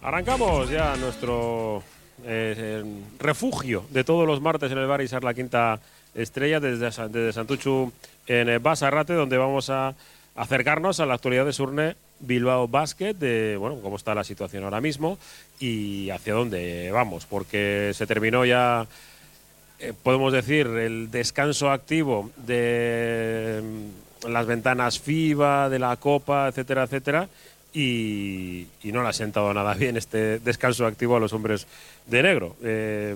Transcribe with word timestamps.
Arrancamos 0.00 0.70
ya 0.70 0.94
nuestro 0.96 1.82
eh, 2.24 2.84
refugio 3.18 3.84
de 3.90 4.04
todos 4.04 4.28
los 4.28 4.40
martes 4.40 4.70
en 4.70 4.78
el 4.78 4.86
bar 4.86 5.02
Isar 5.02 5.24
la 5.24 5.34
Quinta 5.34 5.80
Estrella 6.14 6.60
desde, 6.60 6.86
desde 7.08 7.32
Santuchu 7.32 7.92
en 8.28 8.48
eh, 8.48 8.58
Basarrate, 8.58 9.14
donde 9.14 9.36
vamos 9.38 9.70
a 9.70 9.96
acercarnos 10.36 11.00
a 11.00 11.06
la 11.06 11.14
actualidad 11.14 11.44
de 11.44 11.52
Surne 11.52 11.96
Bilbao 12.20 12.68
Basket, 12.68 13.14
de 13.14 13.56
bueno, 13.56 13.80
cómo 13.82 13.96
está 13.96 14.14
la 14.14 14.22
situación 14.22 14.62
ahora 14.62 14.80
mismo 14.80 15.18
y 15.58 16.10
hacia 16.10 16.34
dónde 16.34 16.92
vamos, 16.92 17.26
porque 17.26 17.90
se 17.92 18.06
terminó 18.06 18.44
ya, 18.44 18.86
eh, 19.80 19.92
podemos 20.00 20.32
decir, 20.32 20.68
el 20.68 21.10
descanso 21.10 21.72
activo 21.72 22.30
de 22.36 23.62
mm, 24.24 24.28
las 24.30 24.46
ventanas 24.46 25.00
FIBA, 25.00 25.68
de 25.68 25.80
la 25.80 25.96
Copa, 25.96 26.46
etcétera, 26.46 26.84
etcétera 26.84 27.28
y, 27.78 28.66
no 28.92 29.02
le 29.02 29.08
ha 29.08 29.12
sentado 29.12 29.54
nada 29.54 29.74
bien 29.74 29.96
este 29.96 30.40
descanso 30.40 30.84
activo 30.86 31.16
a 31.16 31.20
los 31.20 31.32
hombres 31.32 31.66
de 32.06 32.22
negro. 32.22 32.56
Eh, 32.62 33.14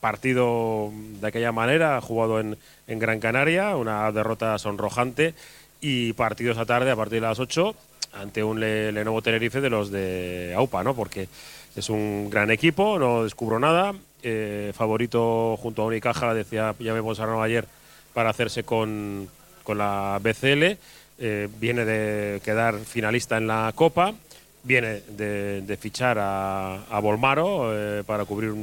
partido 0.00 0.90
de 1.20 1.26
aquella 1.26 1.52
manera, 1.52 2.00
jugado 2.00 2.40
en, 2.40 2.56
Gran 2.88 3.20
Canaria, 3.20 3.76
una 3.76 4.10
derrota 4.12 4.58
sonrojante 4.58 5.34
y 5.80 6.12
partidos 6.14 6.58
a 6.58 6.66
tarde 6.66 6.90
a 6.90 6.96
partir 6.96 7.20
de 7.20 7.26
las 7.26 7.38
8 7.38 7.74
ante 8.14 8.42
un 8.42 8.60
Lenovo 8.60 9.22
Tenerife 9.22 9.60
de 9.60 9.70
los 9.70 9.90
de 9.90 10.54
AUPA, 10.56 10.82
¿no? 10.82 10.94
Porque 10.94 11.28
es 11.74 11.90
un 11.90 12.30
gran 12.30 12.50
equipo, 12.50 12.98
no 12.98 13.24
descubro 13.24 13.58
nada. 13.58 13.94
Eh, 14.22 14.72
favorito 14.74 15.56
junto 15.58 15.82
a 15.82 15.86
Unicaja, 15.86 16.34
decía, 16.34 16.74
ya 16.78 16.94
a 16.94 17.44
ayer, 17.44 17.66
para 18.14 18.30
hacerse 18.30 18.64
con, 18.64 19.28
con 19.62 19.78
la 19.78 20.18
BCL 20.22 20.78
eh, 21.18 21.48
viene 21.58 21.84
de 21.84 22.40
quedar 22.40 22.78
finalista 22.78 23.36
en 23.36 23.46
la 23.46 23.72
Copa, 23.74 24.14
viene 24.62 25.02
de, 25.08 25.78
fichar 25.80 26.18
a, 26.18 26.84
a 26.84 27.00
Volmaro 27.00 27.70
eh, 27.72 28.04
para 28.04 28.24
cubrir 28.24 28.54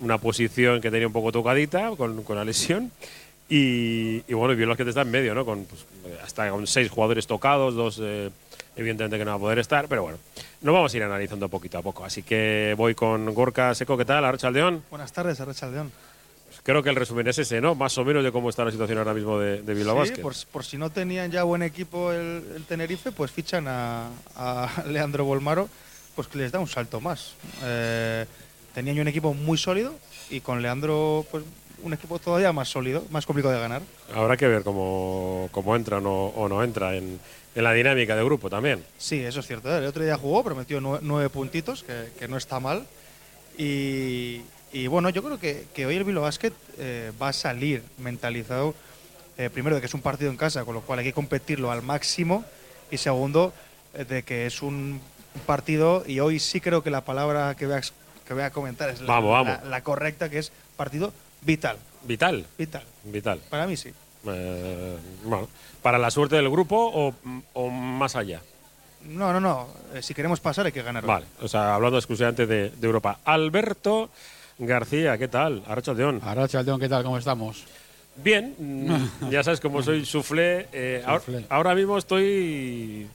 una 0.00 0.18
posición 0.18 0.80
que 0.80 0.90
tenía 0.90 1.06
un 1.06 1.12
poco 1.12 1.32
tocadita 1.32 1.90
con, 1.96 2.24
la 2.28 2.44
lesión. 2.44 2.90
Y, 3.48 4.20
bueno, 4.32 4.54
y 4.54 4.56
bien 4.56 4.68
los 4.68 4.76
que 4.76 4.82
te 4.82 4.90
está 4.90 5.02
en 5.02 5.10
medio, 5.10 5.34
¿no? 5.34 5.44
Con, 5.44 5.64
pues, 5.66 5.86
hasta 6.22 6.50
con 6.50 6.66
seis 6.66 6.90
jugadores 6.90 7.28
tocados, 7.28 7.74
dos 7.74 8.00
eh, 8.02 8.30
evidentemente 8.74 9.18
que 9.18 9.24
no 9.24 9.30
va 9.30 9.36
a 9.36 9.40
poder 9.40 9.60
estar, 9.60 9.86
pero 9.86 10.02
bueno, 10.02 10.18
nos 10.62 10.74
vamos 10.74 10.92
a 10.92 10.96
ir 10.96 11.02
analizando 11.04 11.48
poquito 11.48 11.78
a 11.78 11.82
poco. 11.82 12.04
Así 12.04 12.22
que 12.22 12.74
voy 12.76 12.94
con 12.96 13.32
Gorka 13.32 13.74
Seco, 13.74 13.96
¿qué 13.96 14.04
tal? 14.04 14.24
Arrachaldeón. 14.24 14.82
Buenas 14.90 15.12
tardes, 15.12 15.40
Arrachaldeón 15.40 15.92
creo 16.66 16.82
que 16.82 16.90
el 16.90 16.96
resumen 16.96 17.28
es 17.28 17.38
ese, 17.38 17.60
¿no? 17.60 17.76
Más 17.76 17.96
o 17.96 18.04
menos 18.04 18.24
de 18.24 18.32
cómo 18.32 18.50
está 18.50 18.64
la 18.64 18.72
situación 18.72 18.98
ahora 18.98 19.14
mismo 19.14 19.38
de, 19.38 19.62
de 19.62 19.72
Bilbao 19.72 20.04
sí, 20.04 20.14
Por, 20.20 20.64
si 20.64 20.76
no 20.76 20.90
tenían 20.90 21.30
ya 21.30 21.44
buen 21.44 21.62
equipo 21.62 22.10
el, 22.10 22.64
Tenerife, 22.66 23.12
pues 23.12 23.30
fichan 23.30 23.66
a, 23.68 24.10
Leandro 24.88 25.24
Bolmaro, 25.24 25.68
pues 26.16 26.26
que 26.26 26.38
les 26.38 26.50
da 26.50 26.58
un 26.58 26.66
salto 26.66 27.00
más. 27.00 27.34
Eh, 27.62 28.26
tenían 28.74 28.98
un 28.98 29.06
equipo 29.06 29.32
muy 29.32 29.56
sólido 29.56 29.94
y 30.28 30.40
con 30.40 30.60
Leandro, 30.60 31.24
pues 31.30 31.44
un 31.84 31.92
equipo 31.92 32.18
todavía 32.18 32.52
más 32.52 32.68
sólido, 32.68 33.04
más 33.10 33.24
complicado 33.26 33.54
de 33.54 33.60
ganar. 33.60 33.82
Habrá 34.12 34.36
que 34.36 34.48
ver 34.48 34.64
cómo, 34.64 35.48
cómo 35.52 35.76
entra 35.76 35.98
o 35.98 36.48
no, 36.48 36.64
entra 36.64 36.96
en, 36.96 37.20
la 37.54 37.72
dinámica 37.74 38.16
de 38.16 38.24
grupo 38.24 38.50
también. 38.50 38.84
Sí, 38.98 39.20
eso 39.20 39.38
es 39.38 39.46
cierto. 39.46 39.72
¿eh? 39.72 39.78
El 39.78 39.84
otro 39.84 40.02
día 40.02 40.18
jugó, 40.18 40.42
prometió 40.42 40.80
nueve, 40.80 41.30
puntitos, 41.30 41.84
que, 41.84 42.10
que 42.18 42.26
no 42.26 42.36
está 42.36 42.58
mal. 42.58 42.88
Y, 43.56 44.40
y 44.72 44.88
bueno, 44.88 45.10
yo 45.10 45.22
creo 45.22 45.38
que, 45.38 45.86
hoy 45.86 45.96
el 45.96 46.04
Bilbao 46.04 46.24
Basket 46.24 46.52
eh, 46.78 47.12
va 47.20 47.28
a 47.28 47.32
salir 47.32 47.82
mentalizado, 47.98 48.74
eh, 49.38 49.48
primero, 49.50 49.76
de 49.76 49.80
que 49.80 49.86
es 49.86 49.94
un 49.94 50.02
partido 50.02 50.30
en 50.30 50.36
casa, 50.36 50.64
con 50.64 50.74
lo 50.74 50.80
cual 50.80 50.98
hay 50.98 51.04
que 51.04 51.12
competirlo 51.12 51.70
al 51.70 51.82
máximo, 51.82 52.44
y 52.90 52.98
segundo, 52.98 53.52
eh, 53.94 54.04
de 54.04 54.22
que 54.22 54.46
es 54.46 54.62
un 54.62 55.00
partido, 55.46 56.02
y 56.06 56.20
hoy 56.20 56.38
sí 56.40 56.60
creo 56.60 56.82
que 56.82 56.90
la 56.90 57.02
palabra 57.02 57.54
que 57.54 57.66
voy 57.66 57.76
a, 57.76 57.80
que 58.26 58.34
voy 58.34 58.42
a 58.42 58.50
comentar 58.50 58.90
es 58.90 59.00
la, 59.00 59.80
correcta, 59.82 60.28
que 60.28 60.38
es 60.38 60.52
partido 60.76 61.12
vital. 61.42 61.78
¿Vital? 62.02 62.46
Vital. 62.58 62.82
Vital. 63.04 63.40
Para 63.48 63.66
mí 63.66 63.76
sí. 63.76 63.92
bueno, 64.24 65.48
¿para 65.82 65.98
la 65.98 66.10
suerte 66.10 66.36
del 66.36 66.50
grupo 66.50 67.14
o, 67.54 67.70
más 67.70 68.16
allá? 68.16 68.42
No, 69.04 69.32
no, 69.32 69.40
no. 69.40 69.68
si 70.00 70.14
queremos 70.14 70.40
pasar 70.40 70.66
hay 70.66 70.72
que 70.72 70.82
ganar. 70.82 71.06
Vale, 71.06 71.26
o 71.40 71.46
sea, 71.46 71.74
hablando 71.76 71.98
exclusivamente 71.98 72.46
de, 72.46 72.70
de 72.70 72.86
Europa. 72.86 73.20
Alberto 73.24 74.10
García, 74.58 75.18
¿qué 75.18 75.28
tal? 75.28 75.62
Arrachaldeón. 75.66 76.20
Arrachaldeón, 76.22 76.80
¿qué 76.80 76.88
tal? 76.88 77.02
¿Cómo 77.04 77.18
estamos? 77.18 77.64
Bien, 78.16 78.54
mm, 78.58 79.30
ya 79.30 79.42
sabes 79.42 79.60
cómo 79.60 79.82
soy 79.82 80.06
suflé. 80.06 80.68
Eh, 80.72 81.04
ahora, 81.50 81.74
mismo 81.74 81.98
estoy, 81.98 83.06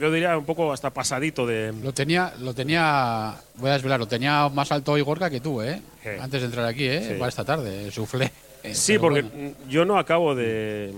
yo 0.00 0.10
diría, 0.10 0.38
un 0.38 0.46
poco 0.46 0.72
hasta 0.72 0.90
pasadito 0.90 1.46
de... 1.46 1.74
Lo 1.82 1.92
tenía, 1.92 2.32
lo 2.40 2.54
tenía, 2.54 3.34
voy 3.56 3.70
a 3.70 3.74
desvelar, 3.74 4.00
lo 4.00 4.08
tenía 4.08 4.48
más 4.48 4.72
alto 4.72 4.96
Igorca 4.96 5.28
que 5.28 5.40
tú, 5.40 5.60
¿eh? 5.60 5.82
Antes 6.20 6.40
de 6.40 6.46
entrar 6.46 6.64
aquí, 6.64 6.86
¿eh? 6.86 7.16
Para 7.18 7.28
esta 7.28 7.44
tarde, 7.44 7.90
suflé. 7.90 8.32
sí, 8.72 8.98
porque 8.98 9.52
yo 9.68 9.84
no 9.84 9.98
acabo 9.98 10.34
de... 10.34 10.92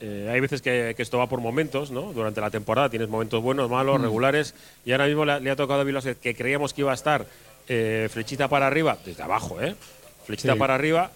Eh, 0.00 0.28
hay 0.30 0.40
veces 0.40 0.60
que, 0.60 0.94
esto 0.98 1.18
va 1.18 1.28
por 1.28 1.40
momentos, 1.40 1.92
¿no? 1.92 2.12
Durante 2.12 2.40
la 2.40 2.50
temporada 2.50 2.90
tienes 2.90 3.08
momentos 3.08 3.40
buenos, 3.40 3.70
malos, 3.70 4.00
mm. 4.00 4.02
regulares, 4.02 4.54
y 4.84 4.90
ahora 4.90 5.06
mismo 5.06 5.24
le, 5.24 5.50
ha 5.50 5.56
tocado 5.56 5.80
a 5.80 5.84
Vilas 5.84 6.04
que 6.20 6.34
creíamos 6.34 6.74
que 6.74 6.80
iba 6.80 6.90
a 6.90 6.94
estar 6.94 7.24
eh, 7.68 8.08
flechita 8.10 8.48
para 8.48 8.66
arriba, 8.66 8.98
desde 9.04 9.22
abajo, 9.22 9.60
¿eh? 9.60 9.74
Flechita 10.26 10.56
para 10.56 10.74
arriba, 10.74 11.10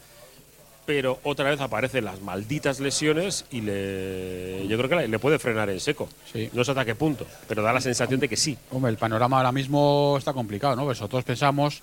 pero 0.89 1.19
otra 1.23 1.51
vez 1.51 1.61
aparecen 1.61 2.07
las 2.07 2.23
malditas 2.23 2.81
lesiones 2.81 3.45
y 3.51 3.61
le, 3.61 4.67
yo 4.69 4.79
creo 4.79 4.89
que 4.89 5.09
le 5.09 5.19
puede 5.19 5.39
frenar 5.39 5.69
en 5.69 5.81
seco. 5.81 6.09
No 6.55 6.65
sé 6.65 6.71
hasta 6.71 6.85
qué 6.87 6.95
punto, 6.95 7.27
pero 7.47 7.63
da 7.63 7.75
la 7.75 7.81
sensación 7.83 8.19
de 8.21 8.29
que 8.29 8.39
sí. 8.39 8.57
Hombre, 8.71 8.91
el 8.91 8.97
panorama 8.97 9.37
ahora 9.37 9.53
mismo 9.53 10.17
está 10.19 10.33
complicado, 10.33 10.77
¿no? 10.77 10.85
Pues 10.85 10.99
nosotros 10.99 11.25
pensamos, 11.25 11.83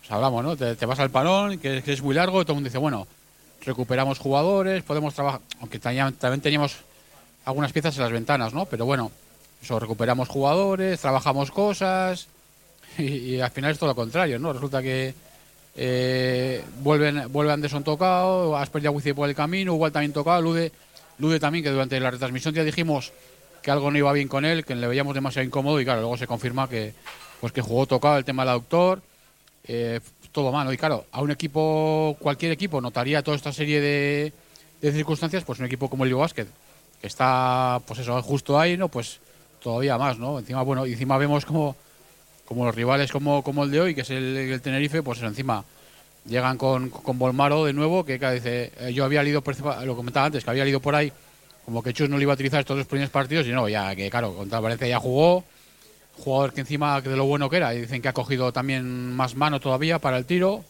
pues 0.00 0.10
hablamos, 0.10 0.42
¿no? 0.42 0.56
Te, 0.56 0.86
vas 0.86 0.98
al 0.98 1.10
parón, 1.10 1.58
que, 1.58 1.82
es 1.84 2.02
muy 2.02 2.14
largo, 2.14 2.40
y 2.40 2.44
todo 2.44 2.52
el 2.52 2.56
mundo 2.56 2.68
dice, 2.68 2.78
bueno, 2.78 3.06
recuperamos 3.66 4.18
jugadores, 4.18 4.82
podemos 4.82 5.12
trabajar, 5.12 5.42
aunque 5.60 5.78
también 5.78 6.40
teníamos 6.40 6.76
algunas 7.44 7.72
piezas 7.72 7.94
en 7.96 8.02
las 8.02 8.12
ventanas, 8.12 8.54
¿no? 8.54 8.64
Pero 8.64 8.86
bueno, 8.86 9.10
eso, 9.62 9.78
recuperamos 9.78 10.28
jugadores, 10.28 11.00
trabajamos 11.00 11.50
cosas, 11.50 12.28
y, 12.98 13.40
al 13.40 13.50
final 13.50 13.72
es 13.72 13.78
todo 13.78 13.90
lo 13.90 13.94
contrario, 13.94 14.38
¿no? 14.38 14.52
Resulta 14.52 14.82
que 14.82 15.14
eh, 15.76 16.64
vuelven, 16.80 17.30
vuelve 17.32 17.52
Anderson 17.52 17.84
tocado, 17.84 18.56
Asper 18.56 18.82
ya 18.82 18.92
por 19.14 19.28
el 19.28 19.34
camino, 19.34 19.74
igual 19.74 19.92
también 19.92 20.12
tocado, 20.12 20.42
Lude, 20.42 20.72
Lude 21.18 21.40
también, 21.40 21.64
que 21.64 21.70
durante 21.70 21.98
la 22.00 22.10
retransmisión 22.10 22.54
ya 22.54 22.64
dijimos 22.64 23.12
que 23.62 23.70
algo 23.70 23.90
no 23.90 23.98
iba 23.98 24.12
bien 24.12 24.28
con 24.28 24.44
él, 24.44 24.64
que 24.64 24.74
le 24.74 24.86
veíamos 24.86 25.14
demasiado 25.14 25.46
incómodo 25.46 25.80
y 25.80 25.84
claro, 25.84 26.00
luego 26.00 26.16
se 26.16 26.26
confirma 26.26 26.68
que 26.68 26.92
pues 27.40 27.52
que 27.52 27.60
jugó 27.60 27.86
tocado 27.86 28.18
el 28.18 28.24
tema 28.24 28.44
del 28.44 28.52
autor, 28.52 29.02
eh, 29.64 30.00
todo 30.30 30.52
malo. 30.52 30.72
Y 30.72 30.76
claro, 30.76 31.06
a 31.10 31.20
un 31.20 31.30
equipo, 31.32 32.16
cualquier 32.20 32.52
equipo, 32.52 32.80
notaría 32.80 33.22
toda 33.22 33.36
esta 33.36 33.52
serie 33.52 33.80
de, 33.80 34.32
de 34.80 34.92
circunstancias, 34.92 35.42
pues 35.44 35.58
un 35.58 35.66
equipo 35.66 35.90
como 35.90 36.04
el 36.04 36.10
Ligo 36.10 36.20
Basket, 36.20 36.46
que 37.00 37.06
está, 37.06 37.80
pues 37.86 37.98
eso, 37.98 38.20
justo 38.22 38.58
ahí, 38.58 38.76
¿no? 38.76 38.88
Pues 38.88 39.18
todavía 39.60 39.98
más, 39.98 40.18
¿no? 40.18 40.38
Encima, 40.38 40.62
bueno, 40.62 40.86
encima 40.86 41.18
vemos 41.18 41.44
como 41.44 41.74
como 42.52 42.66
los 42.66 42.74
rivales 42.74 43.10
como, 43.10 43.42
como 43.42 43.64
el 43.64 43.70
de 43.70 43.80
hoy, 43.80 43.94
que 43.94 44.02
es 44.02 44.10
el, 44.10 44.60
Tenerife, 44.62 45.02
pues 45.02 45.22
encima 45.22 45.64
llegan 46.26 46.58
con, 46.58 46.90
con 46.90 47.18
Volmaro 47.18 47.64
de 47.64 47.72
nuevo, 47.72 48.04
que 48.04 48.18
dice, 48.18 48.72
eh, 48.78 48.92
yo 48.92 49.04
había 49.04 49.22
leído, 49.22 49.42
lo 49.84 49.96
comentaba 49.96 50.26
antes, 50.26 50.44
que 50.44 50.50
había 50.50 50.64
leído 50.64 50.78
por 50.78 50.94
ahí, 50.94 51.10
como 51.64 51.82
que 51.82 51.94
Chus 51.94 52.10
no 52.10 52.18
le 52.18 52.24
iba 52.24 52.32
a 52.32 52.34
utilizar 52.34 52.60
estos 52.60 52.76
dos 52.76 52.86
primeros 52.86 53.10
partidos, 53.10 53.46
y 53.46 53.50
no, 53.50 53.68
ya 53.70 53.96
que 53.96 54.10
claro, 54.10 54.34
contra 54.34 54.60
Valencia 54.60 54.86
ya 54.86 54.98
jugó, 54.98 55.44
jugador 56.18 56.52
que 56.52 56.60
encima 56.60 57.00
de 57.00 57.16
lo 57.16 57.24
bueno 57.24 57.48
que 57.48 57.56
era, 57.56 57.74
y 57.74 57.80
dicen 57.80 58.02
que 58.02 58.08
ha 58.08 58.12
cogido 58.12 58.52
también 58.52 59.16
más 59.16 59.34
mano 59.34 59.58
todavía 59.58 59.98
para 59.98 60.18
el 60.18 60.26
tiro, 60.26 60.62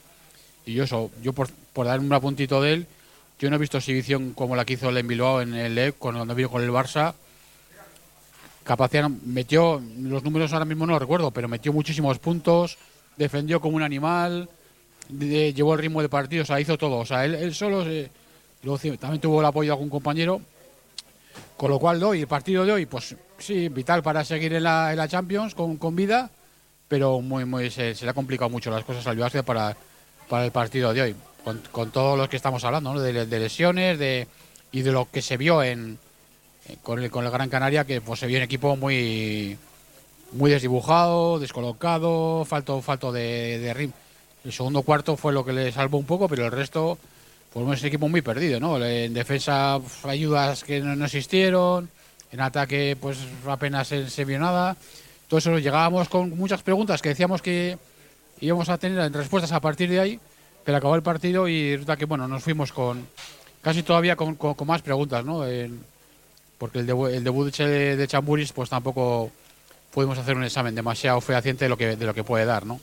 y 0.65 0.75
yo 0.75 0.85
eso, 0.85 1.11
yo 1.21 1.33
por, 1.33 1.51
por 1.73 1.87
dar 1.87 1.99
un 1.99 2.13
apuntito 2.13 2.63
de 2.63 2.75
él, 2.75 2.87
yo 3.41 3.51
no 3.51 3.57
he 3.57 3.59
visto 3.59 3.79
exhibición 3.79 4.35
como 4.35 4.55
la 4.55 4.65
que 4.65 4.75
hizo 4.75 4.89
el 4.89 4.99
en 4.99 5.11
en 5.11 5.55
el 5.55 5.77
EC, 5.77 5.97
cuando 5.99 6.33
vino 6.33 6.49
con 6.49 6.63
el 6.63 6.71
Barça, 6.71 7.15
capacidad, 8.65 9.09
metió, 9.09 9.83
los 9.99 10.23
números 10.23 10.53
ahora 10.53 10.65
mismo 10.65 10.87
no 10.87 10.93
los 10.93 11.03
recuerdo, 11.03 11.31
pero 11.31 11.49
metió 11.49 11.73
muchísimos 11.73 12.19
puntos, 12.19 12.79
defendió 13.17 13.61
como 13.61 13.77
un 13.77 13.83
animal, 13.83 14.49
llevó 15.09 15.75
el 15.75 15.81
ritmo 15.81 16.03
de 16.03 16.09
partido, 16.09 16.43
o 16.43 16.47
sea, 16.47 16.61
hizo 16.61 16.79
todo. 16.79 16.99
O 16.99 17.07
sea, 17.07 17.25
él, 17.25 17.55
solo, 17.55 17.85
también 18.99 19.21
tuvo 19.21 19.41
el 19.41 19.47
apoyo 19.47 19.69
de 19.69 19.73
algún 19.73 19.91
compañero, 19.91 20.41
con 21.57 21.71
lo 21.71 21.79
cual 21.79 22.03
hoy, 22.03 22.21
el 22.21 22.27
partido 22.27 22.65
de 22.65 22.73
hoy, 22.73 22.87
pues 22.87 23.15
sí, 23.39 23.69
vital 23.69 24.03
para 24.03 24.25
seguir 24.25 24.55
en 24.55 24.63
la, 24.63 24.93
en 24.93 24.99
la 24.99 25.09
Champions 25.09 25.55
con, 25.55 25.77
con, 25.77 25.97
vida, 25.97 26.31
pero 26.89 27.21
muy, 27.21 27.45
muy, 27.45 27.71
se, 27.71 27.95
le 27.95 28.11
ha 28.11 28.15
complicado 28.15 28.51
mucho 28.51 28.71
las 28.71 28.85
cosas 28.85 29.07
al 29.07 29.17
Básquet 29.17 29.45
para, 29.45 29.77
para 30.29 30.45
el 30.45 30.53
partido 30.53 30.93
de 30.93 31.03
hoy, 31.03 31.17
con, 31.45 31.61
con 31.71 31.91
todos 31.91 32.19
los 32.19 32.29
que 32.29 32.37
estamos 32.37 32.65
hablando, 32.65 32.99
de, 33.01 33.27
de 33.27 33.39
lesiones 33.39 33.99
de, 33.99 34.27
y 34.71 34.83
de 34.83 34.93
lo 34.93 35.09
que 35.11 35.23
se 35.23 35.37
vio 35.37 35.63
en 35.63 35.99
con 36.83 37.03
el, 37.03 37.11
con 37.11 37.25
el 37.25 37.31
Gran 37.31 37.49
Canaria, 37.49 37.85
que 37.85 38.01
pues, 38.01 38.21
se 38.21 38.27
vio 38.27 38.39
un 38.39 38.45
equipo 38.45 38.77
muy, 38.77 39.57
muy 40.33 40.51
desdibujado, 40.51 41.39
descolocado, 41.39 42.45
falto, 42.45 42.81
falto 42.81 43.13
de, 43.13 43.59
de 43.59 43.75
ritmo. 43.75 43.95
El 44.45 44.53
segundo 44.53 44.83
cuarto 44.83 45.17
fue 45.17 45.33
lo 45.33 45.45
que 45.45 45.53
le 45.53 45.71
salvó 45.71 45.99
un 45.99 46.05
poco, 46.07 46.29
pero 46.29 46.45
el 46.47 46.53
resto, 46.53 46.99
pues 47.53 47.65
es 47.79 47.83
un 47.83 47.89
equipo 47.89 48.09
muy 48.09 48.23
perdido, 48.23 48.59
¿no? 48.59 48.85
En 48.85 49.15
defensa, 49.15 49.79
ayudas 50.05 50.65
que 50.65 50.81
no, 50.81 51.05
existieron, 51.05 51.89
en 52.33 52.41
ataque, 52.41 52.97
pues 53.01 53.19
apenas 53.47 53.89
se, 53.89 54.25
vio 54.25 54.39
nada. 54.41 54.77
Entonces 55.25 55.63
llegábamos 55.63 56.09
con 56.09 56.37
muchas 56.37 56.63
preguntas 56.63 57.01
que 57.01 57.11
decíamos 57.11 57.41
que 57.41 57.79
íbamos 58.41 58.69
a 58.69 58.79
tener 58.79 59.13
respuestas 59.13 59.53
a 59.53 59.61
partir 59.61 59.89
de 59.91 60.01
ahí, 60.01 60.21
pero 60.65 60.79
acabó 60.79 60.97
el 60.97 61.03
partido 61.03 61.47
y 61.47 61.73
resulta 61.73 61.97
que 61.97 62.05
bueno, 62.07 62.27
nos 62.27 62.43
fuimos 62.43 62.73
con 62.73 63.07
casi 63.61 63.83
todavía 63.83 64.17
con, 64.17 64.35
con- 64.35 64.57
más 64.67 64.83
preguntas, 64.83 65.25
¿no? 65.25 65.45
Porque 66.63 66.79
el, 66.79 66.87
debu- 66.87 67.11
el 67.13 67.25
debut 67.25 67.53
de, 67.57 67.97
de 67.97 68.07
Chamburis 68.07 68.53
pues 68.53 68.71
tampoco 68.71 69.33
pudimos 69.93 70.17
hacer 70.17 70.37
un 70.37 70.45
examen 70.45 70.77
demasiado 70.77 71.21
fehaciente 71.21 71.65
de 71.65 71.69
lo 71.69 71.77
que, 71.77 71.97
de 71.97 72.07
lo 72.07 72.15
que 72.15 72.23
puede 72.23 72.45
dar, 72.45 72.65
¿no? 72.65 72.79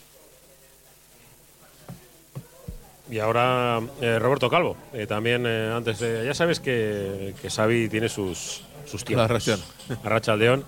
Y 3.09 3.19
ahora 3.19 3.79
eh, 4.01 4.19
Roberto 4.19 4.49
Calvo, 4.49 4.75
eh, 4.91 5.07
también 5.07 5.45
eh, 5.47 5.71
antes 5.73 5.97
de, 5.99 6.25
ya 6.25 6.33
sabes 6.33 6.59
que, 6.59 7.33
que 7.41 7.49
Xavi 7.49 7.87
tiene 7.87 8.09
sus, 8.09 8.63
sus 8.85 9.05
tiempos. 9.05 9.23
La 9.29 9.33
ración. 9.33 9.61
Arracha 10.03 10.33
al 10.33 10.39
León. 10.39 10.65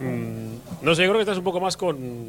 Mm, 0.00 0.84
no 0.86 0.94
sé, 0.94 1.02
yo 1.02 1.08
creo 1.10 1.16
que 1.18 1.24
estás 1.24 1.36
un 1.36 1.44
poco 1.44 1.60
más 1.60 1.76
con, 1.76 2.28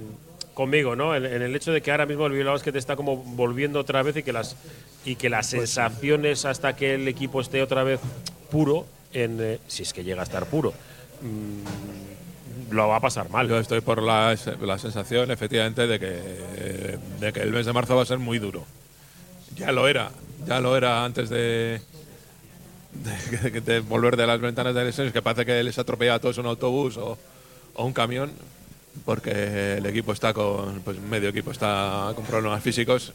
conmigo, 0.54 0.98
¿no? 0.98 1.16
En, 1.16 1.26
en 1.26 1.42
el 1.44 1.56
hecho 1.56 1.72
de 1.72 1.82
que 1.82 1.92
ahora 1.92 2.06
mismo 2.06 2.26
el 2.26 2.34
Bilbao 2.34 2.56
Basket 2.56 2.76
está 2.76 2.98
como 2.98 3.16
volviendo 3.16 3.80
otra 3.80 4.04
vez 4.04 4.18
y 4.18 4.24
que 4.24 4.34
las 4.34 4.58
y 5.06 5.16
que 5.16 5.30
las 5.30 5.48
sensaciones 5.48 6.44
hasta 6.44 6.76
que 6.76 6.96
el 6.96 7.08
equipo 7.08 7.40
esté 7.40 7.62
otra 7.62 7.84
vez 7.84 8.02
puro, 8.52 8.86
en, 9.14 9.38
eh, 9.42 9.60
si 9.68 9.84
es 9.84 9.94
que 9.94 10.04
llega 10.04 10.22
a 10.22 10.24
estar 10.24 10.46
puro, 10.46 10.74
mm, 11.22 12.74
lo 12.74 12.88
va 12.88 12.98
a 12.98 13.00
pasar 13.00 13.30
mal. 13.30 13.48
Yo 13.48 13.60
estoy 13.60 13.82
por 13.82 14.02
la, 14.02 14.36
la 14.62 14.78
sensación, 14.78 15.32
efectivamente, 15.32 15.88
de 15.88 16.00
que, 16.00 16.98
de 17.20 17.34
que 17.34 17.42
el 17.42 17.52
mes 17.52 17.66
de 17.66 17.74
marzo 17.74 17.96
va 17.96 18.04
a 18.04 18.06
ser 18.06 18.20
muy 18.20 18.40
duro. 18.40 18.66
Ya 19.56 19.72
lo 19.72 19.88
era, 19.88 20.12
ya 20.48 20.60
lo 20.60 20.78
era 20.78 21.04
antes 21.04 21.30
de, 21.30 21.82
de, 23.66 23.80
volver 23.88 24.16
de 24.16 24.28
las 24.28 24.40
ventanas 24.40 24.76
de 24.76 24.86
lesiones, 24.86 25.14
que 25.14 25.22
parece 25.22 25.46
que 25.46 25.64
les 25.64 25.78
atropella 25.80 26.16
a 26.16 26.20
todos 26.20 26.38
un 26.38 26.46
autobús 26.46 26.98
o, 26.98 27.18
o 27.76 27.86
un 27.86 27.94
camión, 27.94 28.32
porque 29.06 29.78
el 29.78 29.86
equipo 29.86 30.14
está 30.14 30.34
con, 30.34 30.82
pues 30.82 31.00
medio 31.00 31.30
equipo 31.30 31.52
está 31.52 32.12
con 32.16 32.26
problemas 32.26 32.62
físicos 32.62 33.14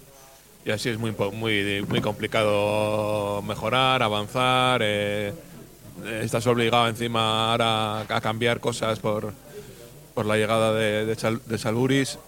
y 0.65 0.71
así 0.71 0.89
es 0.89 0.99
muy, 0.99 1.15
muy, 1.33 1.85
muy 1.89 2.01
complicado 2.01 3.43
mejorar, 3.43 4.03
avanzar. 4.03 4.81
eh, 4.83 5.33
estás 6.21 6.47
obligado 6.47 6.89
encima 6.89 7.53
ahora 7.53 8.01
a 8.01 8.21
cambiar 8.21 8.61
cosas 8.61 8.99
por, 8.99 9.33
por 10.15 10.27
la 10.27 10.37
llegada 10.37 10.73
de, 10.73 11.59
Salburis, 11.59 12.19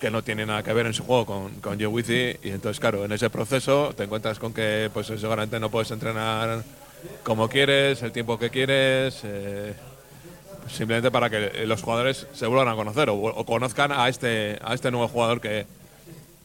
que 0.00 0.10
no 0.10 0.22
tiene 0.22 0.46
nada 0.46 0.62
que 0.62 0.72
ver 0.72 0.86
en 0.86 0.94
su 0.94 1.04
juego 1.04 1.26
con, 1.26 1.54
con 1.60 1.78
Joe 1.78 1.86
Wizzy, 1.86 2.36
y 2.42 2.50
entonces, 2.50 2.80
claro, 2.80 3.04
en 3.04 3.12
ese 3.12 3.30
proceso 3.30 3.94
te 3.96 4.04
encuentras 4.04 4.38
con 4.38 4.52
que 4.52 4.90
pues 4.92 5.06
seguramente 5.06 5.58
no 5.58 5.70
puedes 5.70 5.90
entrenar 5.90 6.62
como 7.22 7.48
quieres, 7.48 8.02
el 8.02 8.12
tiempo 8.12 8.38
que 8.38 8.50
quieres, 8.50 9.20
eh, 9.24 9.74
simplemente 10.68 11.10
para 11.10 11.30
que 11.30 11.66
los 11.66 11.82
jugadores 11.82 12.26
se 12.32 12.46
vuelvan 12.46 12.68
a 12.68 12.74
conocer 12.74 13.08
o, 13.10 13.44
conozcan 13.44 13.92
a 13.92 14.08
este, 14.08 14.58
a 14.62 14.74
este 14.74 14.90
nuevo 14.90 15.08
jugador 15.08 15.40
que, 15.40 15.66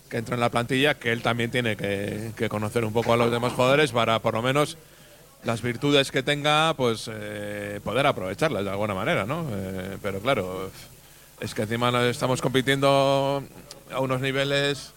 que 0.09 0.17
entra 0.17 0.35
en 0.35 0.41
la 0.41 0.49
plantilla, 0.49 0.95
que 0.95 1.11
él 1.11 1.21
también 1.21 1.51
tiene 1.51 1.75
que 1.75 2.47
conocer 2.49 2.85
un 2.85 2.93
poco 2.93 3.13
a 3.13 3.17
los 3.17 3.31
demás 3.31 3.53
jugadores 3.53 3.91
para 3.91 4.19
por 4.19 4.33
lo 4.33 4.41
menos 4.41 4.77
las 5.43 5.61
virtudes 5.61 6.11
que 6.11 6.23
tenga, 6.23 6.73
pues 6.75 7.09
eh, 7.11 7.79
poder 7.83 8.05
aprovecharlas 8.05 8.63
de 8.63 8.69
alguna 8.69 8.93
manera, 8.93 9.25
¿no? 9.25 9.45
Eh, 9.51 9.97
pero 10.01 10.19
claro, 10.19 10.69
es 11.39 11.53
que 11.53 11.63
encima 11.63 11.89
estamos 12.07 12.41
compitiendo 12.41 13.43
a 13.91 13.99
unos 13.99 14.21
niveles 14.21 14.93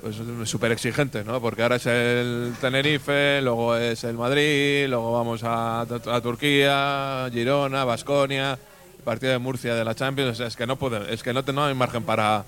pues 0.00 0.16
súper 0.48 0.70
exigentes, 0.70 1.24
¿no? 1.24 1.40
Porque 1.40 1.62
ahora 1.62 1.76
es 1.76 1.86
el 1.86 2.54
Tenerife, 2.60 3.40
luego 3.40 3.74
es 3.74 4.04
el 4.04 4.16
Madrid, 4.16 4.86
luego 4.88 5.12
vamos 5.12 5.42
a, 5.44 5.80
a 5.80 6.20
Turquía, 6.20 7.28
Girona, 7.32 7.84
Basconia, 7.84 8.58
partido 9.02 9.32
de 9.32 9.38
Murcia 9.38 9.74
de 9.74 9.84
la 9.84 9.94
Champions, 9.94 10.40
es 10.40 10.56
que 10.56 10.66
no 10.66 10.76
puede, 10.76 11.12
es 11.12 11.22
que 11.22 11.32
no, 11.32 11.42
no 11.42 11.64
hay 11.64 11.74
margen 11.74 12.02
para 12.04 12.44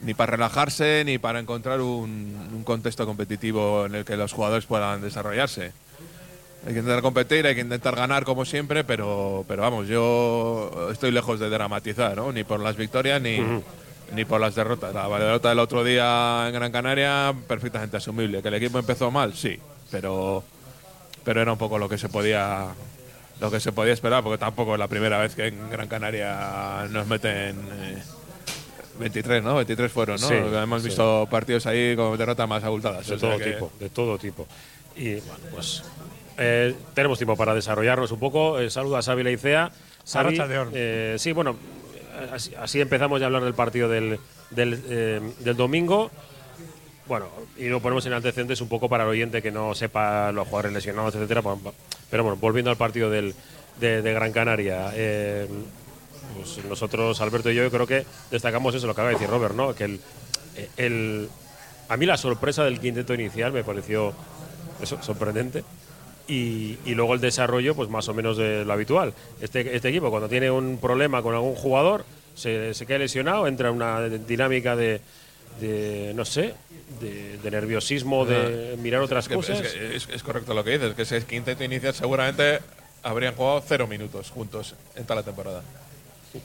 ni 0.00 0.14
para 0.14 0.32
relajarse 0.32 1.02
ni 1.04 1.18
para 1.18 1.40
encontrar 1.40 1.80
un, 1.80 2.48
un 2.52 2.64
contexto 2.64 3.06
competitivo 3.06 3.86
en 3.86 3.94
el 3.94 4.04
que 4.04 4.16
los 4.16 4.32
jugadores 4.32 4.66
puedan 4.66 5.00
desarrollarse. 5.00 5.72
Hay 6.66 6.72
que 6.72 6.80
intentar 6.80 7.02
competir, 7.02 7.46
hay 7.46 7.54
que 7.54 7.60
intentar 7.60 7.94
ganar 7.94 8.24
como 8.24 8.44
siempre, 8.44 8.82
pero, 8.82 9.44
pero 9.46 9.62
vamos, 9.62 9.86
yo 9.86 10.88
estoy 10.90 11.12
lejos 11.12 11.38
de 11.38 11.48
dramatizar, 11.48 12.16
¿no? 12.16 12.32
Ni 12.32 12.42
por 12.42 12.58
las 12.58 12.76
victorias 12.76 13.22
ni, 13.22 13.38
ni 14.12 14.24
por 14.24 14.40
las 14.40 14.56
derrotas. 14.56 14.92
La 14.92 15.08
derrota 15.08 15.50
del 15.50 15.60
otro 15.60 15.84
día 15.84 16.44
en 16.48 16.54
Gran 16.54 16.72
Canaria, 16.72 17.32
perfectamente 17.46 17.98
asumible. 17.98 18.42
¿Que 18.42 18.48
el 18.48 18.54
equipo 18.54 18.80
empezó 18.80 19.12
mal? 19.12 19.34
Sí, 19.34 19.60
pero, 19.92 20.42
pero 21.24 21.40
era 21.40 21.52
un 21.52 21.58
poco 21.58 21.78
lo 21.78 21.88
que 21.88 21.98
se 21.98 22.08
podía 22.08 22.66
lo 23.38 23.50
que 23.50 23.60
se 23.60 23.70
podía 23.70 23.92
esperar, 23.92 24.22
porque 24.24 24.38
tampoco 24.38 24.72
es 24.72 24.78
la 24.78 24.88
primera 24.88 25.18
vez 25.18 25.34
que 25.34 25.48
en 25.48 25.70
Gran 25.70 25.88
Canaria 25.88 26.86
nos 26.90 27.06
meten 27.06 27.56
eh, 27.70 28.02
23, 28.98 29.42
¿no? 29.42 29.56
23 29.56 29.92
fueron, 29.92 30.20
¿no? 30.20 30.28
Sí, 30.28 30.34
Hemos 30.34 30.82
sí. 30.82 30.88
visto 30.88 31.26
partidos 31.30 31.66
ahí 31.66 31.94
con 31.96 32.16
derrotas 32.16 32.48
más 32.48 32.62
abultadas. 32.64 33.06
De 33.06 33.14
o 33.14 33.18
sea 33.18 33.28
todo 33.30 33.38
que- 33.38 33.52
tipo, 33.52 33.72
de 33.78 33.88
todo 33.90 34.18
tipo. 34.18 34.46
Y 34.96 35.14
bueno, 35.14 35.38
pues 35.52 35.82
eh, 36.38 36.74
tenemos 36.94 37.18
tiempo 37.18 37.36
para 37.36 37.54
desarrollarnos 37.54 38.10
un 38.12 38.18
poco. 38.18 38.58
Eh, 38.60 38.70
saludo 38.70 38.96
a 38.96 39.02
Xavi 39.02 39.22
Leicea. 39.22 39.70
Xavi, 40.10 40.38
eh, 40.72 41.16
sí, 41.18 41.32
bueno, 41.32 41.56
así, 42.32 42.52
así 42.58 42.80
empezamos 42.80 43.20
ya 43.20 43.26
a 43.26 43.28
hablar 43.28 43.42
del 43.44 43.54
partido 43.54 43.88
del, 43.88 44.18
del, 44.50 44.82
eh, 44.88 45.20
del 45.40 45.56
domingo. 45.56 46.10
Bueno, 47.06 47.26
y 47.56 47.68
lo 47.68 47.80
ponemos 47.80 48.04
en 48.06 48.14
antecedentes 48.14 48.60
un 48.60 48.68
poco 48.68 48.88
para 48.88 49.04
el 49.04 49.10
oyente 49.10 49.40
que 49.42 49.50
no 49.52 49.74
sepa 49.74 50.32
los 50.32 50.48
jugadores 50.48 50.72
lesionados, 50.72 51.14
etcétera. 51.14 51.42
pa- 51.42 51.56
Pero 52.10 52.22
bueno, 52.24 52.36
volviendo 52.40 52.70
al 52.70 52.76
partido 52.76 53.10
del, 53.10 53.34
de, 53.80 54.02
de 54.02 54.12
Gran 54.12 54.32
Canaria. 54.32 54.92
Pues 56.34 56.64
nosotros, 56.64 57.20
Alberto 57.20 57.50
y 57.50 57.54
yo, 57.54 57.70
creo 57.70 57.86
que 57.86 58.04
destacamos 58.30 58.74
eso, 58.74 58.86
lo 58.86 58.94
que 58.94 59.00
acaba 59.00 59.08
de 59.10 59.14
decir 59.14 59.28
Robert, 59.30 59.54
¿no? 59.54 59.74
Que 59.74 59.84
el, 59.84 60.00
el- 60.76 61.28
a 61.88 61.96
mí 61.96 62.04
la 62.06 62.16
sorpresa 62.16 62.64
del 62.64 62.80
quinteto 62.80 63.14
inicial 63.14 63.52
me 63.52 63.62
pareció 63.62 64.12
eso, 64.82 65.00
sorprendente. 65.02 65.62
Y, 66.28 66.78
y 66.84 66.94
luego 66.96 67.14
el 67.14 67.20
desarrollo, 67.20 67.76
pues 67.76 67.88
más 67.88 68.08
o 68.08 68.14
menos 68.14 68.36
de 68.36 68.64
lo 68.64 68.72
habitual. 68.72 69.14
Este, 69.40 69.76
este 69.76 69.88
equipo, 69.90 70.10
cuando 70.10 70.28
tiene 70.28 70.50
un 70.50 70.78
problema 70.78 71.22
con 71.22 71.34
algún 71.34 71.54
jugador, 71.54 72.04
se, 72.34 72.74
se 72.74 72.84
queda 72.86 72.98
lesionado, 72.98 73.46
entra 73.46 73.68
en 73.68 73.76
una 73.76 74.00
dinámica 74.08 74.74
de, 74.74 75.00
de, 75.60 76.12
no 76.16 76.24
sé, 76.24 76.54
de, 77.00 77.38
de 77.38 77.50
nerviosismo, 77.52 78.26
de 78.26 78.76
mirar 78.82 79.02
otras 79.02 79.26
Es 79.26 79.28
que- 79.28 79.34
cosas. 79.36 79.60
Es, 79.60 79.72
que 79.72 79.96
es- 79.96 80.08
es 80.12 80.22
correcto 80.24 80.52
lo 80.52 80.64
que 80.64 80.70
dices, 80.78 80.94
que 80.94 81.02
ese 81.02 81.24
quinteto 81.24 81.62
inicial 81.62 81.94
seguramente 81.94 82.58
habrían 83.04 83.36
jugado 83.36 83.62
cero 83.64 83.86
minutos 83.86 84.30
juntos 84.30 84.74
en 84.96 85.04
toda 85.04 85.16
la 85.20 85.22
temporada. 85.22 85.62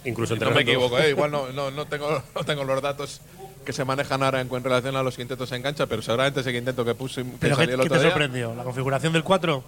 Incluso 0.06 0.36
no 0.36 0.52
me 0.52 0.62
equivoco, 0.62 0.98
¿eh? 1.00 1.10
igual 1.10 1.32
no, 1.32 1.52
no, 1.52 1.72
no, 1.72 1.86
tengo, 1.86 2.22
no 2.36 2.44
tengo 2.44 2.64
los 2.64 2.82
datos 2.82 3.22
que 3.66 3.74
se 3.74 3.86
manejan 3.86 4.24
ahora 4.24 4.42
en, 4.42 4.54
en 4.54 4.64
relación 4.64 4.96
a 4.96 5.04
los 5.04 5.16
quintetos 5.16 5.52
en 5.52 5.62
cancha, 5.62 5.86
pero 5.86 6.02
seguramente 6.02 6.40
ese 6.42 6.52
quinteto 6.52 6.84
que 6.84 6.96
puso 6.96 7.22
que 7.24 7.30
¿Pero 7.40 7.56
qué, 7.56 7.62
salió 7.64 7.76
el 7.76 7.82
qué 7.82 7.86
otro 7.86 7.98
te 7.98 8.02
día, 8.04 8.10
sorprendió? 8.12 8.56
¿La 8.56 8.64
configuración 8.64 9.14
del 9.14 9.24
4? 9.24 9.64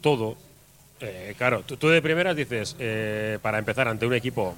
todo. 0.00 0.36
Eh, 1.02 1.34
claro, 1.38 1.62
tú, 1.66 1.78
tú 1.78 1.88
de 1.88 2.02
primeras 2.02 2.36
dices, 2.36 2.76
eh, 2.78 3.38
para 3.40 3.58
empezar 3.58 3.88
ante 3.88 4.04
un 4.06 4.12
equipo 4.12 4.54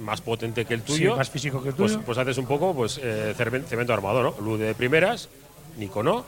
más 0.00 0.20
potente 0.20 0.64
que 0.64 0.74
el 0.74 0.82
tuyo, 0.82 1.12
Sí, 1.12 1.16
más 1.18 1.30
físico 1.30 1.62
que 1.62 1.68
el 1.68 1.74
pues, 1.76 1.92
tuyo. 1.92 2.04
pues 2.04 2.18
haces 2.18 2.36
un 2.38 2.46
poco 2.46 2.74
pues 2.74 2.98
eh, 3.00 3.32
cemento 3.68 3.92
armado, 3.94 4.22
¿no? 4.22 4.34
Luz 4.44 4.58
de 4.58 4.74
primeras, 4.74 5.28
Nico 5.76 6.02
no, 6.02 6.24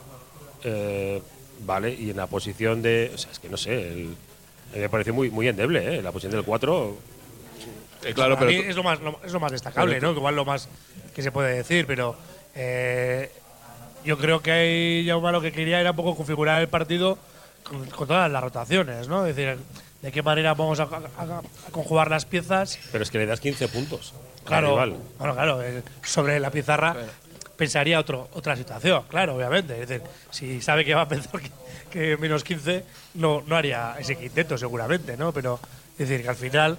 eh, 0.63 1.21
vale, 1.65 1.93
y 1.95 2.11
en 2.11 2.17
la 2.17 2.29
posición 2.29 2.81
de, 2.81 3.11
o 3.13 3.19
sea, 3.19 3.33
es 3.33 3.41
que 3.41 3.49
no 3.49 3.57
sé, 3.57 3.93
el, 3.93 4.17
me 4.75 4.89
pareció 4.89 5.13
muy, 5.13 5.31
muy 5.31 5.49
endeble, 5.49 5.97
¿eh? 5.97 6.03
La 6.03 6.13
posición 6.13 6.33
del 6.33 6.45
4, 6.45 6.97
eh, 8.05 8.13
claro, 8.15 8.35
Para 8.37 8.47
pero 8.49 8.63
mí 8.63 8.69
es 8.69 8.77
lo 8.77 8.83
más, 8.83 9.01
lo- 9.01 9.21
es 9.25 9.33
lo 9.33 9.41
más 9.41 9.53
destacable, 9.53 10.01
¿no? 10.01 10.13
Igual 10.13 10.37
lo 10.37 10.45
más 10.45 10.69
que 11.15 11.23
se 11.23 11.31
puede 11.33 11.55
decir, 11.57 11.87
pero 11.87 12.17
eh, 12.55 13.31
yo 14.05 14.19
creo 14.19 14.41
que 14.41 14.53
ahí 14.53 15.07
Jaume 15.07 15.33
lo 15.33 15.41
que 15.41 15.53
quería 15.53 15.81
era 15.81 15.91
un 15.91 15.97
poco 15.97 16.17
configurar 16.17 16.61
el 16.61 16.69
partido 16.69 17.19
con, 17.65 17.85
con 17.91 18.07
todas 18.09 18.31
las 18.31 18.43
rotaciones, 18.43 19.09
¿no? 19.09 19.27
Es 19.27 19.35
decir, 19.37 19.59
de 20.03 20.13
qué 20.13 20.23
manera 20.23 20.55
vamos 20.55 20.79
a, 20.81 20.85
a- 20.85 21.41
a 21.69 21.71
conjugar 21.73 22.11
las 22.11 22.25
piezas. 22.25 22.79
pero 22.93 23.03
es 23.03 23.11
que 23.11 23.19
le 23.19 23.27
das 23.27 23.41
15 23.41 23.69
puntos. 23.69 24.15
Claro, 24.45 24.71
rival. 24.71 24.97
bueno, 25.19 25.35
claro, 25.35 25.61
sobre 26.05 26.39
la 26.39 26.51
pizarra 26.51 26.95
pensaría 27.57 27.99
otro, 27.99 28.29
otra 28.35 28.55
situación, 28.55 29.03
claro, 29.09 29.35
obviamente. 29.35 29.81
Es 29.83 29.89
decir, 29.89 30.07
si 30.31 30.61
sabe 30.61 30.85
que 30.85 30.95
va 30.95 31.01
a 31.03 31.09
pensar 31.09 31.41
que, 31.41 31.51
que 31.91 32.17
menos 32.17 32.45
15, 32.45 32.85
no, 33.15 33.43
no 33.47 33.57
haría 33.57 33.97
ese 33.99 34.15
quinteto 34.17 34.57
seguramente, 34.57 35.17
¿no? 35.17 35.33
Pero 35.33 35.59
es 35.99 36.09
decir, 36.09 36.23
que 36.23 36.29
al 36.29 36.37
final 36.37 36.79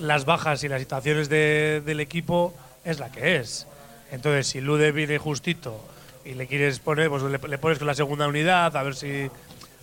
las 0.00 0.24
bajas 0.24 0.62
y 0.64 0.68
las 0.68 0.80
situaciones 0.80 1.28
de- 1.28 1.82
del 1.84 2.00
equipo 2.00 2.54
es 2.84 2.98
la 2.98 3.10
que 3.10 3.36
es. 3.36 3.66
Entonces, 4.10 4.46
si 4.46 4.60
Lude 4.60 4.92
viene 4.92 5.18
justito 5.18 5.80
y 6.24 6.34
le 6.34 6.46
quieres 6.46 6.78
poner, 6.78 7.08
pues 7.08 7.22
le, 7.22 7.38
le 7.38 7.58
pones 7.58 7.78
con 7.78 7.86
la 7.86 7.94
segunda 7.94 8.26
unidad, 8.28 8.76
a 8.76 8.82
ver 8.82 8.94
si. 8.94 9.30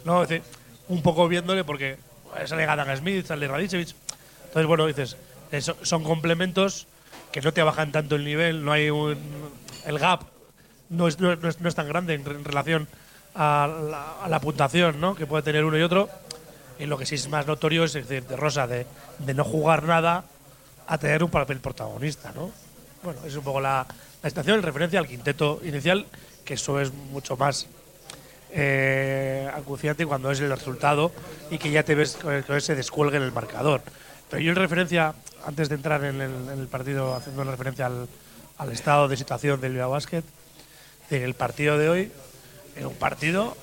No, 0.06 0.24
es 0.24 0.30
decir, 0.30 0.44
un 0.88 1.02
poco 1.02 1.28
viéndole, 1.28 1.64
porque 1.64 1.98
eh, 2.38 2.48
sale 2.48 2.66
Gadan 2.66 2.96
Smith, 2.98 3.26
sale 3.26 3.48
Radicevic. 3.48 3.90
Entonces, 4.46 4.68
bueno, 4.68 4.86
dices, 4.88 5.18
eso- 5.52 5.78
son 5.82 6.04
complementos 6.04 6.88
que 7.32 7.42
no 7.42 7.52
te 7.54 7.62
bajan 7.64 7.92
tanto 7.92 8.16
el 8.16 8.24
nivel, 8.26 8.64
no 8.64 8.72
hay 8.72 8.90
un. 8.90 9.18
El 9.86 10.00
gap 10.00 10.22
no 10.90 11.08
es, 11.08 11.20
no 11.20 11.32
es- 11.34 11.60
no 11.60 11.70
es 11.70 11.76
tan 11.76 11.88
grande 11.88 12.14
en, 12.14 12.22
en 12.28 12.44
relación 12.44 12.88
a 13.36 13.68
la, 13.90 14.24
a 14.24 14.30
la 14.30 14.40
puntuación 14.42 15.00
¿no? 15.00 15.16
que 15.16 15.26
puede 15.28 15.44
tener 15.44 15.64
uno 15.64 15.78
y 15.78 15.82
otro. 15.84 16.10
Y 16.80 16.86
lo 16.86 16.98
que 16.98 17.06
sí 17.06 17.16
es 17.16 17.28
más 17.28 17.46
notorio 17.46 17.84
es, 17.84 17.94
decir, 17.94 18.26
de 18.26 18.36
Rosa, 18.36 18.66
de, 18.66 18.88
de 19.20 19.34
no 19.34 19.44
jugar 19.44 19.84
nada 19.84 20.24
a 20.88 20.98
tener 20.98 21.24
un 21.24 21.30
papel 21.30 21.60
protagonista, 21.60 22.32
¿no? 22.34 22.52
Bueno, 23.04 23.20
es 23.26 23.36
un 23.36 23.44
poco 23.44 23.62
la, 23.62 23.86
la 24.24 24.30
situación 24.30 24.58
en 24.58 24.64
referencia 24.64 25.00
al 25.00 25.08
quinteto 25.08 25.62
inicial, 25.64 26.06
que 26.44 26.56
eso 26.56 26.80
es 26.80 26.94
mucho 26.94 27.38
más 27.38 27.68
eh, 28.52 29.50
acuciante 29.54 30.06
cuando 30.06 30.32
es 30.32 30.40
el 30.40 30.50
resultado 30.50 31.12
y 31.52 31.58
que 31.58 31.70
ya 31.70 31.84
te 31.84 31.96
ves 31.96 32.18
con 32.18 32.56
ese 32.56 32.76
descuelgue 32.76 33.18
en 33.18 33.24
el 33.24 33.32
marcador. 33.32 33.82
Pero 34.30 34.42
yo 34.42 34.52
en 34.52 34.56
referencia, 34.56 35.14
antes 35.46 35.70
de 35.70 35.76
entrar 35.76 36.04
en 36.04 36.22
el, 36.22 36.32
en 36.32 36.60
el 36.60 36.68
partido, 36.68 37.14
haciendo 37.14 37.44
referencia 37.44 37.86
al, 37.86 38.08
al 38.58 38.72
estado 38.72 39.08
de 39.08 39.18
situación 39.18 39.62
del 39.62 39.74
Bilbao 39.74 39.92
Basket, 39.92 40.24
el 41.10 41.34
partido 41.34 41.78
de 41.78 41.90
hoy 41.90 42.12
es 42.76 42.86
un 42.86 42.96
partido 42.96 43.56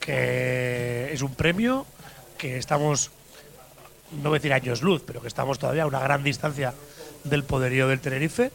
que 0.00 1.12
es 1.12 1.22
un 1.22 1.34
premio 1.34 1.86
que 2.38 2.58
estamos, 2.58 3.10
no 4.22 4.30
voy 4.30 4.36
a 4.36 4.40
decir 4.40 4.52
años 4.52 4.82
luz, 4.82 5.02
pero 5.06 5.20
que 5.20 5.28
estamos 5.28 5.58
todavía 5.58 5.84
a 5.84 5.86
una 5.86 6.00
gran 6.00 6.22
distancia 6.22 6.74
del 7.24 7.44
poderío 7.44 7.88
del 7.88 8.00
Tenerife, 8.00 8.50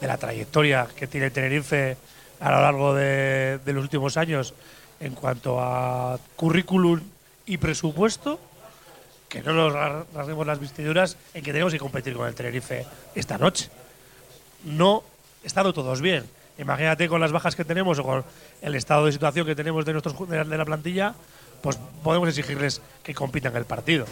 de 0.00 0.06
la 0.06 0.16
trayectoria 0.16 0.86
que 0.96 1.06
tiene 1.06 1.26
el 1.26 1.32
Tenerife 1.32 1.96
a 2.40 2.50
lo 2.52 2.62
largo 2.62 2.94
de, 2.94 3.58
de 3.64 3.72
los 3.72 3.82
últimos 3.82 4.16
años 4.16 4.54
en 5.00 5.14
cuanto 5.14 5.60
a 5.60 6.18
currículum 6.36 7.00
y 7.46 7.56
presupuesto, 7.58 8.38
que 9.28 9.42
no 9.42 9.52
nos 9.52 9.72
ra- 9.72 10.04
rasguemos 10.14 10.46
las 10.46 10.60
vestiduras 10.60 11.16
en 11.34 11.42
que 11.44 11.52
tenemos 11.52 11.72
que 11.72 11.78
competir 11.78 12.14
con 12.14 12.26
el 12.26 12.34
Tenerife 12.34 12.86
esta 13.14 13.38
noche. 13.38 13.68
No 14.64 15.02
estando 15.44 15.72
todos 15.72 16.00
bien. 16.00 16.24
Imagínate 16.58 17.08
con 17.08 17.20
las 17.20 17.30
bajas 17.30 17.54
que 17.54 17.64
tenemos 17.64 17.98
o 17.98 18.02
con 18.02 18.24
el 18.62 18.74
estado 18.74 19.06
de 19.06 19.12
situación 19.12 19.46
que 19.46 19.54
tenemos 19.54 19.84
de, 19.84 19.92
nuestros, 19.92 20.28
de 20.28 20.56
la 20.56 20.64
plantilla, 20.64 21.14
pues 21.62 21.78
podemos 22.02 22.28
exigirles 22.28 22.80
que 23.02 23.14
compitan 23.14 23.56
el 23.56 23.64
partido. 23.64 24.06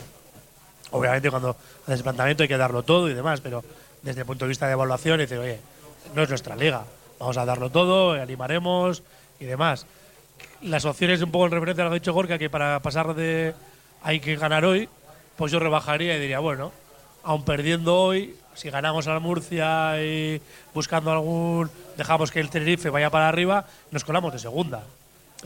Obviamente 0.90 1.30
cuando 1.30 1.56
haces 1.86 2.02
planteamiento 2.02 2.42
hay 2.42 2.48
que 2.48 2.56
darlo 2.56 2.82
todo 2.82 3.08
y 3.08 3.14
demás, 3.14 3.40
pero 3.40 3.64
desde 4.02 4.20
el 4.20 4.26
punto 4.26 4.44
de 4.44 4.50
vista 4.50 4.66
de 4.66 4.72
evaluación 4.72 5.20
dice, 5.20 5.38
oye, 5.38 5.60
no 6.14 6.22
es 6.22 6.28
nuestra 6.28 6.56
liga, 6.56 6.84
vamos 7.18 7.36
a 7.36 7.44
darlo 7.44 7.70
todo, 7.70 8.12
animaremos 8.12 9.02
y 9.40 9.44
demás. 9.44 9.86
Las 10.62 10.84
opciones 10.84 11.22
un 11.22 11.30
poco 11.30 11.46
en 11.46 11.52
referencia 11.52 11.82
a 11.82 11.86
lo 11.86 11.90
que 11.90 11.96
ha 11.96 12.00
dicho 12.00 12.12
Gorka, 12.12 12.38
que 12.38 12.50
para 12.50 12.80
pasar 12.80 13.14
de 13.14 13.54
hay 14.02 14.20
que 14.20 14.36
ganar 14.36 14.64
hoy, 14.64 14.88
pues 15.36 15.52
yo 15.52 15.58
rebajaría 15.58 16.16
y 16.16 16.20
diría, 16.20 16.38
bueno, 16.38 16.72
aun 17.22 17.44
perdiendo 17.44 17.96
hoy, 17.96 18.36
si 18.54 18.70
ganamos 18.70 19.06
a 19.06 19.14
la 19.14 19.20
Murcia 19.20 20.02
y 20.02 20.40
buscando 20.72 21.10
algún, 21.10 21.70
dejamos 21.96 22.30
que 22.30 22.40
el 22.40 22.48
Tenerife 22.48 22.90
vaya 22.90 23.10
para 23.10 23.28
arriba, 23.28 23.66
nos 23.90 24.04
colamos 24.04 24.32
de 24.32 24.38
segunda. 24.38 24.84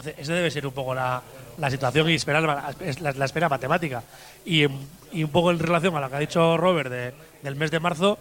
Entonces, 0.00 0.14
esa 0.23 0.33
debe 0.33 0.50
ser 0.50 0.66
un 0.66 0.73
poco 0.73 0.95
la, 0.95 1.21
la 1.59 1.71
situación 1.71 2.09
y 2.09 2.14
esperar 2.14 2.42
la, 2.42 2.75
es 2.80 3.02
la- 3.02 3.12
la 3.12 3.25
espera 3.26 3.50
matemática. 3.50 4.02
Y, 4.47 4.64
y 5.12 5.23
un 5.25 5.30
poco 5.30 5.50
en 5.50 5.59
relación 5.59 5.95
a 5.95 6.00
lo 6.00 6.09
que 6.09 6.16
ha 6.16 6.21
dicho 6.21 6.57
Robert 6.57 6.90
de- 6.90 7.12
del 7.42 7.54
mes 7.57 7.71
de 7.71 7.80
marzo, 7.80 8.19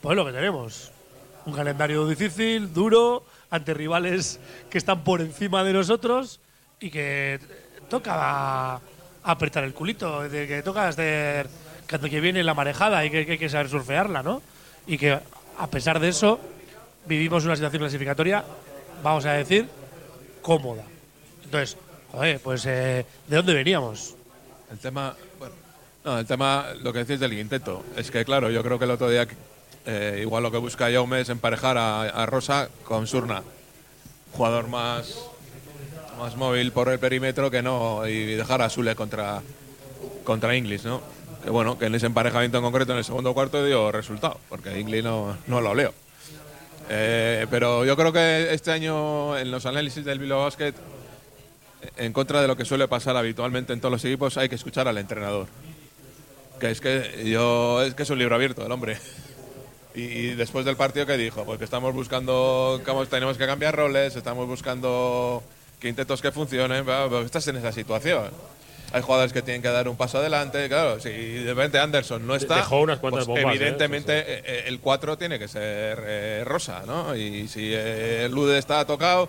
pues 0.00 0.16
lo 0.16 0.24
que 0.24 0.30
tenemos. 0.32 0.92
Un 1.46 1.52
calendario 1.52 2.06
difícil, 2.06 2.72
duro, 2.72 3.24
ante 3.50 3.74
rivales 3.74 4.38
que 4.70 4.78
están 4.78 5.02
por 5.02 5.20
encima 5.20 5.64
de 5.64 5.72
nosotros 5.72 6.38
y 6.78 6.90
que 6.90 7.40
toca 7.90 8.80
apretar 9.24 9.64
el 9.64 9.74
culito, 9.74 10.22
de 10.28 10.46
que 10.46 10.62
toca 10.62 10.86
hacer 10.86 11.48
que 11.88 12.20
viene 12.20 12.42
la 12.44 12.54
marejada 12.54 13.04
y 13.04 13.10
que, 13.10 13.26
que 13.26 13.32
hay 13.32 13.38
que 13.38 13.48
saber 13.48 13.68
surfearla, 13.68 14.22
¿no? 14.22 14.42
Y 14.86 14.96
que 14.96 15.12
a 15.58 15.66
pesar 15.68 15.98
de 15.98 16.08
eso 16.08 16.38
vivimos 17.06 17.44
una 17.44 17.56
situación 17.56 17.80
clasificatoria, 17.80 18.44
vamos 19.02 19.24
a 19.26 19.32
decir, 19.32 19.68
cómoda. 20.44 20.84
Entonces, 21.42 21.76
joder, 22.12 22.38
pues 22.40 22.66
eh, 22.66 23.06
¿de 23.26 23.36
dónde 23.36 23.54
veníamos? 23.54 24.14
El 24.70 24.78
tema, 24.78 25.16
bueno, 25.38 25.54
no, 26.04 26.18
el 26.18 26.26
tema, 26.26 26.66
lo 26.82 26.92
que 26.92 27.00
decís 27.00 27.18
del 27.18 27.30
quinteto, 27.30 27.82
es 27.96 28.10
que 28.10 28.24
claro, 28.26 28.50
yo 28.50 28.62
creo 28.62 28.78
que 28.78 28.84
el 28.84 28.90
otro 28.90 29.08
día, 29.08 29.26
eh, 29.86 30.18
igual 30.20 30.42
lo 30.42 30.50
que 30.50 30.58
busca 30.58 30.92
Jaume 30.92 31.22
es 31.22 31.30
emparejar 31.30 31.78
a, 31.78 32.26
Rosa 32.26 32.68
con 32.84 33.06
Surna, 33.06 33.42
jugador 34.32 34.68
más, 34.68 35.18
más 36.18 36.36
móvil 36.36 36.72
por 36.72 36.90
el 36.90 36.98
perímetro 36.98 37.50
que 37.50 37.62
no, 37.62 38.06
y 38.06 38.34
dejar 38.34 38.60
a 38.60 38.68
Sule 38.68 38.94
contra, 38.94 39.40
contra 40.24 40.54
Inglis, 40.54 40.84
¿no? 40.84 41.00
Que 41.42 41.48
bueno, 41.48 41.78
que 41.78 41.86
en 41.86 41.94
ese 41.94 42.06
emparejamiento 42.06 42.58
en 42.58 42.64
concreto 42.64 42.92
en 42.92 42.98
el 42.98 43.04
segundo 43.04 43.32
cuarto 43.32 43.64
dio 43.64 43.90
resultado, 43.92 44.38
porque 44.50 44.78
Inglis 44.78 45.04
no, 45.04 45.38
no 45.46 45.62
lo 45.62 45.74
leo. 45.74 46.03
Eh, 46.88 47.46
pero 47.50 47.84
yo 47.84 47.96
creo 47.96 48.12
que 48.12 48.52
este 48.52 48.70
año 48.70 49.36
en 49.38 49.50
los 49.50 49.66
análisis 49.66 50.04
del 50.04 50.18
Bilbao 50.18 50.42
Basket 50.42 50.74
en 51.96 52.12
contra 52.12 52.40
de 52.40 52.48
lo 52.48 52.56
que 52.56 52.64
suele 52.64 52.88
pasar 52.88 53.16
habitualmente 53.16 53.72
en 53.72 53.80
todos 53.80 53.92
los 53.92 54.04
equipos, 54.04 54.36
hay 54.36 54.48
que 54.48 54.54
escuchar 54.54 54.88
al 54.88 54.98
entrenador. 54.98 55.46
Que 56.60 56.70
es 56.70 56.80
que 56.80 57.28
yo 57.30 57.82
es 57.82 57.94
que 57.94 58.04
es 58.04 58.10
un 58.10 58.18
libro 58.18 58.34
abierto 58.34 58.64
el 58.64 58.72
hombre. 58.72 58.98
Y, 59.94 60.30
después 60.30 60.64
del 60.64 60.76
partido 60.76 61.06
que 61.06 61.16
dijo, 61.16 61.44
pues 61.44 61.58
que 61.58 61.64
estamos 61.64 61.94
buscando, 61.94 62.82
tenemos 63.08 63.38
que 63.38 63.46
cambiar 63.46 63.76
roles, 63.76 64.16
estamos 64.16 64.48
buscando 64.48 65.40
quintetos 65.80 66.20
que 66.20 66.32
funcionen, 66.32 66.84
estás 67.24 67.46
en 67.46 67.56
esa 67.56 67.70
situación. 67.70 68.30
Hay 68.94 69.02
jugadores 69.02 69.32
que 69.32 69.42
tienen 69.42 69.60
que 69.60 69.68
dar 69.68 69.88
un 69.88 69.96
paso 69.96 70.18
adelante, 70.18 70.68
claro, 70.68 71.00
si 71.00 71.10
de 71.10 71.52
repente 71.52 71.80
Anderson 71.80 72.24
no 72.24 72.36
está, 72.36 72.56
dejó 72.58 72.80
unas 72.80 73.00
cuantas 73.00 73.26
pues 73.26 73.38
bombas, 73.38 73.54
¿eh? 73.54 73.56
evidentemente 73.56 74.20
Sí, 74.20 74.26
sí. 74.26 74.32
eh, 74.32 74.42
eh, 74.46 74.64
el 74.68 74.78
4 74.78 75.18
tiene 75.18 75.38
que 75.38 75.48
ser 75.48 75.98
eh, 76.06 76.42
Rosa, 76.46 76.84
¿no? 76.86 77.16
Y 77.16 77.48
si 77.48 77.72
eh, 77.74 78.28
Lude 78.30 78.56
está 78.56 78.84
tocado, 78.86 79.28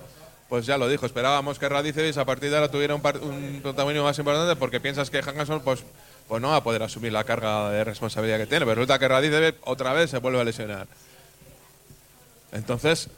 pues 0.49 0.67
ya 0.67 0.77
lo 0.77 0.87
dijo, 0.87 1.07
esperábamos 1.07 1.57
que 1.57 1.67
Radicevic 1.67 2.15
a 2.17 2.25
partir 2.25 2.51
de 2.51 2.57
ahora 2.57 2.69
tuviera 2.69 2.93
un, 2.93 3.01
un 3.23 3.59
protagonismo 3.63 4.03
más 4.05 4.19
importante 4.19 4.55
porque 4.55 4.79
piensas 4.79 5.09
que 5.09 5.17
Hangason 5.23 5.61
pues, 5.61 5.83
pues 6.27 6.39
no 6.43 6.49
va 6.49 6.57
a 6.57 6.63
poder 6.63 6.83
asumir 6.83 7.11
la 7.11 7.23
carga 7.23 7.71
de 7.71 7.83
responsabilidad 7.83 8.37
que 8.37 8.45
tiene, 8.45 8.65
pero 8.67 8.75
resulta 8.75 8.99
que 8.99 9.07
Radicevic 9.07 9.55
otra 9.63 9.93
vez 9.93 10.11
se 10.11 10.19
vuelve 10.19 10.39
a 10.41 10.43
lesionar. 10.43 10.85
Entonces, 12.51 13.09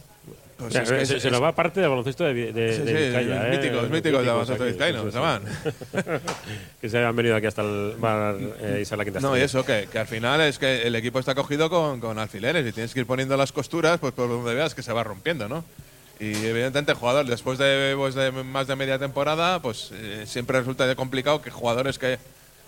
pues 0.58 0.76
es 0.76 0.90
que 0.90 1.06
se, 1.06 1.16
es- 1.18 1.22
se 1.24 1.32
nos 1.32 1.42
va 1.42 1.54
parte 1.54 1.80
del 1.82 1.90
baloncesto 1.90 2.24
de, 2.24 2.52
de, 2.52 2.74
Sí, 2.76 2.82
de 2.82 2.94
Vizcaya, 3.08 3.48
¿eh? 3.48 3.58
míticos, 3.58 3.90
míticos 3.90 4.22
de 4.22 4.28
baloncesto 4.28 4.64
aquí, 4.64 4.72
vizcaíno, 4.72 5.04
sí, 5.04 5.12
se 5.12 5.20
sí. 5.20 6.00
que 6.82 6.90
se 6.90 6.98
habían 6.98 7.16
venido 7.16 7.36
aquí 7.36 7.46
hasta 7.48 7.62
el 7.62 7.96
bar 7.98 8.36
eh, 8.62 8.80
Isla 8.82 9.04
Quinta 9.04 9.20
No, 9.20 9.38
y 9.38 9.42
eso, 9.42 9.64
que, 9.66 9.88
que 9.92 10.00
al 10.00 10.08
final 10.08 10.42
es 10.42 10.58
que 10.60 10.84
el 10.88 10.96
equipo 10.96 11.20
está 11.20 11.36
cogido 11.36 11.70
con, 11.70 12.00
con 12.00 12.18
alfileres 12.20 12.66
y 12.68 12.72
tienes 12.72 12.94
que 12.94 13.02
ir 13.02 13.06
poniendo 13.06 13.38
las 13.38 13.52
costuras 13.52 14.00
pues 14.00 14.14
por 14.14 14.28
donde 14.30 14.54
veas 14.56 14.74
que 14.76 14.84
se 14.84 14.94
va 14.94 15.04
rompiendo, 15.04 15.48
¿no? 15.48 15.64
Y 16.20 16.34
evidentemente 16.48 16.94
el 16.94 16.98
jugador, 16.98 17.28
después 17.28 17.60
de, 17.60 17.94
pues, 17.96 18.16
de 18.16 18.32
más 18.32 18.66
de 18.66 18.76
media 18.76 18.98
temporada, 18.98 19.62
pues 19.62 19.92
eh, 19.94 20.24
siempre 20.26 20.58
resulta 20.58 20.88
de 20.88 20.96
complicado 20.96 21.44
que 21.44 21.52
jugadores 21.52 22.00
que, 22.00 22.18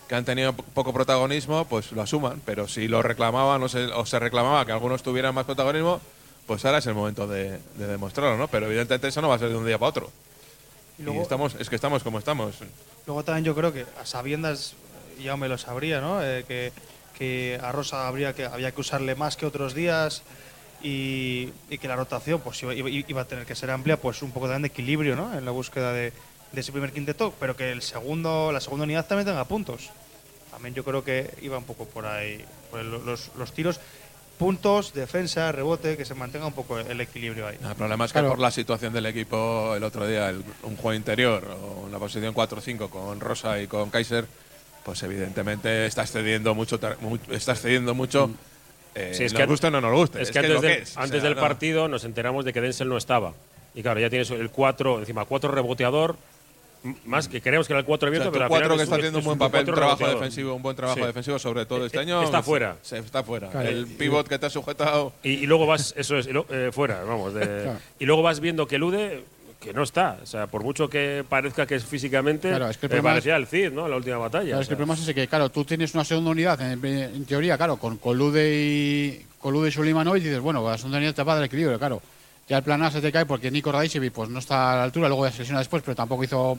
que 0.08 0.14
han 0.14 0.24
tenido 0.24 0.54
po- 0.54 0.62
poco 0.76 0.94
protagonismo, 0.94 1.66
pues 1.66 1.92
lo 1.92 2.04
asuman. 2.04 2.40
Pero 2.46 2.68
si 2.68 2.88
lo 2.88 3.02
reclamaban 3.02 3.64
o 3.64 3.68
se, 3.68 3.86
o 3.86 4.06
se 4.06 4.20
reclamaba 4.20 4.64
que 4.68 4.72
algunos 4.72 5.02
tuvieran 5.02 5.34
más 5.34 5.46
protagonismo, 5.46 6.00
pues 6.50 6.66
ahora 6.66 6.80
es 6.80 6.86
el 6.88 6.96
momento 6.96 7.28
de, 7.28 7.60
de 7.76 7.86
demostrarlo, 7.88 8.36
¿no? 8.36 8.48
Pero 8.48 8.66
evidentemente 8.66 9.08
eso 9.08 9.22
no 9.22 9.30
va 9.30 9.36
a 9.36 9.40
ser 9.40 9.50
de 9.50 9.56
un 9.56 9.66
día 9.68 9.78
para 9.78 9.90
otro. 9.90 10.12
Y 10.98 11.04
Y 11.04 11.06
luego- 11.06 11.22
estamos, 11.22 11.54
es 11.60 11.70
que 11.70 11.76
estamos 11.76 12.02
como 12.04 12.18
estamos. 12.18 12.56
Luego 13.06 13.24
también 13.24 13.46
yo 13.46 13.54
creo 13.54 13.72
que 13.72 13.86
a 14.02 14.06
sabiendas, 14.08 14.74
ya 15.22 15.38
me 15.38 15.48
lo 15.48 15.60
sabría, 15.60 16.02
¿no? 16.02 16.24
Eh, 16.24 16.46
que, 16.48 16.72
que 17.18 17.60
a 17.62 17.72
Rosa 17.72 18.08
habría 18.08 18.34
que, 18.34 18.46
había 18.46 18.72
que 18.72 18.82
usarle 18.82 19.14
más 19.14 19.38
que 19.38 19.46
otros 19.46 19.76
días 19.76 20.24
y, 20.82 21.50
y 21.70 21.78
que 21.78 21.88
la 21.88 21.96
rotación 21.96 22.42
pues 22.42 22.62
iba, 22.64 22.74
iba- 22.74 23.22
a 23.22 23.26
tener 23.26 23.46
que 23.46 23.54
ser 23.56 23.70
amplia, 23.70 23.98
pues 23.98 24.22
un 24.24 24.32
poco 24.32 24.48
también 24.48 24.64
de 24.64 24.68
equilibrio, 24.70 25.16
¿no? 25.16 25.38
En 25.38 25.46
la 25.46 25.52
búsqueda 25.52 25.94
de, 25.94 26.14
de 26.52 26.62
ese 26.62 26.72
primer 26.72 26.92
quinteto, 26.92 27.32
pero 27.40 27.56
que 27.56 27.72
el 27.72 27.84
segundo, 27.84 28.52
la 28.52 28.60
segunda 28.60 28.86
unidad 28.86 29.06
también 29.06 29.28
tenga 29.28 29.46
puntos. 29.46 29.92
También 30.50 30.74
yo 30.74 30.84
creo 30.84 31.04
que 31.04 31.30
iba 31.44 31.60
un 31.60 31.64
poco 31.66 31.86
por 31.86 32.08
ahí, 32.08 32.44
por 32.72 32.84
los, 32.84 33.30
los 33.38 33.52
tiros. 33.54 33.80
Puntos, 34.40 34.94
defensa, 34.94 35.52
rebote, 35.52 35.98
que 35.98 36.06
se 36.06 36.16
mantenga 36.16 36.48
un 36.48 36.54
poco 36.54 36.80
el 36.80 37.02
equilibrio 37.02 37.46
ahí. 37.46 37.58
El 37.62 37.76
problema 37.76 38.06
es 38.06 38.12
que 38.14 38.20
Claro. 38.20 38.30
por 38.30 38.40
la 38.40 38.52
situación 38.52 38.94
del 38.94 39.06
equipo 39.06 39.76
el 39.76 39.84
otro 39.84 40.08
día, 40.08 40.30
el- 40.30 40.42
un 40.64 40.78
juego 40.78 40.94
interior 40.94 41.44
o 41.62 41.86
en 41.88 41.92
la 41.92 42.00
posición 42.00 42.34
4-5 42.34 42.90
con 42.90 43.20
Rosa 43.20 43.62
y 43.62 43.68
con 43.68 43.90
Kaiser, 43.90 44.26
pues 44.86 45.04
evidentemente 45.04 45.86
está 45.86 46.04
excediendo 46.04 46.56
mucho, 46.56 46.80
está 47.30 47.52
excediendo 47.52 47.94
mucho. 47.94 48.32
eh, 48.96 49.12
Sí, 49.14 49.26
es 49.26 49.34
nos 49.34 49.42
que- 49.42 49.46
guste 49.46 49.68
o 49.68 49.72
no 49.72 49.82
nos 49.82 49.94
guste. 49.94 50.22
Es 50.22 50.32
que 50.32 50.40
es 50.40 50.46
antes, 50.46 50.62
del, 50.62 50.76
que 50.78 50.82
es. 50.84 50.98
O 50.98 51.00
antes 51.02 51.20
sea, 51.22 51.30
del 51.30 51.36
no. 51.36 51.42
partido 51.42 51.88
nos 51.88 52.04
enteramos 52.06 52.44
de 52.44 52.54
que 52.54 52.60
Denzel 52.62 52.90
no 52.90 52.98
estaba. 52.98 53.34
Y 53.76 53.84
claro, 53.84 54.00
ya 54.00 54.10
tienes 54.10 54.32
el 54.32 54.50
4, 54.50 55.00
encima 55.00 55.26
4 55.26 55.52
reboteador, 55.52 56.16
más 57.06 57.28
que 57.28 57.42
creemos 57.42 57.68
que 57.68 57.74
era 57.74 57.80
el 57.82 57.86
4 57.86 58.08
O 58.08 58.12
sea, 58.12 58.18
abierto, 58.20 58.32
pero 58.32 58.46
al 58.46 58.50
cuatro 58.50 58.66
final 58.68 58.78
que 58.78 58.84
es 58.84 58.88
está 58.88 58.96
un- 58.96 59.00
haciendo 59.02 59.18
un 59.18 59.22
es 59.22 59.26
buen 59.26 59.38
papel, 59.40 59.70
un 59.70 59.76
trabajo 59.76 60.08
defensivo, 60.08 60.54
un 60.54 60.62
buen 60.62 60.76
trabajo 60.76 61.00
Sí. 61.00 61.06
defensivo, 61.06 61.40
sobre 61.40 61.66
todo 61.66 61.86
este 61.86 61.98
Eh, 61.98 62.02
año. 62.02 62.24
está 62.24 62.42
fuera. 62.42 62.78
Se, 62.82 62.98
está 63.00 63.24
fuera. 63.24 63.50
Claro, 63.50 63.68
el 63.70 63.86
pivot 63.88 64.28
que 64.28 64.40
te 64.40 64.46
ha 64.46 64.50
sujetado. 64.50 65.12
Y, 65.24 65.32
y 65.32 65.46
luego 65.46 65.66
vas, 65.66 65.94
eso 65.98 66.18
es, 66.18 66.28
y 66.28 66.32
lo- 66.32 66.46
eh, 66.50 66.72
fuera, 66.72 67.04
vamos. 67.04 67.34
de- 67.34 67.42
Claro. 67.64 67.80
Y 68.00 68.06
luego 68.06 68.22
vas 68.22 68.40
viendo 68.40 68.66
que 68.68 68.78
Lude, 68.78 69.24
que 69.60 69.74
no 69.74 69.84
está. 69.84 70.18
O 70.24 70.26
sea, 70.26 70.48
por 70.48 70.64
mucho 70.64 70.88
que 70.90 71.26
parezca 71.28 71.66
que 71.68 71.76
es 71.76 71.84
físicamente, 71.84 72.48
Claro, 72.48 72.70
es 72.70 72.78
que 72.78 72.86
el 72.86 72.92
eh, 72.92 72.96
problema 72.96 73.10
parecía 73.10 73.36
el 73.36 73.46
Cid, 73.46 73.72
¿no? 73.72 73.90
La 73.90 73.98
última 73.98 74.18
batalla. 74.18 74.46
Claro, 74.46 74.60
o 74.60 74.62
es 74.62 74.68
que 74.70 74.74
el 74.74 74.78
sea. 74.78 74.78
problema 74.78 74.94
es 74.94 75.02
ese 75.02 75.14
que, 75.14 75.28
claro, 75.28 75.50
tú 75.50 75.66
tienes 75.66 75.94
una 75.94 76.06
segunda 76.06 76.32
unidad, 76.32 76.62
en, 76.62 76.86
en 76.86 77.26
teoría, 77.26 77.58
claro, 77.58 77.76
con 77.76 77.98
Colude 77.98 78.54
y 78.56 79.26
Colude 79.40 79.68
y 79.68 79.72
Sulimanovic, 79.74 80.24
y 80.24 80.28
dices, 80.28 80.40
bueno, 80.40 80.66
la 80.66 80.78
segunda 80.78 80.98
unidad 81.00 81.14
te 81.14 81.24
va 81.24 81.34
a 81.34 81.36
dar 81.36 81.44
equilibrio, 81.44 81.78
claro. 81.78 82.02
Ya 82.50 82.58
el 82.58 82.64
plan 82.64 82.82
A 82.82 82.90
se 82.90 83.00
te 83.00 83.12
cae 83.12 83.28
porque 83.28 83.52
Nico 83.52 83.72
Radicevic 83.72 84.12
pues, 84.12 84.28
no 84.28 84.40
está 84.40 84.74
a 84.74 84.78
la 84.78 84.84
altura, 84.84 85.08
luego 85.08 85.26
ya 85.26 85.32
se 85.32 85.40
lesiona 85.40 85.60
después, 85.60 85.84
pero 85.84 85.96
tampoco 85.96 86.24
hizo 86.24 86.58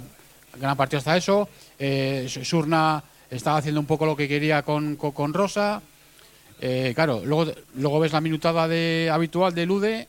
gran 0.56 0.76
partido 0.76 0.98
hasta 0.98 1.16
eso. 1.16 1.48
Eh, 1.78 2.26
Surna 2.28 3.02
estaba 3.28 3.58
haciendo 3.58 3.80
un 3.80 3.86
poco 3.86 4.06
lo 4.06 4.16
que 4.16 4.28
quería 4.28 4.62
con, 4.62 4.94
con, 4.94 5.34
Rosa. 5.34 5.82
Eh, 6.60 6.92
claro, 6.94 7.22
luego, 7.24 7.52
luego 7.74 7.98
ves 7.98 8.12
la 8.12 8.20
minutada 8.20 8.68
de, 8.68 9.10
habitual 9.12 9.52
de 9.52 9.66
Lude, 9.66 10.08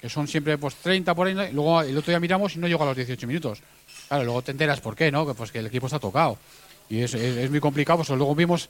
que 0.00 0.08
son 0.08 0.26
siempre 0.26 0.58
pues 0.58 0.74
30 0.76 1.14
por 1.14 1.28
ahí, 1.28 1.34
luego 1.52 1.82
el 1.82 1.96
otro 1.96 2.10
día 2.10 2.18
miramos 2.18 2.56
y 2.56 2.58
no 2.58 2.66
llegó 2.66 2.82
a 2.82 2.86
los 2.86 2.96
18 2.96 3.26
minutos. 3.28 3.62
Claro, 4.08 4.24
luego 4.24 4.42
te 4.42 4.50
enteras 4.50 4.80
por 4.80 4.96
qué, 4.96 5.12
¿no? 5.12 5.24
Que, 5.24 5.34
pues 5.34 5.52
que 5.52 5.60
el 5.60 5.66
equipo 5.66 5.86
está 5.86 6.00
tocado. 6.00 6.38
Y 6.88 7.02
es, 7.02 7.14
es, 7.14 7.48
muy 7.50 7.60
complicado, 7.60 7.98
pues 7.98 8.08
luego 8.08 8.34
vimos, 8.34 8.68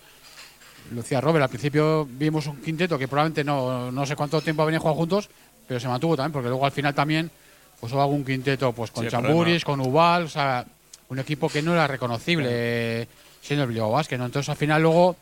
lo 0.90 1.00
decía 1.00 1.22
Robert, 1.22 1.44
al 1.44 1.48
principio 1.48 2.04
vimos 2.04 2.46
un 2.46 2.60
quinteto 2.60 2.98
que 2.98 3.08
probablemente 3.08 3.44
no, 3.44 3.90
no 3.90 4.04
sé 4.04 4.14
cuánto 4.14 4.42
tiempo 4.42 4.66
venían 4.66 4.82
jugando 4.82 4.98
juntos, 4.98 5.30
pero 5.70 5.78
se 5.78 5.86
mantuvo 5.86 6.16
también, 6.16 6.32
porque 6.32 6.48
luego 6.48 6.66
al 6.66 6.72
final 6.72 6.92
también 6.92 7.30
pues 7.78 7.92
hubo 7.92 8.02
algún 8.02 8.24
quinteto 8.24 8.72
pues 8.72 8.90
con 8.90 9.04
Sí, 9.04 9.10
Chamburis, 9.10 9.64
con 9.64 9.78
Ubal, 9.80 10.24
o 10.24 10.28
sea, 10.28 10.66
un 11.10 11.18
equipo 11.20 11.48
que 11.48 11.62
no 11.62 11.72
era 11.74 11.86
reconocible 11.86 13.06
siendo 13.40 13.62
el 13.62 13.70
Bilbao 13.70 13.92
Basket, 13.92 14.18
¿no? 14.18 14.24
Entonces 14.26 14.48
al 14.48 14.56
final 14.56 14.82
luego 14.82 15.14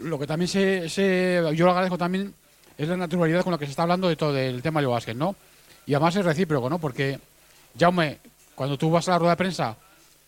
lo 0.00 0.18
que 0.18 0.26
también 0.26 0.48
se, 0.48 0.88
se- 0.88 1.40
yo 1.54 1.64
lo 1.64 1.70
agradezco 1.70 1.96
también 1.96 2.34
es 2.76 2.88
la 2.88 2.96
naturalidad 2.96 3.44
con 3.44 3.52
la 3.52 3.58
que 3.58 3.66
se 3.66 3.70
está 3.70 3.82
hablando 3.84 4.08
de 4.08 4.16
todo 4.16 4.36
el 4.36 4.60
tema 4.62 4.80
del 4.80 4.88
Basket, 4.88 5.14
¿no? 5.14 5.36
Y 5.86 5.94
además 5.94 6.16
es 6.16 6.24
recíproco, 6.24 6.68
¿no? 6.68 6.80
Porque 6.80 7.20
Jaume, 7.78 8.18
cuando 8.56 8.76
tú 8.76 8.90
vas 8.90 9.06
a 9.06 9.12
la 9.12 9.18
rueda 9.20 9.34
de 9.34 9.36
prensa, 9.36 9.76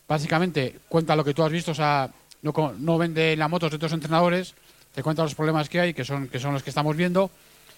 básicamente 0.06 0.76
cuenta 0.88 1.16
lo 1.16 1.24
que 1.24 1.34
tú 1.34 1.42
has 1.42 1.50
visto, 1.50 1.72
o 1.72 1.74
sea, 1.74 2.08
no, 2.42 2.52
no 2.78 2.98
vende 2.98 3.36
la 3.36 3.48
motos 3.48 3.70
de 3.72 3.76
otros 3.78 3.92
entrenadores, 3.92 4.54
te 4.94 5.02
cuenta 5.02 5.24
los 5.24 5.34
problemas 5.34 5.68
que 5.68 5.80
hay, 5.80 5.92
que 5.92 6.04
son, 6.04 6.28
que 6.28 6.38
son 6.38 6.52
los 6.54 6.62
que 6.62 6.70
estamos 6.70 6.94
viendo. 6.96 7.32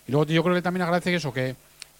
Y 0.07 0.13
luego 0.13 0.27
yo 0.27 0.43
creo 0.43 0.55
que 0.55 0.61
también 0.63 0.83
agradece 0.83 1.15
eso, 1.15 1.33
que, 1.33 1.57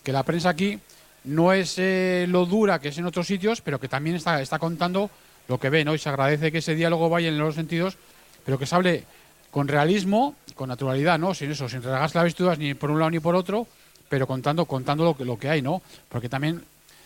que 0.09 0.13
la 0.13 0.23
prensa 0.23 0.49
aquí 0.49 0.79
no 1.25 1.53
es 1.53 1.75
eh, 1.77 2.25
lo 2.31 2.47
dura 2.47 2.79
que 2.79 2.89
es 2.89 2.97
en 2.97 3.05
otros 3.05 3.27
sitios, 3.27 3.61
pero 3.61 3.79
que 3.79 3.89
también 3.89 4.17
está, 4.17 4.41
está 4.41 4.59
contando 4.59 5.11
lo 5.49 5.61
que 5.61 5.69
ve, 5.69 5.85
¿no? 5.85 5.95
Y 5.95 5.99
se 5.99 6.09
agradece 6.09 6.51
que 6.51 6.59
ese 6.59 6.75
diálogo 6.75 7.11
vaya 7.11 7.29
en 7.29 7.37
los 7.37 7.57
sentidos, 7.57 7.99
pero 8.43 8.59
que 8.59 8.65
se 8.65 8.75
hable 8.75 9.05
con 9.51 9.69
realismo, 9.69 10.35
con 10.55 10.71
naturalidad, 10.71 11.19
¿no? 11.19 11.35
Sin 11.35 11.51
eso, 11.51 11.69
sin 11.69 11.83
regarse 11.83 12.17
las 12.17 12.25
vestiduras 12.25 12.59
ni 12.59 12.73
por 12.73 12.91
un 12.91 13.01
lado 13.01 13.11
ni 13.11 13.21
por 13.21 13.37
otro, 13.37 13.67
pero 14.09 14.27
contando, 14.27 14.65
contando 14.65 15.05
lo 15.05 15.15
que, 15.15 15.27
lo 15.27 15.39
que 15.39 15.51
hay, 15.51 15.61
¿no? 15.61 15.83
Porque 16.09 16.31
también 16.31 16.65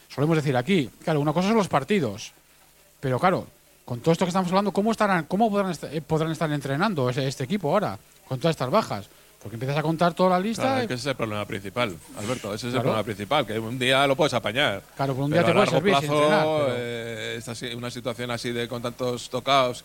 solemos 0.08 0.36
decir 0.36 0.56
aquí, 0.56 0.88
claro, 1.02 1.18
una 1.18 1.32
cosa 1.32 1.48
son 1.48 1.56
los 1.56 1.66
partidos, 1.66 2.34
pero 3.00 3.18
claro, 3.18 3.48
con 3.84 3.98
todo 3.98 4.12
esto 4.12 4.24
que 4.24 4.28
estamos 4.28 4.48
hablando, 4.50 4.70
¿cómo 4.70 4.92
estarán, 4.92 5.24
cómo 5.24 5.50
podrán, 5.50 5.74
eh, 5.90 6.00
podrán 6.02 6.30
estar 6.30 6.52
entrenando 6.52 7.10
este 7.10 7.42
equipo 7.42 7.72
ahora, 7.72 7.98
con 8.28 8.38
todas 8.38 8.54
estas 8.54 8.70
bajas? 8.70 9.08
Porque 9.42 9.56
empiezas 9.56 9.76
a 9.76 9.82
contar 9.82 10.14
toda 10.14 10.30
la 10.30 10.38
lista. 10.40 10.62
Claro, 10.62 10.78
y- 10.78 10.82
es 10.82 10.88
que 10.88 10.94
ese 10.94 11.00
es 11.00 11.06
el 11.06 11.16
problema 11.16 11.44
principal, 11.46 11.96
Alberto. 12.16 12.54
Ese 12.54 12.68
es 12.68 12.72
Claro. 12.72 12.76
el 12.76 12.82
problema 12.82 13.02
principal, 13.04 13.46
que 13.46 13.58
un 13.58 13.78
día 13.78 14.06
lo 14.06 14.14
puedes 14.16 14.34
apañar. 14.34 14.82
Claro, 14.96 15.14
por 15.14 15.24
un 15.24 15.30
día 15.32 15.42
pero 15.44 15.46
te 15.46 15.50
a 15.50 15.54
puede 15.54 15.66
largo 15.66 15.76
servir 15.78 15.92
plazo, 15.92 16.14
entrenar, 16.22 16.44
pero- 16.46 16.74
eh, 16.78 17.34
esta 17.38 17.76
una 17.76 17.90
situación 17.90 18.30
así 18.30 18.52
de 18.52 18.68
con 18.68 18.80
tantos 18.82 19.28
tocados, 19.30 19.84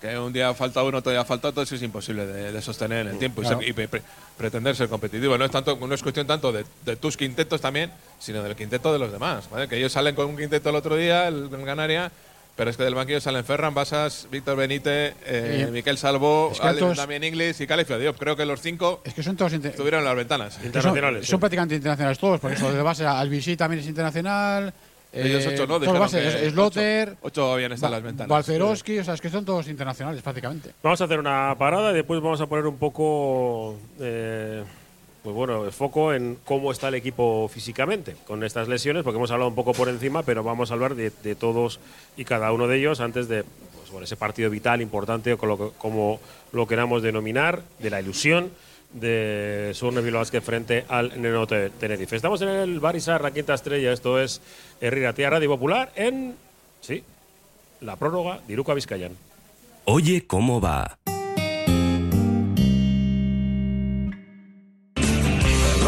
que 0.00 0.16
un 0.18 0.32
día 0.32 0.52
falta 0.54 0.82
uno, 0.84 0.98
otro 0.98 1.10
día 1.10 1.24
falta 1.24 1.48
otro, 1.48 1.62
eso 1.62 1.74
es 1.74 1.82
imposible 1.82 2.24
de, 2.26 2.52
de 2.52 2.62
sostener 2.62 3.06
en 3.06 3.12
el 3.14 3.18
tiempo 3.18 3.40
y 3.40 3.44
Claro. 3.46 3.60
ser- 3.60 3.68
y, 3.68 3.72
pre- 3.72 3.88
pre- 3.88 4.02
pretender 4.36 4.76
ser 4.76 4.88
competitivo. 4.88 5.36
No 5.38 5.44
es 5.46 5.50
tanto, 5.50 5.76
no 5.80 5.92
es 5.94 6.02
cuestión 6.02 6.26
tanto 6.26 6.52
de, 6.52 6.64
de 6.84 6.96
tus 6.96 7.16
quintetos 7.16 7.60
también, 7.60 7.90
sino 8.20 8.42
del 8.42 8.54
quinteto 8.54 8.92
de 8.92 8.98
los 9.00 9.10
demás. 9.10 9.48
¿vale? 9.50 9.66
Que 9.68 9.76
ellos 9.78 9.90
salen 9.90 10.14
con 10.14 10.26
un 10.26 10.36
quinteto 10.36 10.68
el 10.68 10.76
otro 10.76 10.94
día, 10.96 11.26
el, 11.26 11.48
el 11.52 11.64
Canaria, 11.64 12.12
pero 12.58 12.70
es 12.70 12.76
que 12.76 12.82
del 12.82 12.96
banquillo 12.96 13.20
salen 13.20 13.44
Ferran 13.44 13.72
Basas, 13.72 14.26
Víctor 14.32 14.56
Benítez, 14.56 15.14
eh, 15.24 15.68
Miquel 15.72 15.96
Salvo, 15.96 16.50
Es 16.52 16.58
que 16.60 16.94
Damien 16.96 17.22
Inglis 17.22 17.60
y 17.60 17.68
Califio 17.68 17.98
Diop. 18.00 18.18
Creo 18.18 18.34
que 18.36 18.44
los 18.44 18.60
cinco 18.60 19.00
Es 19.04 19.14
que 19.14 19.22
son 19.22 19.36
todos 19.36 19.52
inter- 19.52 19.70
estuvieron 19.70 20.00
en 20.00 20.06
las 20.06 20.16
ventanas. 20.16 20.54
son, 20.54 20.66
Internacionales. 20.66 21.26
son 21.26 21.36
sí. 21.36 21.40
prácticamente 21.40 21.76
internacionales 21.76 22.18
todos, 22.18 22.40
por 22.40 22.50
eso 22.52 22.72
de 22.72 22.82
base 22.82 23.06
Albisi 23.06 23.56
también 23.56 23.80
es 23.80 23.86
internacional. 23.86 24.74
Ellos 25.12 25.44
eh, 25.46 25.50
ocho 25.54 25.62
no, 25.62 25.66
todos 25.68 25.80
dijeron 25.82 26.00
base, 26.00 26.20
que 26.20 26.46
es- 26.48 26.52
Sloter, 26.52 27.08
Ocho, 27.10 27.18
ocho 27.22 27.52
habían 27.54 27.72
estado 27.72 27.92
en 27.94 27.96
las 27.98 28.02
ventanas. 28.02 28.28
Balcerowski, 28.28 28.98
o 28.98 29.04
sea, 29.04 29.14
es 29.14 29.20
que 29.20 29.30
son 29.30 29.44
todos 29.44 29.68
internacionales 29.68 30.20
prácticamente. 30.20 30.72
Vamos 30.82 31.00
a 31.00 31.04
hacer 31.04 31.18
una 31.20 31.54
parada 31.56 31.92
y 31.92 31.94
después 31.94 32.20
vamos 32.20 32.40
a 32.40 32.46
poner 32.48 32.66
un 32.66 32.76
poco, 32.76 33.76
eh, 34.00 34.64
pues 35.22 35.34
bueno, 35.34 35.64
el 35.64 35.72
foco 35.72 36.12
en 36.14 36.38
cómo 36.44 36.70
está 36.72 36.88
el 36.88 36.94
equipo 36.94 37.48
físicamente 37.52 38.16
con 38.26 38.44
estas 38.44 38.68
lesiones, 38.68 39.02
porque 39.02 39.16
hemos 39.18 39.30
hablado 39.30 39.48
un 39.48 39.54
poco 39.56 39.72
por 39.72 39.88
encima, 39.88 40.22
pero 40.22 40.42
vamos 40.42 40.70
a 40.70 40.74
hablar 40.74 40.94
de, 40.94 41.10
de 41.22 41.34
todos 41.34 41.80
y 42.16 42.24
cada 42.24 42.52
uno 42.52 42.66
de 42.68 42.78
ellos 42.78 43.00
antes 43.00 43.28
de 43.28 43.42
pues, 43.76 43.90
bueno, 43.90 44.04
ese 44.04 44.16
partido 44.16 44.48
vital, 44.48 44.80
importante, 44.80 45.32
o 45.32 45.46
lo 45.46 45.72
como 45.72 46.20
lo 46.52 46.66
queramos 46.66 47.02
denominar, 47.02 47.62
de 47.78 47.90
la 47.90 48.00
ilusión 48.00 48.50
de 48.92 49.74
Bilbao 50.02 50.20
Basket 50.20 50.40
frente 50.40 50.84
al 50.88 51.20
Neno 51.20 51.46
Te- 51.46 51.68
Tenerife. 51.70 52.16
Estamos 52.16 52.40
en 52.40 52.48
el 52.48 52.80
Barisar, 52.80 53.20
la 53.20 53.32
quinta 53.32 53.52
estrella, 53.54 53.92
esto 53.92 54.18
es 54.18 54.40
Herrera 54.80 55.12
Radio 55.30 55.50
Popular 55.50 55.92
en, 55.94 56.34
sí, 56.80 57.02
la 57.80 57.96
prórroga 57.96 58.40
de 58.46 58.52
Iruka 58.54 58.72
Vizcayan. 58.72 59.12
Oye, 59.84 60.26
¿cómo 60.26 60.60
va? 60.60 60.98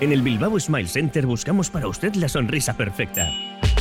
En 0.00 0.12
el 0.12 0.22
Bilbao 0.22 0.60
Smile 0.60 0.88
Center 0.88 1.26
buscamos 1.26 1.68
para 1.68 1.88
usted 1.88 2.14
la 2.14 2.28
sonrisa 2.28 2.76
perfecta. 2.76 3.28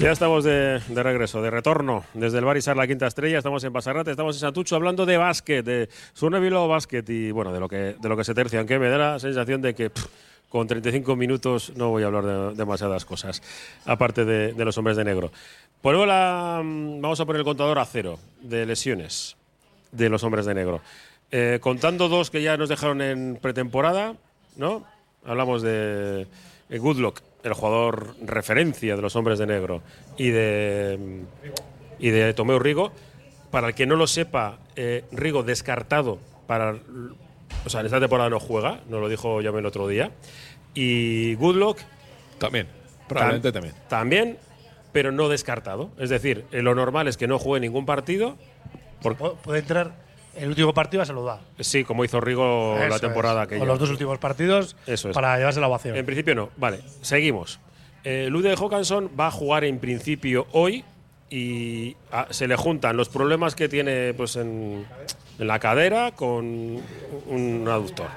Ya 0.00 0.12
estamos 0.12 0.44
de, 0.44 0.78
regreso, 0.78 1.42
de 1.42 1.50
retorno 1.50 2.06
desde 2.14 2.38
el 2.38 2.44
Barisar 2.46 2.74
La 2.74 2.86
Quinta 2.86 3.06
Estrella. 3.06 3.36
Estamos 3.36 3.62
en 3.64 3.72
Pasarrate, 3.74 4.10
estamos 4.10 4.34
en 4.34 4.40
Santucho 4.40 4.74
hablando 4.74 5.04
de 5.04 5.18
básquet, 5.18 5.62
de 5.62 5.90
Surne 6.14 6.40
Bilbao 6.40 6.68
Básquet 6.68 7.06
y 7.10 7.30
bueno, 7.32 7.52
de 7.52 7.60
lo 7.60 7.68
que, 7.68 7.96
de 8.00 8.08
lo 8.08 8.16
que 8.16 8.24
se 8.24 8.32
tercia. 8.32 8.60
Aunque 8.60 8.78
me 8.78 8.88
da 8.88 8.96
la 8.96 9.18
sensación 9.18 9.60
de 9.60 9.74
que 9.74 9.90
pff, 9.90 10.06
con 10.48 10.66
35 10.66 11.16
minutos 11.16 11.74
no 11.76 11.90
voy 11.90 12.02
a 12.02 12.06
hablar 12.06 12.24
de 12.24 12.54
demasiadas 12.54 13.04
cosas, 13.04 13.42
aparte 13.84 14.24
de, 14.24 14.64
los 14.64 14.78
hombres 14.78 14.96
de 14.96 15.04
negro. 15.04 15.32
Por 15.82 15.94
la, 16.08 16.62
mm, 16.64 17.02
vamos 17.02 17.20
a 17.20 17.26
poner 17.26 17.40
el 17.40 17.44
contador 17.44 17.78
a 17.78 17.84
cero 17.84 18.18
de 18.40 18.64
lesiones 18.64 19.36
de 19.92 20.08
los 20.08 20.24
hombres 20.24 20.46
de 20.46 20.54
negro. 20.54 20.80
Eh, 21.30 21.58
contando 21.60 22.08
dos 22.08 22.30
que 22.30 22.40
ya 22.40 22.56
nos 22.56 22.70
dejaron 22.70 23.02
en 23.02 23.36
pretemporada, 23.36 24.14
¿no? 24.56 24.82
Hablamos 25.26 25.60
de 25.60 26.26
Goodluck, 26.70 27.20
el 27.42 27.52
jugador 27.54 28.14
referencia 28.24 28.96
de 28.96 29.02
los 29.02 29.16
hombres 29.16 29.38
de 29.38 29.46
negro, 29.46 29.82
y 30.16 30.30
de, 30.30 30.98
y 31.98 32.10
de 32.10 32.34
Tomeo 32.34 32.58
Rigo. 32.58 32.92
Para 33.50 33.68
el 33.68 33.74
que 33.74 33.84
no 33.86 33.96
lo 33.96 34.06
sepa, 34.06 34.58
eh, 34.76 35.04
Rigo 35.10 35.42
descartado 35.42 36.18
para. 36.46 36.76
O 37.66 37.68
sea, 37.68 37.80
en 37.80 37.86
esta 37.86 37.98
temporada 38.00 38.30
no 38.30 38.38
juega, 38.38 38.80
nos 38.88 39.00
lo 39.00 39.08
dijo 39.08 39.40
Yame 39.40 39.58
el 39.58 39.66
otro 39.66 39.88
día. 39.88 40.12
Y 40.72 41.34
Goodluck 41.34 41.78
También, 42.38 42.68
probablemente 43.08 43.48
Tam- 43.48 43.52
también. 43.52 43.74
También, 43.88 44.38
pero 44.92 45.10
no 45.10 45.28
descartado. 45.28 45.90
Es 45.98 46.10
decir, 46.10 46.44
eh, 46.52 46.62
lo 46.62 46.76
normal 46.76 47.08
es 47.08 47.16
que 47.16 47.26
no 47.26 47.38
juegue 47.40 47.60
ningún 47.66 47.86
partido. 47.86 48.36
Por, 49.02 49.16
Pu- 49.16 49.34
Puede 49.38 49.58
entrar 49.60 49.94
el 50.40 50.48
último 50.48 50.72
partido 50.74 51.02
a 51.02 51.06
saludar. 51.06 51.40
sí, 51.60 51.84
como 51.84 52.04
hizo 52.04 52.20
Rigo 52.20 52.76
la 52.78 52.98
temporada 52.98 53.42
es. 53.44 53.48
que 53.48 53.58
Con 53.58 53.68
los 53.68 53.78
dos 53.78 53.90
últimos 53.90 54.18
partidos 54.18 54.76
Eso 54.86 55.10
es. 55.10 55.14
para 55.14 55.36
llevarse 55.38 55.60
la 55.60 55.68
ovación. 55.68 55.96
En 55.96 56.04
principio 56.06 56.34
no. 56.34 56.50
Vale, 56.56 56.80
seguimos. 57.02 57.60
Eh, 58.04 58.28
Lude 58.30 58.54
Hawkinson 58.56 59.10
va 59.18 59.26
a 59.26 59.30
jugar 59.30 59.64
en 59.64 59.78
principio 59.78 60.46
hoy 60.52 60.84
y 61.28 61.96
ah, 62.10 62.26
se 62.30 62.48
le 62.48 62.56
juntan 62.56 62.96
los 62.96 63.08
problemas 63.08 63.54
que 63.54 63.68
tiene 63.68 64.14
pues, 64.14 64.36
en, 64.36 64.86
en 65.38 65.46
la 65.46 65.58
cadera 65.58 66.12
con 66.12 66.44
un 67.26 67.64
aductor. 67.68 68.08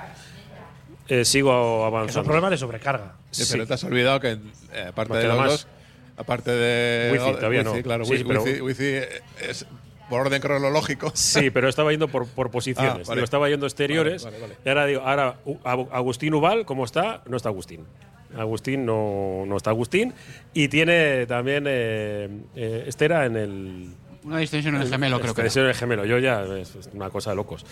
Eh, 1.09 1.25
sigo 1.25 1.51
Esos 1.51 1.88
avanzando. 1.88 2.23
problemas 2.23 2.51
de 2.51 2.57
sobrecarga. 2.57 3.13
Sí, 3.29 3.43
Sí. 3.43 3.53
pero 3.53 3.67
te 3.67 3.73
has 3.73 3.83
olvidado 3.83 4.19
que, 4.19 4.31
eh, 4.73 4.86
aparte 4.88 5.13
No 5.13 5.19
de 5.19 5.27
los 5.27 5.38
más. 5.38 5.51
dos, 5.51 5.67
aparte 6.17 6.51
de. 6.51 7.12
Wifi, 7.12 7.31
todavía 7.36 7.62
Wifi, 7.62 7.77
no. 7.77 7.83
claro, 7.83 8.05
Sí, 8.05 8.12
Wifi, 8.13 8.23
pero- 8.23 8.43
Wifi- 8.45 8.62
Wifi 8.62 8.86
es 9.49 9.65
por 10.13 10.28
orden 10.28 10.41
cronológico. 10.41 11.12
Sí, 11.15 11.49
pero 11.49 11.67
estaba 11.69 11.89
yendo 11.91 12.08
por, 12.08 12.28
por 12.28 12.52
posiciones. 12.52 12.91
Ah, 13.08 13.10
vale. 13.10 13.19
Digo, 13.19 13.23
estaba 13.26 13.49
yendo 13.49 13.65
exteriores. 13.65 14.23
Vale, 14.23 14.39
vale, 14.39 14.54
vale. 14.54 14.60
Y 14.65 14.69
ahora 14.69 14.86
digo, 14.86 15.02
ahora 15.02 15.36
U- 15.45 15.58
Agu- 15.63 15.89
Agustín 15.91 16.34
Ubal, 16.36 16.65
¿cómo 16.65 16.86
está? 16.86 17.23
No 17.28 17.36
está 17.38 17.49
Agustín. 17.49 17.86
Agustín 18.38 18.86
no, 18.86 19.43
no 19.47 19.58
está 19.58 19.71
Agustín. 19.71 20.13
Y 20.54 20.67
tiene 20.67 21.26
también 21.26 21.65
eh, 21.67 22.30
eh, 22.56 22.84
Estera 22.88 23.26
en 23.26 23.36
el. 23.38 23.88
Una 24.23 24.38
distensión 24.38 24.76
en 24.76 24.82
el 24.84 24.89
gemelo, 24.89 25.19
creo 25.19 25.34
que. 25.34 25.41
Extensión 25.41 25.65
en 25.65 25.69
el 25.71 25.76
gemelo. 25.76 26.06
Yo 26.06 26.17
ya 26.19 26.43
es 26.43 26.76
es 26.76 26.89
una 26.93 27.10
cosa 27.10 27.32
de 27.32 27.36
locos. 27.36 27.65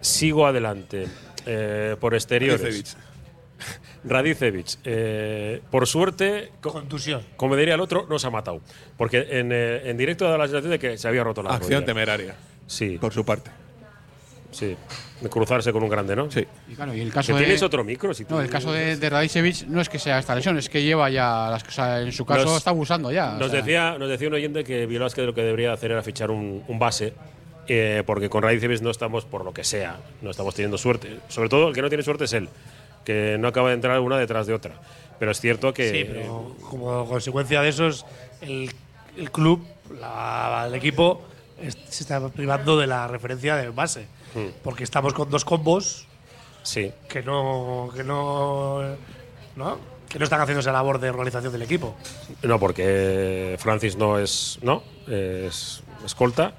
Sigo 0.00 0.46
adelante. 0.46 1.06
eh, 1.46 1.96
por 2.00 2.14
exteriores. 2.14 2.96
Radicevic. 4.04 4.66
Radicevic. 4.66 4.78
eh, 4.84 5.60
por 5.70 5.86
suerte, 5.86 6.52
co- 6.60 6.72
Contusión. 6.72 7.22
como 7.36 7.56
diría 7.56 7.74
el 7.74 7.80
otro, 7.80 8.06
no 8.08 8.18
se 8.18 8.26
ha 8.26 8.30
matado. 8.30 8.60
Porque 8.96 9.26
en, 9.30 9.50
eh, 9.52 9.82
en 9.90 9.96
directo 9.96 10.28
da 10.28 10.38
la 10.38 10.44
sensación 10.46 10.70
de 10.70 10.78
que 10.78 10.96
se 10.98 11.06
había 11.08 11.22
roto 11.24 11.42
la 11.42 11.50
Acción 11.50 11.72
rodilla. 11.80 11.86
temeraria, 11.86 12.34
Sí, 12.66 12.98
por 13.00 13.12
su 13.12 13.24
parte. 13.24 13.50
sí. 14.52 14.76
De 15.20 15.28
cruzarse 15.28 15.70
con 15.70 15.82
un 15.82 15.90
grande, 15.90 16.16
¿no? 16.16 16.30
Sí. 16.30 16.46
Y 16.66 16.74
claro, 16.74 16.94
y 16.94 17.00
el 17.02 17.12
caso 17.12 17.34
de. 17.34 17.40
tienes 17.44 17.62
otro 17.62 17.84
micro. 17.84 18.14
Si 18.14 18.24
tú- 18.24 18.34
No, 18.36 18.40
el 18.40 18.48
caso 18.48 18.72
de, 18.72 18.96
de 18.96 19.10
Radicevic 19.10 19.66
no 19.66 19.82
es 19.82 19.90
que 19.90 19.98
sea 19.98 20.18
esta 20.18 20.34
lesión, 20.34 20.56
es 20.56 20.70
que 20.70 20.82
lleva 20.82 21.10
ya 21.10 21.48
las 21.50 21.62
cosas. 21.62 22.06
En 22.06 22.12
su 22.12 22.24
caso 22.24 22.46
Nos- 22.46 22.56
está 22.56 22.70
abusando 22.70 23.12
ya. 23.12 23.34
o 23.34 23.38
Nos 23.38 23.50
sea, 23.50 23.60
decía, 23.60 23.98
nos 23.98 24.08
decía 24.08 24.28
un 24.28 24.34
oyente 24.34 24.64
que 24.64 24.86
Vilásquez 24.86 25.26
lo 25.26 25.34
que 25.34 25.42
debería 25.42 25.74
hacer 25.74 25.90
era 25.90 26.02
fichar 26.02 26.30
un, 26.30 26.64
un 26.66 26.78
base, 26.78 27.12
eh, 27.68 28.02
porque 28.06 28.30
con 28.30 28.42
Radicevic 28.42 28.80
no 28.80 28.88
estamos 28.90 29.26
por 29.26 29.44
lo 29.44 29.52
que 29.52 29.62
sea, 29.62 29.98
no 30.22 30.30
estamos 30.30 30.54
teniendo 30.54 30.78
suerte. 30.78 31.18
Sobre 31.28 31.50
todo 31.50 31.68
el 31.68 31.74
que 31.74 31.82
no 31.82 31.90
tiene 31.90 32.02
suerte 32.02 32.24
es 32.24 32.32
él, 32.32 32.48
que 33.04 33.36
no 33.38 33.48
acaba 33.48 33.68
de 33.68 33.74
entrar 33.74 33.98
una 34.00 34.18
detrás 34.18 34.46
de 34.46 34.54
otra. 34.54 34.74
Pero 35.18 35.30
es 35.32 35.40
cierto 35.40 35.72
que 35.74 35.90
Sí, 35.90 36.04
pero 36.04 36.54
como 36.68 37.06
consecuencia 37.06 37.60
de 37.60 37.68
eso, 37.68 37.86
es 37.88 38.04
el, 38.40 38.70
el 39.16 39.30
club, 39.30 39.66
la- 40.00 40.64
el 40.66 40.74
equipo, 40.74 41.22
es- 41.60 41.76
se 41.88 42.02
está 42.04 42.26
privando 42.30 42.78
de 42.78 42.86
la 42.86 43.06
referencia 43.08 43.56
del 43.56 43.72
base. 43.72 44.06
Hmm. 44.34 44.46
Porque 44.62 44.84
estamos 44.84 45.12
con 45.12 45.28
dos 45.28 45.44
combos 45.44 46.06
sí, 46.62 46.92
que 47.08 47.22
no, 47.22 47.90
que 47.94 48.04
no, 48.04 48.80
¿no? 49.56 49.78
que 50.08 50.18
no 50.18 50.24
están 50.24 50.40
haciendo 50.40 50.60
esa 50.60 50.72
labor 50.72 50.98
de 51.00 51.08
organización 51.10 51.52
del 51.52 51.62
equipo. 51.62 51.96
no 52.42 52.58
porque 52.58 53.56
Francis 53.58 53.96
no 53.96 54.18
es, 54.18 54.58
no, 54.62 54.82
es 55.06 55.82
escolta, 56.04 56.54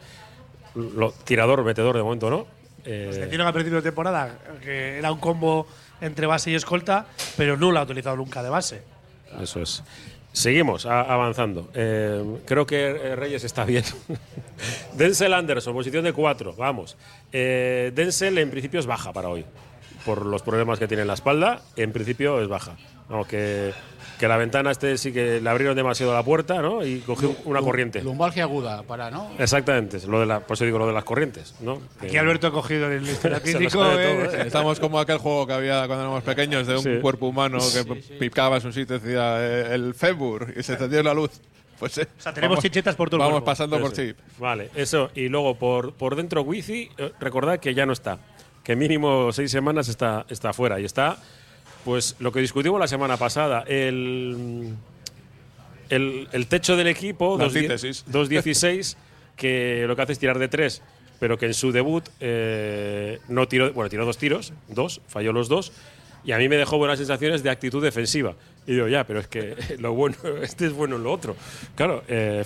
lo- 0.76 1.12
tirador, 1.12 1.64
metedor 1.64 1.96
de 1.98 2.04
momento 2.04 2.30
no. 2.30 2.46
Eh, 2.86 3.06
Pues 3.10 3.18
decían 3.20 3.42
al 3.42 3.54
principio 3.54 3.78
de 3.78 3.84
temporada 3.84 4.40
que 4.64 4.98
era 4.98 5.12
un 5.12 5.20
combo 5.20 5.68
entre 6.02 6.28
base 6.28 6.52
y 6.52 6.56
escolta, 6.56 7.06
pero 7.38 7.58
no 7.58 7.72
lo 7.72 7.80
ha 7.80 7.84
utilizado 7.84 8.16
nunca 8.18 8.44
de 8.44 8.50
base. 8.50 8.84
Eso 9.40 9.62
es. 9.62 9.84
Seguimos 10.34 10.86
avanzando. 10.86 11.70
Eh, 11.74 12.24
creo 12.46 12.66
que 12.66 12.90
eh, 12.90 13.16
Reyes 13.16 13.44
está 13.44 13.66
bien. 13.66 13.84
Denzel 14.94 15.34
Anderson, 15.34 15.74
posición 15.74 16.06
de 16.06 16.14
cuatro. 16.14 16.54
Vamos. 16.56 16.98
Eh, 17.34 17.92
Denzel 17.94 18.38
en 18.38 18.50
principio 18.50 18.80
es 18.80 18.86
baja 18.86 19.12
para 19.12 19.28
hoy. 19.28 19.46
Por 20.06 20.26
los 20.26 20.42
problemas 20.42 20.80
que 20.80 20.88
tiene 20.88 21.02
en 21.02 21.08
la 21.08 21.16
espalda, 21.16 21.62
en 21.76 21.92
principio 21.92 22.42
es 22.42 22.48
baja. 22.48 22.78
Vamos, 23.12 23.28
que, 23.28 23.74
que 24.18 24.28
la 24.28 24.38
ventana 24.38 24.72
este 24.72 24.98
sí 24.98 25.12
que 25.12 25.40
le 25.42 25.50
abrieron 25.50 25.76
demasiado 25.76 26.14
la 26.14 26.24
puerta 26.24 26.62
¿no? 26.62 26.84
y 26.86 27.00
cogió 27.02 27.36
una 27.46 27.60
lu- 27.60 27.66
corriente. 27.66 28.02
Lumbalgia 28.02 28.44
aguda, 28.44 28.82
para, 28.84 29.12
¿no? 29.12 29.30
Exactamente, 29.38 29.98
es 29.98 30.06
lo 30.06 30.20
de 30.22 30.26
la, 30.26 30.40
por 30.40 30.56
eso 30.56 30.66
digo 30.66 30.80
lo 30.80 30.88
de 30.88 30.94
las 30.94 31.04
corrientes. 31.04 31.54
¿no? 31.60 31.82
Aquí 32.02 32.16
Alberto 32.18 32.48
ha 32.48 32.52
cogido 32.52 32.90
el 32.92 33.04
clínico. 33.44 33.84
¿eh? 33.92 34.24
¿eh? 34.34 34.44
Estamos 34.48 34.80
como 34.80 35.00
aquel 35.00 35.18
juego 35.18 35.46
que 35.46 35.54
había 35.54 35.86
cuando 35.88 36.06
éramos 36.06 36.24
pequeños 36.24 36.66
de 36.68 36.78
un 36.78 36.84
Sí. 36.84 37.00
cuerpo 37.02 37.28
humano 37.28 37.60
que 37.60 37.96
picabas 38.18 38.64
un 38.66 38.74
sitio 38.74 38.96
y 38.96 39.00
decía 39.00 39.36
eh, 39.40 39.76
el 39.76 39.94
fémur 39.94 40.54
y 40.58 40.64
se 40.64 40.74
encendió 40.74 41.04
la 41.04 41.14
luz. 41.14 41.32
Pues 41.80 41.98
eh, 41.98 42.08
O 42.18 42.22
sea, 42.22 42.32
tenemos 42.32 42.56
vamos- 42.58 42.64
chichetas 42.64 42.96
por 42.96 43.10
todo 43.10 43.18
el 43.18 43.22
Vamos 43.22 43.34
cuerpo. 43.42 43.46
pasando 43.46 43.80
por 43.80 43.92
Eso. 43.92 44.02
chip. 44.04 44.18
Vale, 44.38 44.70
eso. 44.76 45.10
Y 45.16 45.28
luego 45.30 45.56
por, 45.56 45.94
por 45.96 46.16
dentro 46.16 46.44
Wifi, 46.44 46.90
eh, 46.98 47.12
recordad 47.20 47.60
que 47.60 47.74
ya 47.74 47.86
no 47.88 47.94
está. 47.94 48.20
Que 48.64 48.76
mínimo 48.76 49.32
seis 49.34 49.50
semanas 49.50 49.88
está, 49.90 50.26
está 50.30 50.54
fuera. 50.54 50.80
Y 50.80 50.86
está, 50.86 51.18
pues, 51.84 52.16
lo 52.20 52.32
que 52.32 52.40
discutimos 52.40 52.80
la 52.80 52.88
semana 52.88 53.18
pasada. 53.18 53.64
El, 53.68 54.74
el, 55.90 56.28
el 56.32 56.48
techo 56.48 56.76
del 56.78 56.88
equipo, 56.88 57.38
La 57.38 57.46
2.10 57.46 57.56
antítesis. 57.56 58.06
2.16, 58.12 58.96
que 59.36 59.86
lo 59.88 59.96
que 59.96 60.02
hace 60.02 60.14
es 60.14 60.20
tirar 60.20 60.40
de 60.40 60.48
tres, 60.48 60.82
pero 61.20 61.38
que 61.38 61.48
en 61.48 61.54
su 61.54 61.72
debut 61.72 62.08
eh, 62.20 63.20
no 63.28 63.48
tiró, 63.48 63.72
bueno, 63.74 63.90
tiró 63.90 64.06
dos 64.06 64.18
tiros, 64.18 64.54
dos, 64.68 65.02
falló 65.08 65.34
los 65.34 65.50
dos. 65.50 65.72
Y 66.24 66.34
a 66.34 66.38
mí 66.38 66.48
me 66.48 66.56
dejó 66.56 66.78
buenas 66.78 67.00
sensaciones 67.00 67.42
de 67.42 67.50
actitud 67.50 67.84
defensiva. 67.84 68.36
Y 68.68 68.74
digo, 68.74 68.88
ya, 68.88 69.06
pero 69.08 69.20
es 69.20 69.28
que 69.28 69.56
lo 69.80 69.94
bueno, 69.94 70.16
este 70.44 70.68
es 70.68 70.74
bueno 70.74 70.96
en 70.98 71.04
lo 71.04 71.12
otro. 71.12 71.36
Claro, 71.76 72.04
eh, 72.08 72.44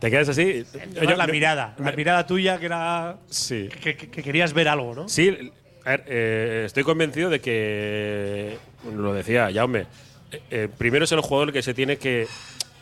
te 0.00 0.10
quedas 0.10 0.28
así. 0.30 0.64
Yo- 0.94 1.16
la 1.16 1.26
mirada, 1.26 1.74
la 1.78 1.92
mirada 1.92 2.26
tuya 2.26 2.58
que 2.58 2.66
era 2.66 3.18
Sí. 3.28 3.68
que, 3.82 3.96
que- 3.96 4.08
que 4.10 4.22
querías 4.22 4.52
ver 4.54 4.68
algo, 4.68 4.94
¿no? 4.94 5.08
Sí, 5.08 5.52
a 5.86 5.90
ver, 5.90 6.04
eh, 6.08 6.62
estoy 6.66 6.82
convencido 6.82 7.30
de 7.30 7.40
que, 7.40 8.58
lo 8.92 9.14
decía 9.14 9.48
Jaume, 9.54 9.86
eh, 10.32 10.40
eh, 10.50 10.68
primero 10.76 11.04
es 11.04 11.12
el 11.12 11.20
jugador 11.20 11.50
el 11.50 11.54
que 11.54 11.62
se 11.62 11.74
tiene 11.74 11.96
que, 11.96 12.26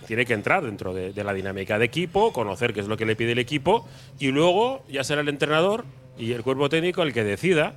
tiene 0.06 0.24
que 0.24 0.32
entrar 0.32 0.64
dentro 0.64 0.94
de, 0.94 1.12
la 1.22 1.34
dinámica 1.34 1.78
de 1.78 1.84
equipo, 1.84 2.32
conocer 2.32 2.72
qué 2.72 2.80
es 2.80 2.88
lo 2.88 2.96
que 2.96 3.04
le 3.04 3.14
pide 3.14 3.32
el 3.32 3.38
equipo 3.38 3.86
y 4.18 4.28
luego 4.28 4.86
ya 4.88 5.04
será 5.04 5.20
el 5.20 5.28
entrenador 5.28 5.84
y 6.16 6.32
el 6.32 6.42
cuerpo 6.42 6.70
técnico 6.70 7.02
el 7.02 7.12
que 7.12 7.24
decida 7.24 7.74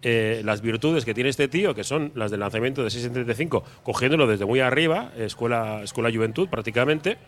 eh, 0.00 0.40
las 0.46 0.62
virtudes 0.62 1.04
que 1.04 1.12
tiene 1.12 1.28
este 1.28 1.46
tío, 1.46 1.74
que 1.74 1.84
son 1.84 2.10
las 2.14 2.30
del 2.30 2.40
lanzamiento 2.40 2.82
de 2.82 2.88
6 2.88 3.04
en 3.04 3.12
35, 3.12 3.62
cogiéndolo 3.82 4.26
desde 4.26 4.46
muy 4.46 4.60
arriba, 4.60 5.12
escuela, 5.18 5.82
escuela 5.82 6.10
juventud 6.10 6.48
prácticamente. 6.48 7.18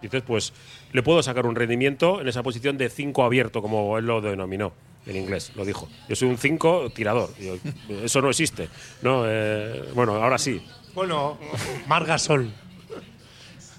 Dices, 0.00 0.22
pues 0.22 0.52
le 0.92 1.02
puedo 1.02 1.24
sacar 1.24 1.44
un 1.44 1.56
rendimiento 1.56 2.20
en 2.20 2.28
esa 2.28 2.44
posición 2.44 2.78
de 2.78 2.88
5 2.88 3.24
abierto, 3.24 3.60
como 3.62 3.98
él 3.98 4.06
lo 4.06 4.20
denominó 4.20 4.72
en 5.06 5.16
inglés, 5.16 5.52
lo 5.54 5.64
dijo. 5.64 5.88
Yo 6.08 6.16
soy 6.16 6.28
un 6.28 6.38
5 6.38 6.90
tirador. 6.94 7.30
Yo, 7.38 7.56
eso 8.04 8.20
no 8.22 8.30
existe. 8.30 8.68
No, 9.02 9.24
eh, 9.26 9.84
bueno, 9.94 10.14
ahora 10.16 10.38
sí. 10.38 10.62
Bueno, 10.94 11.38
Margasol. 11.86 12.50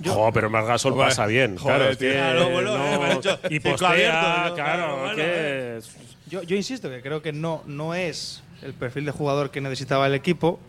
Jo, 0.03 0.31
pero 0.33 0.49
Margasol 0.49 0.93
Joder, 0.93 1.09
pasa 1.09 1.27
bien. 1.27 1.57
joder, 1.57 1.77
claro, 1.77 1.97
tío. 1.97 2.11
Claro, 2.11 2.49
bueno, 2.49 2.77
no- 2.77 3.05
eh, 3.05 3.39
y 3.51 3.59
postea, 3.59 3.89
abierto, 4.39 4.55
claro, 4.55 4.97
bueno, 4.99 5.15
que 5.15 5.23
eh. 5.25 5.79
Yo, 6.27 6.41
yo 6.43 6.55
insisto 6.55 6.89
que 6.89 7.01
creo 7.01 7.21
que 7.21 7.33
no, 7.33 7.61
no 7.67 7.93
es 7.93 8.41
el 8.63 8.73
perfil 8.73 9.05
de 9.05 9.11
jugador 9.11 9.51
que 9.51 9.61
necesitaba 9.61 10.07
el 10.07 10.15
equipo, 10.15 10.59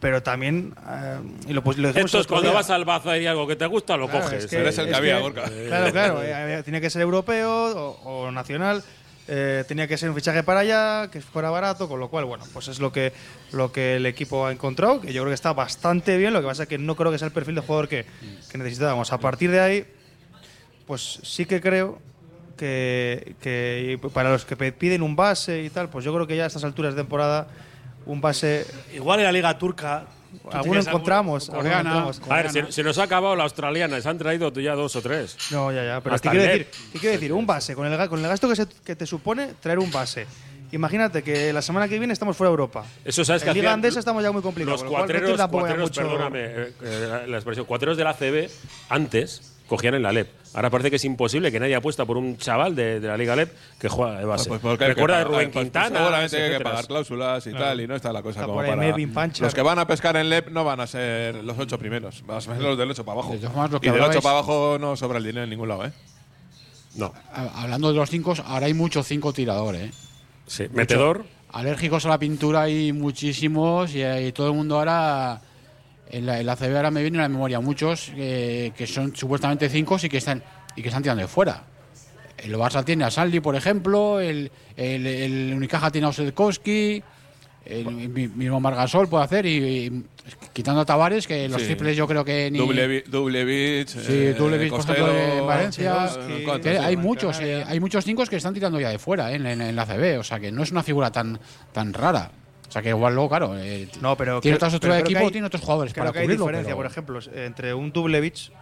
pero 0.00 0.22
también. 0.24 0.74
eh, 0.88 1.18
y 1.48 1.52
lo, 1.52 1.62
pues, 1.62 1.78
lo 1.78 1.90
Esto 1.90 2.18
es 2.20 2.26
cuando 2.26 2.48
día. 2.48 2.56
vas 2.56 2.70
al 2.70 2.84
bazo 2.84 3.10
y 3.14 3.18
hay 3.20 3.26
algo 3.26 3.46
que 3.46 3.54
te 3.54 3.66
gusta, 3.66 3.96
lo 3.96 4.08
Claro, 4.08 4.24
coges. 4.24 4.44
es 4.44 4.50
que- 4.50 4.56
Eres 4.56 4.76
el 4.78 4.88
que 4.88 4.94
había, 4.96 5.18
Gorka. 5.20 5.44
Claro, 5.44 5.92
claro. 5.92 6.22
eh, 6.22 6.58
eh, 6.58 6.62
tiene 6.64 6.80
que 6.80 6.90
ser 6.90 7.02
europeo 7.02 7.50
o, 7.52 8.24
o 8.24 8.30
nacional. 8.32 8.82
Eh, 9.28 9.64
tenía 9.66 9.86
que 9.88 9.96
ser 9.96 10.08
un 10.08 10.14
fichaje 10.14 10.42
para 10.42 10.60
allá, 10.60 11.10
que 11.10 11.20
fuera 11.20 11.50
barato, 11.50 11.88
con 11.88 11.98
lo 12.00 12.08
cual, 12.08 12.24
bueno, 12.24 12.44
pues 12.52 12.68
es 12.68 12.78
lo 12.78 12.92
que, 12.92 13.12
lo 13.52 13.72
que 13.72 13.96
el 13.96 14.06
equipo 14.06 14.46
ha 14.46 14.52
encontrado, 14.52 15.00
que 15.00 15.12
yo 15.12 15.22
creo 15.22 15.30
que 15.30 15.34
está 15.34 15.52
bastante 15.52 16.16
bien, 16.16 16.32
lo 16.32 16.40
que 16.40 16.46
pasa 16.46 16.64
es 16.64 16.68
que 16.68 16.78
no 16.78 16.94
creo 16.96 17.10
que 17.10 17.18
sea 17.18 17.26
el 17.26 17.32
perfil 17.32 17.56
de 17.56 17.60
jugador 17.60 17.88
que, 17.88 18.06
que 18.50 18.58
necesitábamos. 18.58 19.12
A 19.12 19.18
partir 19.18 19.50
de 19.50 19.60
ahí, 19.60 19.86
pues 20.86 21.20
sí 21.22 21.46
que 21.46 21.60
creo 21.60 21.98
que, 22.56 23.34
que 23.40 23.98
para 24.12 24.30
los 24.30 24.44
que 24.44 24.56
piden 24.72 25.02
un 25.02 25.16
base 25.16 25.62
y 25.62 25.70
tal, 25.70 25.88
pues 25.88 26.04
yo 26.04 26.14
creo 26.14 26.26
que 26.26 26.36
ya 26.36 26.44
a 26.44 26.46
estas 26.46 26.64
alturas 26.64 26.94
de 26.94 27.02
temporada, 27.02 27.48
un 28.06 28.20
base, 28.20 28.66
Igual 28.94 29.20
en 29.20 29.26
la 29.26 29.32
liga 29.32 29.58
turca. 29.58 30.06
Alguno 30.52 30.80
encontramos. 30.80 31.48
alguno 31.48 31.62
coreana. 31.62 31.90
encontramos. 31.90 32.20
A 32.30 32.34
ver, 32.36 32.50
se, 32.50 32.72
se 32.72 32.82
nos 32.82 32.98
ha 32.98 33.04
acabado 33.04 33.36
la 33.36 33.44
australiana, 33.44 34.00
se 34.00 34.08
han 34.08 34.18
traído 34.18 34.50
ya 34.52 34.74
dos 34.74 34.96
o 34.96 35.02
tres. 35.02 35.36
No, 35.50 35.72
ya, 35.72 35.84
ya. 35.84 36.00
Pero 36.00 36.14
Hasta 36.14 36.30
¿qué 36.30 36.36
quiero 36.38 36.52
decir? 36.52 36.68
¿Qué 36.92 36.98
quiero 36.98 37.12
decir? 37.14 37.32
Un 37.32 37.46
base, 37.46 37.74
con 37.74 37.86
el, 37.92 38.08
con 38.08 38.18
el 38.20 38.28
gasto 38.28 38.48
que, 38.48 38.56
se- 38.56 38.66
que 38.84 38.96
te 38.96 39.06
supone 39.06 39.54
traer 39.60 39.78
un 39.78 39.90
base. 39.90 40.26
Imagínate 40.72 41.22
que 41.22 41.52
la 41.52 41.62
semana 41.62 41.86
que 41.88 41.96
viene 41.98 42.12
estamos 42.12 42.36
fuera 42.36 42.48
de 42.50 42.54
Europa. 42.54 42.84
Eso 43.04 43.24
sabes 43.24 43.42
que 43.44 43.48
en 43.50 43.54
Liga 43.54 43.68
hacían 43.68 43.74
Andesa 43.74 44.00
estamos 44.00 44.20
ya 44.22 44.32
muy 44.32 44.42
complicados. 44.42 44.82
Los 44.82 44.90
con 44.90 45.00
lo 45.00 45.06
cual 45.06 45.06
que 45.06 45.20
cuatreros, 45.20 45.48
cuatreros, 45.48 45.90
perdóname 45.90 46.40
eh, 46.44 46.72
eh, 46.82 47.24
la 47.28 47.36
expresión, 47.36 47.66
cuatreros 47.66 47.96
de 47.96 48.02
la 48.04 48.14
CB 48.14 48.50
antes 48.88 49.52
cogían 49.68 49.94
en 49.94 50.02
la 50.02 50.12
LEP. 50.12 50.28
Ahora 50.54 50.70
parece 50.70 50.90
que 50.90 50.96
es 50.96 51.04
imposible 51.04 51.52
que 51.52 51.60
nadie 51.60 51.74
apuesta 51.74 52.04
por 52.06 52.16
un 52.16 52.36
chaval 52.38 52.74
de, 52.74 52.98
de 53.00 53.08
la 53.08 53.16
Liga 53.16 53.36
LEP 53.36 53.52
que 53.78 53.88
juega 53.88 54.18
de 54.18 54.24
base. 54.24 54.48
Pues 54.48 54.60
porque 54.60 54.84
que 54.84 54.94
Recuerda 54.94 55.18
de 55.18 55.24
Rubén 55.24 55.38
pues- 55.50 55.52
pues 55.52 55.64
Quintana. 55.64 55.98
seguramente 55.98 56.42
hay 56.42 56.58
que 56.58 56.64
pagar 56.64 56.86
cláusulas 56.86 57.46
y 57.46 57.52
tal, 57.52 57.80
y 57.80 57.86
no 57.86 57.94
está 57.96 58.12
la 58.12 58.22
cosa 58.22 58.40
Está 58.40 58.46
como 58.46 58.58
para. 58.60 58.76
Melvin. 58.76 59.12
Los 59.40 59.54
que 59.54 59.62
van 59.62 59.78
a 59.78 59.86
pescar 59.86 60.16
en 60.16 60.30
LEP 60.30 60.48
no 60.50 60.64
van 60.64 60.80
a 60.80 60.86
ser 60.86 61.36
los 61.44 61.58
ocho 61.58 61.78
primeros, 61.78 62.24
van 62.26 62.38
a 62.38 62.40
ser 62.40 62.60
los 62.60 62.78
del 62.78 62.90
8 62.90 63.04
para 63.04 63.20
abajo. 63.20 63.34
Y 63.34 63.38
del 63.38 63.50
8 63.50 63.58
hablabais- 63.80 64.22
para 64.22 64.30
abajo 64.38 64.76
no 64.80 64.96
sobra 64.96 65.18
el 65.18 65.24
dinero 65.24 65.44
en 65.44 65.50
ningún 65.50 65.68
lado, 65.68 65.84
¿eh? 65.86 65.92
No, 66.94 67.12
Ha- 67.32 67.62
Hablando 67.62 67.88
de 67.88 67.94
los 67.94 68.08
cinco, 68.08 68.34
ahora 68.46 68.66
hay 68.66 68.74
muchos 68.74 69.06
cinco 69.06 69.32
tiradores. 69.32 69.90
¿eh? 69.90 69.92
sí. 70.46 70.64
Metedor. 70.72 71.24
Alérgicos 71.52 72.04
a 72.06 72.08
la 72.10 72.18
pintura 72.18 72.62
hay 72.62 72.92
muchísimos 72.92 73.94
y, 73.94 74.02
y 74.04 74.32
todo 74.32 74.48
el 74.48 74.54
mundo 74.54 74.78
ahora. 74.78 75.40
En 76.10 76.24
la, 76.26 76.38
en 76.40 76.46
la 76.46 76.54
CB 76.56 76.76
ahora 76.76 76.90
me 76.90 77.02
viene 77.02 77.18
a 77.18 77.22
la 77.22 77.28
memoria 77.28 77.60
muchos 77.60 78.12
eh, 78.16 78.72
que 78.76 78.86
son 78.86 79.14
supuestamente 79.16 79.68
cinco 79.68 79.96
y 80.02 80.08
que 80.08 80.18
están 80.18 80.42
y 80.76 80.82
que 80.82 80.88
están 80.88 81.02
tirando 81.02 81.22
de 81.22 81.28
fuera. 81.28 81.64
El 82.38 82.54
Barça 82.54 82.84
tiene 82.84 83.04
a 83.04 83.10
Saldi, 83.10 83.40
por 83.40 83.56
ejemplo, 83.56 84.20
el, 84.20 84.50
el, 84.76 85.06
el 85.06 85.52
Unicaja 85.56 85.90
tiene 85.90 86.06
a 86.06 86.10
Osetkowski, 86.10 87.02
el 87.64 87.86
mi- 88.10 88.28
mismo 88.28 88.60
Margasol 88.60 89.08
puede 89.08 89.24
hacer, 89.24 89.46
y, 89.46 89.56
y 89.56 90.04
quitando 90.52 90.82
a 90.82 90.84
Tavares, 90.84 91.26
que 91.26 91.48
los 91.48 91.60
Sí. 91.62 91.68
triples 91.68 91.96
yo 91.96 92.06
creo 92.06 92.24
que 92.24 92.50
ni. 92.50 92.58
Dublevi- 92.58 93.04
Dublevich, 93.06 93.88
Sí, 93.88 94.12
eh, 94.12 94.34
Dublevich, 94.38 94.70
por 94.70 94.80
ejemplo, 94.80 95.16
en 95.16 95.46
Valencia. 95.46 96.08
Hay 96.84 96.96
muchos, 96.98 97.40
eh, 97.40 97.64
hay 97.66 97.80
muchos 97.80 98.04
cinco 98.04 98.24
que 98.26 98.36
están 98.36 98.52
tirando 98.54 98.78
ya 98.78 98.90
de 98.90 98.98
fuera 98.98 99.32
eh, 99.32 99.36
en, 99.36 99.46
en- 99.46 99.62
en 99.62 99.74
la 99.74 99.86
CB, 99.86 100.18
o 100.20 100.22
sea 100.22 100.38
que 100.38 100.52
no 100.52 100.62
es 100.62 100.70
una 100.70 100.82
figura 100.82 101.10
tan, 101.10 101.40
tan 101.72 101.92
rara. 101.94 102.30
O 102.68 102.72
sea 102.72 102.82
que 102.82 102.88
igual 102.90 103.14
luego, 103.14 103.28
claro, 103.28 103.56
eh, 103.58 103.88
No, 104.00 104.16
pero 104.16 104.40
tiene 104.40 104.56
otra 104.56 104.68
estructura 104.68 104.94
de 104.96 105.00
equipo, 105.00 105.20
hay- 105.20 105.30
tiene 105.30 105.46
otros 105.46 105.62
jugadores 105.62 105.92
Creo 105.92 106.04
para 106.04 106.12
que 106.12 106.18
hay 106.20 106.24
cubrirlo. 106.26 106.44
diferencia, 106.46 106.68
pero- 106.70 106.76
por 106.76 106.86
ejemplo, 106.86 107.20
entre 107.34 107.74
un 107.74 107.92
Dublevich 107.92 108.52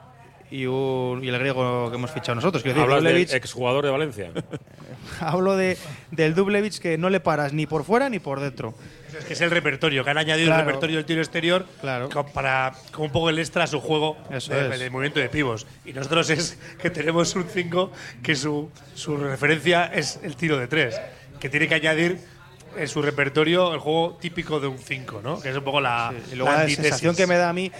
y, 0.50 0.66
un, 0.66 1.20
y 1.24 1.28
el 1.28 1.38
griego 1.38 1.90
que 1.90 1.96
hemos 1.96 2.10
fichado 2.10 2.34
nosotros. 2.36 2.62
Quiero 2.62 2.78
decir, 2.80 2.94
Hablas 2.94 3.12
del 3.12 3.22
exjugador 3.34 3.84
de 3.84 3.90
Valencia. 3.90 4.30
hablo 5.20 5.56
de, 5.56 5.76
del 6.10 6.34
Dublevich 6.34 6.78
que 6.78 6.98
no 6.98 7.10
le 7.10 7.20
paras 7.20 7.52
ni 7.52 7.66
por 7.66 7.84
fuera 7.84 8.08
ni 8.08 8.18
por 8.18 8.40
dentro. 8.40 8.74
Es 9.18 9.24
que 9.24 9.32
es 9.34 9.40
el 9.40 9.50
repertorio, 9.50 10.02
que 10.04 10.10
han 10.10 10.18
añadido 10.18 10.48
Claro. 10.48 10.60
el 10.62 10.66
repertorio 10.66 10.96
del 10.96 11.04
tiro 11.06 11.20
exterior 11.22 11.66
Claro. 11.80 12.08
co- 12.08 12.26
para 12.26 12.72
como 12.92 13.06
un 13.06 13.12
poco 13.12 13.30
el 13.30 13.38
extra 13.38 13.64
a 13.64 13.66
su 13.66 13.80
juego 13.80 14.16
de 14.28 14.90
movimiento 14.90 15.20
de 15.20 15.28
pivos. 15.28 15.66
Y 15.84 15.92
nosotros 15.92 16.30
es 16.30 16.58
que 16.80 16.90
tenemos 16.90 17.34
un 17.36 17.44
5 17.44 17.90
que 18.22 18.34
su, 18.34 18.70
su 18.94 19.16
referencia 19.16 19.86
es 19.86 20.18
el 20.22 20.36
tiro 20.36 20.58
de 20.58 20.66
tres, 20.66 21.00
que 21.40 21.48
tiene 21.48 21.68
que 21.68 21.76
añadir 21.76 22.18
en 22.76 22.88
su 22.88 23.02
repertorio 23.02 23.72
el 23.74 23.80
juego 23.80 24.16
típico 24.20 24.60
de 24.60 24.66
un 24.68 24.78
5, 24.78 25.20
¿no? 25.22 25.40
Que 25.40 25.50
es 25.50 25.56
un 25.56 25.64
poco 25.64 25.80
la, 25.80 26.12
luego 26.34 26.50
la 26.52 26.68
sensación 26.68 27.14
que 27.16 27.26
me 27.26 27.36
da 27.36 27.50
a 27.50 27.52
mí, 27.52 27.70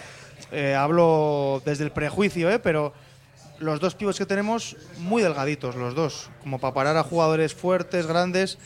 eh, 0.53 0.75
hablo 0.75 1.63
desde 1.65 1.85
el 1.85 1.91
prejuicio, 1.93 2.51
¿eh? 2.51 2.59
pero 2.59 2.93
los 3.59 3.81
dos 3.81 3.95
pibos 3.95 4.19
que 4.19 4.27
tenemos, 4.27 4.77
muy 4.99 5.23
delgaditos 5.23 5.75
los 5.77 5.95
dos, 5.95 6.31
como 6.43 6.59
para 6.59 6.75
parar 6.75 6.97
a 6.97 7.03
jugadores 7.03 7.55
fuertes, 7.55 8.07
grandes. 8.07 8.59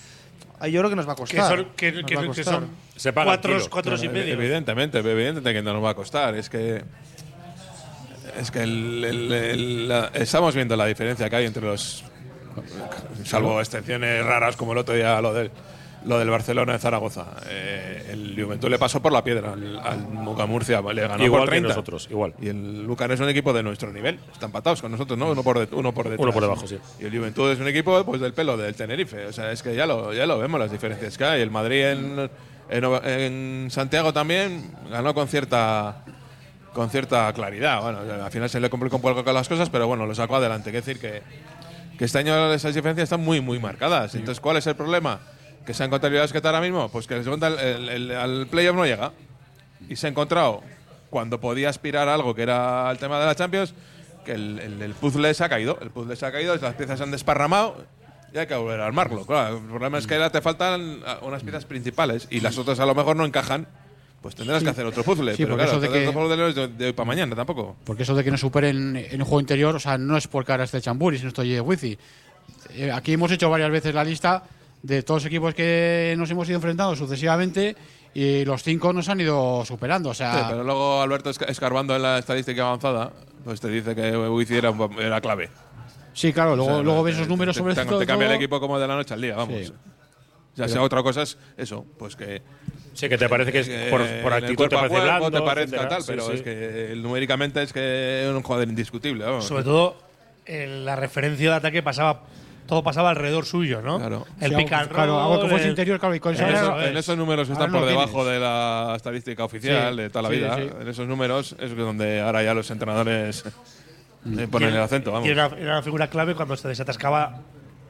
Ahí 0.61 0.73
yo 0.73 0.81
creo 0.81 0.91
que 0.91 0.97
nos 0.97 1.07
va 1.09 1.13
a 1.13 1.15
que 1.17 1.21
costar. 1.21 1.49
son, 1.57 1.69
que, 1.77 1.93
Nos 1.93 2.05
que- 2.05 2.15
va 2.17 2.21
a 2.21 2.25
que 2.25 2.29
costar. 2.29 2.55
son 2.55 2.71
Se 2.97 3.13
paga 3.13 3.27
cuatro, 3.27 3.59
cuatro 3.71 3.97
y 4.03 4.09
medio. 4.09 4.35
Evidentemente, 4.35 4.99
evidentemente 4.99 5.53
que 5.53 5.63
no 5.63 5.73
nos 5.75 5.85
va 5.85 5.91
a 5.91 5.95
costar. 5.95 6.35
Es 6.35 6.49
que. 6.51 6.83
Es 8.37 8.51
que 8.51 8.63
el- 8.63 9.05
el- 9.05 9.33
el- 9.33 9.89
la- 9.89 10.11
estamos 10.15 10.55
viendo 10.55 10.75
la 10.77 10.87
diferencia 10.87 11.31
que 11.31 11.37
hay 11.37 11.47
entre 11.47 11.63
los. 11.63 12.03
Salvo 13.25 13.61
excepciones 13.61 14.25
raras 14.25 14.57
como 14.57 14.73
el 14.73 14.79
otro 14.79 14.95
día 14.97 15.21
lo 15.21 15.33
del, 15.33 15.51
lo 16.05 16.19
del 16.19 16.31
Barcelona 16.31 16.75
de 16.75 16.79
Zaragoza. 16.79 17.27
Eh, 17.49 18.11
el 18.13 18.41
Juventud 18.43 18.69
le 18.69 18.79
pasó 18.79 19.01
por 19.03 19.13
la 19.13 19.23
piedra 19.25 19.53
al, 19.53 19.79
al 19.79 19.99
Muca 20.09 20.47
Murcia, 20.47 20.81
le 20.81 21.07
ganó 21.09 21.25
Igual 21.25 21.41
por 21.43 21.49
que 21.49 21.55
30. 21.57 21.69
nosotros, 21.69 22.09
igual. 22.11 22.35
Y 22.41 22.49
el 22.49 22.85
Lucan 22.87 23.11
es 23.11 23.21
un 23.21 23.29
equipo 23.29 23.53
de 23.53 23.63
nuestro 23.63 23.93
nivel. 23.93 24.19
Están 24.33 24.49
empatados 24.49 24.81
con 24.81 24.91
nosotros, 24.93 25.19
¿no? 25.19 25.31
Uno 25.31 25.43
por, 25.43 25.59
de- 25.67 25.75
uno 25.75 25.93
por 25.93 26.09
detrás. 26.09 26.23
Uno 26.23 26.33
por 26.33 26.43
debajo, 26.43 26.67
sí. 26.67 26.79
Y 27.01 27.07
el 27.07 27.17
Juventud 27.17 27.51
es 27.51 27.59
un 27.61 27.69
equipo 27.69 28.05
pues, 28.05 28.21
del 28.21 28.33
pelo 28.33 28.57
del 28.57 28.75
Tenerife. 28.75 29.27
O 29.27 29.33
sea, 29.33 29.51
es 29.53 29.63
que 29.63 29.75
ya 29.75 29.87
lo, 29.87 30.13
ya 30.13 30.27
lo 30.27 30.39
vemos 30.39 30.59
las 30.61 30.71
diferencias 30.71 31.19
que 31.19 31.25
hay. 31.25 31.43
El 31.43 31.51
Madrid 31.51 31.83
en, 31.85 32.31
en, 32.71 32.85
en 33.07 33.71
Santiago 33.71 34.13
también 34.13 34.71
ganó 34.91 35.15
con 35.15 35.29
cierta 35.29 36.05
con 36.73 36.91
cierta 36.91 37.33
claridad. 37.33 37.83
Bueno, 37.83 37.99
al 38.25 38.31
final 38.31 38.49
se 38.49 38.61
le 38.61 38.71
complicó 38.71 38.97
un 38.97 39.03
poco 39.03 39.25
con 39.25 39.35
las 39.35 39.49
cosas, 39.49 39.69
pero 39.69 39.89
bueno, 39.89 40.07
lo 40.07 40.15
sacó 40.15 40.37
adelante. 40.37 40.71
Quiero 40.71 40.87
decir 40.87 41.01
que, 41.01 41.23
que 41.99 42.05
este 42.05 42.19
año 42.19 42.53
esas 42.53 42.73
diferencias 42.75 43.05
están 43.05 43.21
muy, 43.25 43.41
muy 43.41 43.59
marcadas. 43.59 44.15
Entonces, 44.15 44.39
¿cuál 44.41 44.59
es 44.59 44.67
el 44.69 44.77
problema? 44.77 45.19
Que 45.69 45.75
se 45.75 45.83
ha 45.83 45.87
encontrado 45.87 46.15
el 46.17 46.23
Basket 46.23 46.41
ahora 46.47 46.63
mismo, 46.63 46.89
pues 46.89 47.07
que 47.07 47.15
el 47.15 47.25
segundo 47.25 47.45
al- 47.45 47.59
el- 47.59 47.89
el- 47.91 48.11
al 48.13 48.47
playoff 48.47 48.75
no 48.75 48.87
llega. 48.87 49.13
Y 49.87 49.97
se 49.97 50.07
ha 50.07 50.11
encontrado, 50.11 50.63
cuando 51.11 51.41
podía 51.41 51.69
aspirar 51.69 52.09
a 52.09 52.15
algo 52.15 52.35
que 52.35 52.41
era 52.41 52.91
el 52.91 52.97
tema 52.97 53.21
de 53.21 53.27
la 53.27 53.35
Champions, 53.35 53.75
que 54.25 54.33
el, 54.33 54.59
el- 54.61 54.81
el 54.81 54.95
puzzle 54.95 55.35
se 55.35 55.45
ha 55.45 55.49
caído. 55.51 55.79
El 55.83 55.91
puzzle 55.91 56.17
se 56.17 56.25
ha 56.25 56.33
caído, 56.33 56.57
las 56.57 56.73
piezas 56.75 56.97
se 56.97 57.05
han 57.05 57.11
desparramado 57.11 57.85
y 58.33 58.39
hay 58.39 58.47
que 58.47 58.55
volver 58.55 58.81
a 58.81 58.87
armarlo. 58.87 59.27
Claro, 59.27 59.59
el 59.59 59.65
problema 59.65 59.99
es 59.99 60.07
que 60.07 60.15
ahora 60.15 60.31
te 60.31 60.41
faltan 60.41 61.01
unas 61.21 61.43
piezas 61.43 61.67
principales 61.67 62.27
y 62.31 62.41
las 62.41 62.57
otras 62.57 62.81
a 62.81 62.87
lo 62.87 62.95
mejor 62.95 63.15
no 63.17 63.27
encajan. 63.27 63.69
Pues 64.23 64.35
tendrás 64.35 64.63
que 64.65 64.71
hacer 64.71 64.87
otro 64.87 65.05
puzzle. 65.05 65.33
Sí, 65.37 65.45
pero 65.45 65.51
porque 65.51 65.65
claro, 65.65 65.79
eso 65.79 65.81
de 65.93 66.55
que- 66.55 66.61
de, 66.61 66.69
de 66.69 66.87
hoy 66.87 66.93
para 66.95 67.07
mañana 67.07 67.37
tampoco. 67.37 67.77
Porque 67.85 68.05
eso 68.05 68.15
de 68.15 68.25
que 68.25 68.31
no 68.31 68.39
superen 68.39 68.97
en 68.97 69.21
un 69.21 69.27
juego 69.27 69.41
interior, 69.41 69.77
o 69.77 69.81
sea, 69.81 69.99
no 69.99 70.17
es 70.17 70.29
porque 70.29 70.51
ahora 70.51 70.65
esté 70.65 70.81
Chamburi, 70.81 71.19
si 71.19 71.25
no 71.25 71.29
estoy 71.29 71.61
Wifi. 71.61 71.99
Eh, 72.71 72.91
aquí 72.91 73.13
hemos 73.13 73.31
hecho 73.31 73.51
varias 73.51 73.71
veces 73.71 73.95
la 73.95 74.03
lista 74.03 74.43
de 74.83 75.03
todos 75.03 75.23
los 75.23 75.27
equipos 75.27 75.55
que 75.55 76.15
nos 76.19 76.31
hemos 76.31 76.49
ido 76.49 76.57
enfrentando 76.57 76.95
sucesivamente 76.97 77.77
y 78.15 78.45
los 78.45 78.63
cinco 78.63 78.93
nos 78.93 79.09
han 79.09 79.21
ido 79.21 79.65
superando. 79.65 80.11
O 80.11 80.15
sea, 80.15 80.35
Sí, 80.35 80.41
pero 80.51 80.65
luego 80.65 81.03
Alberto 81.03 81.31
esca- 81.31 81.49
escarbando 81.49 81.95
en 81.97 82.03
la 82.03 82.19
estadística 82.19 82.63
avanzada, 82.67 83.13
pues 83.45 83.61
te 83.61 83.69
dice 83.69 83.95
que 83.95 84.17
Wifi 84.17 84.57
era, 84.57 85.21
clave. 85.21 85.51
sí, 86.13 86.33
claro, 86.33 86.57
luego, 86.57 86.71
O 86.73 86.75
sea, 86.77 86.83
luego 86.85 87.03
ves 87.03 87.15
esos 87.17 87.29
números 87.29 87.55
te, 87.57 87.61
sobre 87.61 87.75
te, 87.75 87.85
todo. 87.85 87.99
te 87.99 88.07
cambia 88.07 88.29
el 88.29 88.35
equipo 88.35 88.61
como 88.61 88.79
de 88.79 88.87
la 88.89 88.95
noche 88.97 89.15
al 89.15 89.21
día, 89.21 89.37
vamos. 89.37 89.59
Sí. 89.67 89.73
Ya 90.57 90.67
sea 90.67 90.83
otra 90.83 91.03
cosa 91.05 91.23
es 91.23 91.39
eso, 91.57 91.85
pues 91.99 92.17
que 92.17 92.43
Sí, 92.95 93.09
que 93.09 93.17
te 93.17 93.29
parece 93.29 93.53
que 93.53 93.61
es 93.61 93.69
que 93.69 93.87
por, 93.91 94.05
por 94.23 94.33
actitud 94.33 94.67
te 94.67 94.75
parece 94.75 94.89
cuerpo 94.97 95.05
blando, 95.05 95.31
te 95.31 95.41
parezca 95.47 95.77
etcétera. 95.77 95.89
tal, 95.89 96.03
Sí, 96.03 96.07
pero 96.09 96.27
sí. 96.27 96.33
es 96.35 96.43
que 96.43 96.95
numéricamente 96.97 97.63
es 97.63 97.73
que 97.73 98.25
es 98.29 98.35
un 98.35 98.43
jugador 98.43 98.67
indiscutible. 98.69 99.25
vamos. 99.25 99.45
Sobre 99.45 99.63
todo, 99.63 99.97
en 100.47 100.85
la 100.85 100.97
referencia 100.97 101.51
de 101.51 101.57
ataque 101.57 101.81
pasaba 101.81 102.23
todo 102.69 102.83
pasaba 102.85 103.11
alrededor 103.11 103.45
suyo, 103.47 103.83
¿no? 103.83 103.99
Claro. 103.99 104.27
El 104.41 104.51
Sí, 104.51 104.57
pick 104.57 104.73
and 104.75 104.89
claro, 104.91 105.13
roll, 105.15 105.23
algo 105.33 105.43
que 105.43 105.49
fuese 105.49 105.65
el- 105.65 105.71
interior, 105.71 105.99
claro, 105.99 106.15
y 106.15 106.21
con 106.21 106.35
En, 106.37 106.41
eso- 106.41 106.47
Eso 106.49 106.57
esos, 106.77 106.83
en 106.85 106.93
es. 106.93 106.99
esos 107.01 107.17
números 107.17 107.49
que 107.49 107.55
Ahora 107.55 107.65
están 107.67 107.81
por 107.81 107.89
debajo 107.89 108.13
tienes. 108.13 108.33
de 108.35 108.39
la 108.41 108.93
estadística 108.95 109.45
oficial 109.45 109.95
Sí, 109.97 110.01
de 110.03 110.11
toda 110.11 110.23
la 110.23 110.29
sí, 110.29 110.35
vida, 110.37 110.57
sí. 110.57 110.69
en 110.83 110.89
esos 110.89 111.09
números 111.09 111.57
es 111.59 111.77
donde 111.77 112.21
ahora 112.21 112.43
ya 112.45 112.55
los 112.55 112.71
entrenadores 112.71 113.43
ponen 114.51 114.69
el 114.75 114.81
acento. 114.81 115.13
Vamos. 115.13 115.27
y 115.27 115.31
era, 115.31 115.47
era 115.47 115.73
una 115.73 115.83
figura 115.83 116.09
clave 116.09 116.35
cuando 116.35 116.57
se 116.57 116.69
desatascaba 116.69 117.41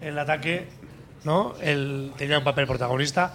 el 0.01 0.17
ataque, 0.19 0.69
¿no? 1.25 1.55
Él 1.61 2.13
tenía 2.17 2.39
un 2.39 2.45
papel 2.45 2.67
protagonista, 2.69 3.33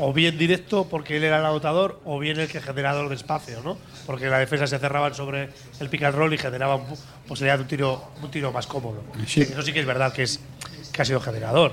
o 0.00 0.14
bien 0.14 0.38
directo 0.38 0.86
porque 0.88 1.18
él 1.18 1.24
era 1.24 1.38
el 1.40 1.44
anotador, 1.44 2.00
o 2.06 2.18
bien 2.18 2.40
el 2.40 2.48
que 2.48 2.62
generador 2.62 3.10
de 3.10 3.14
espacio, 3.14 3.60
¿no? 3.62 3.76
Porque 4.06 4.26
la 4.28 4.38
defensa 4.38 4.66
se 4.66 4.78
cerraban 4.78 5.12
sobre 5.14 5.50
el 5.80 5.88
pick 5.90 6.04
and 6.04 6.16
roll 6.16 6.32
y 6.32 6.38
generaban 6.38 6.80
posibilidad 7.26 7.56
de 7.58 7.62
un 7.64 7.68
tiro, 7.68 8.10
un 8.22 8.30
tiro 8.30 8.50
más 8.52 8.66
cómodo. 8.66 9.02
Sí. 9.26 9.42
Eso 9.42 9.60
sí 9.60 9.74
que 9.74 9.80
es 9.80 9.86
verdad 9.86 10.14
que, 10.14 10.22
es, 10.22 10.40
que 10.98 11.02
ha 11.02 11.04
sido 11.04 11.20
generador. 11.20 11.70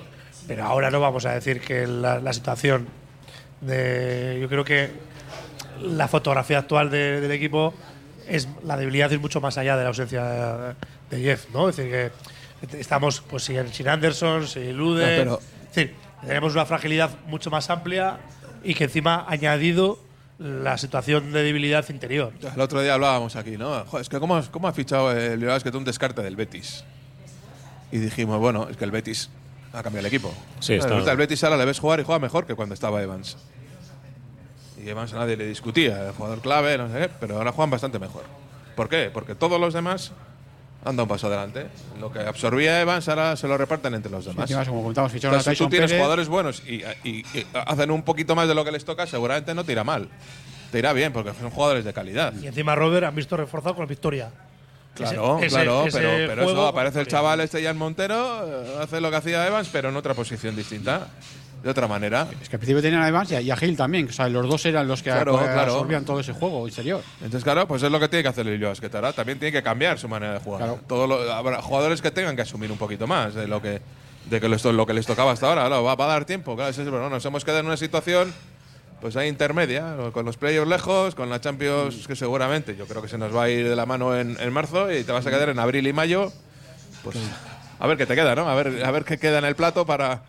Pero 0.47 0.63
ahora 0.65 0.91
no 0.91 0.99
vamos 0.99 1.25
a 1.25 1.31
decir 1.33 1.59
que 1.59 1.87
la, 1.87 2.19
la 2.19 2.31
situación 2.31 2.87
de. 3.59 4.37
Yo 4.39 4.47
creo 4.47 4.63
que 4.63 4.91
la 5.81 6.07
fotografía 6.07 6.59
actual 6.59 6.91
de- 6.91 7.19
del 7.21 7.31
equipo 7.31 7.73
es 8.27 8.47
la 8.63 8.77
debilidad 8.77 9.11
es 9.11 9.19
mucho 9.19 9.41
más 9.41 9.57
allá 9.57 9.75
de 9.77 9.81
la 9.83 9.89
ausencia 9.89 10.75
de 11.09 11.19
Jeff, 11.19 11.47
¿no? 11.53 11.69
Es 11.69 11.77
decir, 11.77 11.91
que 11.91 12.77
estamos 12.79 13.21
pues 13.21 13.43
sin, 13.43 13.67
sin 13.73 13.87
Anderson, 13.87 14.47
sin 14.47 14.77
Lude. 14.77 15.01
No, 15.25 15.37
pero- 15.37 15.39
es 15.69 15.75
decir, 15.75 15.95
tenemos 16.25 16.53
una 16.53 16.65
fragilidad 16.67 17.09
mucho 17.25 17.49
más 17.49 17.67
amplia 17.71 18.17
y 18.63 18.75
que 18.75 18.83
encima 18.83 19.25
ha 19.27 19.31
añadido 19.31 19.99
la 20.37 20.77
situación 20.77 21.31
de 21.31 21.41
debilidad 21.41 21.89
interior. 21.89 22.31
El 22.53 22.61
otro 22.61 22.81
día 22.83 22.93
hablábamos 22.93 23.35
aquí, 23.35 23.57
¿no? 23.57 23.85
Joder, 23.85 24.01
es 24.03 24.09
que 24.09 24.19
¿cómo, 24.19 24.39
cómo 24.51 24.67
ha 24.67 24.73
fichado 24.73 25.11
el 25.11 25.37
Bilbao 25.37 25.55
Basket 25.55 25.73
un 25.75 25.83
descarte 25.85 26.21
del 26.21 26.35
Betis? 26.35 26.83
Y 27.91 27.97
dijimos, 27.99 28.39
bueno, 28.39 28.67
es 28.69 28.77
que 28.77 28.83
el 28.85 28.91
Betis 28.91 29.29
Ha 29.73 29.83
cambiado 29.83 30.07
el 30.07 30.13
equipo. 30.13 30.33
Sí, 30.61 30.73
está- 30.75 30.87
resulta, 30.87 31.11
El 31.11 31.17
Betis 31.17 31.43
ahora 31.43 31.57
le 31.57 31.65
ves 31.65 31.79
jugar 31.79 31.99
y 31.99 32.03
juega 32.03 32.19
mejor 32.19 32.45
que 32.45 32.55
cuando 32.55 32.73
estaba 32.73 33.01
Evans. 33.01 33.35
Y 34.83 34.87
Evans 34.89 35.13
a 35.13 35.17
nadie 35.17 35.35
le 35.35 35.45
discutía, 35.47 36.07
el 36.07 36.13
jugador 36.13 36.39
clave, 36.41 36.77
no 36.77 36.87
sé 36.87 36.97
qué, 36.99 37.09
pero 37.19 37.37
ahora 37.37 37.51
juegan 37.51 37.71
bastante 37.71 37.99
mejor. 37.99 38.23
¿Por 38.75 38.87
qué? 38.89 39.09
Porque 39.13 39.35
todos 39.35 39.59
los 39.59 39.73
demás 39.73 40.11
han 40.83 40.95
dado 40.95 41.03
un 41.03 41.09
paso 41.09 41.27
adelante. 41.27 41.67
Lo 41.99 42.11
que 42.11 42.19
absorbía 42.19 42.79
Evans 42.79 43.09
ahora 43.09 43.35
se 43.35 43.47
lo 43.47 43.57
reparten 43.57 43.93
entre 43.95 44.11
los 44.11 44.23
demás. 44.25 44.49
Encima, 44.49 44.65
como 44.65 44.85
a 44.87 44.89
Entonces, 44.89 45.57
si 45.57 45.63
tú 45.63 45.69
tienes 45.69 45.89
Pérez. 45.91 46.01
jugadores 46.01 46.27
buenos 46.29 46.61
y, 46.67 46.83
y- 47.03 47.25
y 47.33 47.45
hacen 47.53 47.91
un 47.91 48.03
poquito 48.03 48.35
más 48.35 48.47
de 48.47 48.55
lo 48.55 48.63
que 48.63 48.71
les 48.71 48.85
toca, 48.85 49.07
seguramente 49.07 49.53
no 49.55 49.63
te 49.63 49.71
irá 49.71 49.83
mal. 49.83 50.07
Te 50.71 50.79
irá 50.79 50.93
bien, 50.93 51.11
porque 51.13 51.33
son 51.39 51.49
jugadores 51.49 51.83
de 51.85 51.91
calidad. 51.93 52.33
Y 52.41 52.47
encima 52.47 52.75
Robert 52.75 53.05
han 53.07 53.15
visto 53.15 53.35
reforzado 53.35 53.75
con 53.75 53.83
la 53.85 53.89
victoria. 53.89 54.29
Claro, 54.95 55.37
Ese- 55.39 55.47
claro, 55.49 55.85
ese- 55.85 55.97
pero, 55.99 56.11
ese 56.13 56.27
pero 56.27 56.43
eso 56.43 56.67
aparece 56.67 57.01
el 57.01 57.07
chaval 57.07 57.41
este 57.41 57.63
Jan 57.63 57.77
Montero, 57.77 58.47
eh, 58.47 58.77
hace 58.81 59.01
lo 59.01 59.09
que 59.11 59.17
hacía 59.17 59.45
Evans, 59.45 59.69
pero 59.71 59.89
en 59.89 59.95
otra 59.97 60.13
posición 60.13 60.55
distinta, 60.55 61.07
de 61.63 61.69
otra 61.69 61.87
manera. 61.87 62.27
Es 62.41 62.47
que 62.47 62.55
al 62.55 62.59
principio 62.59 62.81
tenían 62.81 63.01
a 63.01 63.07
Evans 63.07 63.31
y 63.31 63.49
a, 63.51 63.57
Gil 63.57 63.75
también. 63.75 64.07
O 64.07 64.11
sea, 64.13 64.29
los 64.29 64.47
dos 64.47 64.65
eran 64.67 64.87
los 64.87 65.01
que 65.01 65.09
Claro, 65.09 65.37
claro. 65.37 65.61
absorbían 65.73 66.05
todo 66.05 66.19
ese 66.19 66.31
juego 66.31 66.67
interior. 66.67 67.01
Entonces, 67.15 67.43
claro, 67.43 67.67
pues 67.67 67.81
es 67.83 67.91
lo 67.91 67.99
que 67.99 68.07
tiene 68.07 68.23
que 68.23 68.29
hacer 68.29 68.47
el 68.47 68.59
Basket 68.59 68.89
ahora. 68.93 69.13
También 69.13 69.39
tiene 69.39 69.51
que 69.51 69.63
cambiar 69.63 69.97
su 69.99 70.07
manera 70.07 70.33
de 70.33 70.39
jugar. 70.39 70.59
Claro. 70.61 70.79
Todos 70.87 71.09
los- 71.09 71.29
habrá 71.29 71.61
jugadores 71.61 72.01
que 72.01 72.11
tengan 72.11 72.35
que 72.35 72.43
asumir 72.43 72.71
un 72.71 72.77
poquito 72.77 73.07
más 73.07 73.33
de 73.33 73.47
lo 73.47 73.61
que 73.61 73.81
de 74.29 74.41
que 74.41 74.49
les, 74.49 74.61
to- 74.61 74.73
lo 74.73 74.85
que 74.87 74.93
les 74.93 75.05
tocaba 75.05 75.31
hasta 75.33 75.47
ahora. 75.47 75.67
Claro, 75.67 75.83
va, 75.83 75.93
va 75.95 76.05
a 76.05 76.07
dar 76.07 76.25
tiempo. 76.25 76.55
Claro, 76.55 76.71
es 76.71 76.77
eso, 76.77 76.89
pero 76.89 77.09
nos 77.09 77.23
hemos 77.25 77.43
quedado 77.45 77.59
en 77.59 77.67
una 77.67 77.77
situación 77.77 78.33
pues 79.05 79.15
ahí 79.17 79.27
intermedia, 79.29 79.97
con 80.13 80.25
los 80.25 80.35
playoffs 80.35 80.67
lejos, 80.67 81.13
con 81.13 81.29
la 81.29 81.39
Champions 81.39 82.07
que 82.07 82.15
seguramente 82.15 82.75
yo 82.75 82.87
creo 82.87 83.03
que 83.03 83.07
se 83.07 83.19
nos 83.19 83.35
va 83.35 83.43
a 83.43 83.49
ir 83.51 83.69
de 83.69 83.75
la 83.75 83.85
mano 83.85 84.17
en, 84.17 84.35
en 84.39 84.51
marzo 84.51 84.91
y 84.91 85.03
te 85.03 85.11
vas 85.11 85.23
a 85.27 85.29
quedar 85.29 85.47
en 85.49 85.59
abril 85.59 85.85
y 85.85 85.93
mayo. 85.93 86.31
Pues 87.03 87.15
a 87.77 87.85
ver 87.85 87.97
qué 87.97 88.07
te 88.07 88.15
queda, 88.15 88.33
¿no? 88.33 88.49
A 88.49 88.55
ver, 88.55 88.83
a 88.83 88.89
ver 88.89 89.05
qué 89.05 89.19
queda 89.19 89.37
en 89.37 89.45
el 89.45 89.55
plato 89.55 89.85
para, 89.85 90.23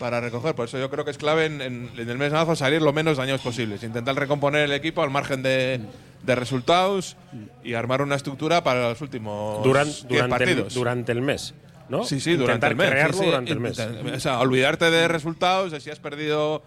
para 0.00 0.20
recoger. 0.20 0.56
Por 0.56 0.64
eso 0.64 0.80
yo 0.80 0.90
creo 0.90 1.04
que 1.04 1.12
es 1.12 1.16
clave 1.16 1.46
en, 1.46 1.60
en- 1.62 1.90
en 1.96 2.10
el 2.10 2.18
mes 2.18 2.32
de 2.32 2.38
marzo 2.38 2.56
salir 2.56 2.82
lo 2.82 2.92
menos 2.92 3.18
dañados 3.18 3.40
posibles. 3.40 3.84
Intentar 3.84 4.16
recomponer 4.16 4.62
el 4.64 4.72
equipo 4.72 5.00
al 5.04 5.10
margen 5.10 5.44
de, 5.44 5.80
de 6.24 6.34
resultados 6.34 7.16
y 7.62 7.74
armar 7.74 8.02
una 8.02 8.16
estructura 8.16 8.64
para 8.64 8.88
los 8.88 9.00
últimos 9.00 9.64
Duran- 9.64 9.84
10 9.84 10.08
durante, 10.08 10.24
el, 10.24 10.28
partidos. 10.28 10.74
durante 10.74 11.12
el 11.12 11.22
mes, 11.22 11.54
¿no? 11.88 12.02
Sí, 12.02 12.18
sí, 12.18 12.34
durante 12.34 12.66
el 12.66 12.74
mes. 12.74 12.90
crearlo 12.90 13.12
sí, 13.12 13.20
sí. 13.20 13.26
durante 13.26 13.52
el 13.52 13.60
mes. 13.60 13.78
O 14.16 14.18
sea, 14.18 14.40
olvidarte 14.40 14.90
de 14.90 15.06
resultados, 15.06 15.70
de 15.70 15.78
si 15.78 15.90
has 15.90 16.00
perdido 16.00 16.64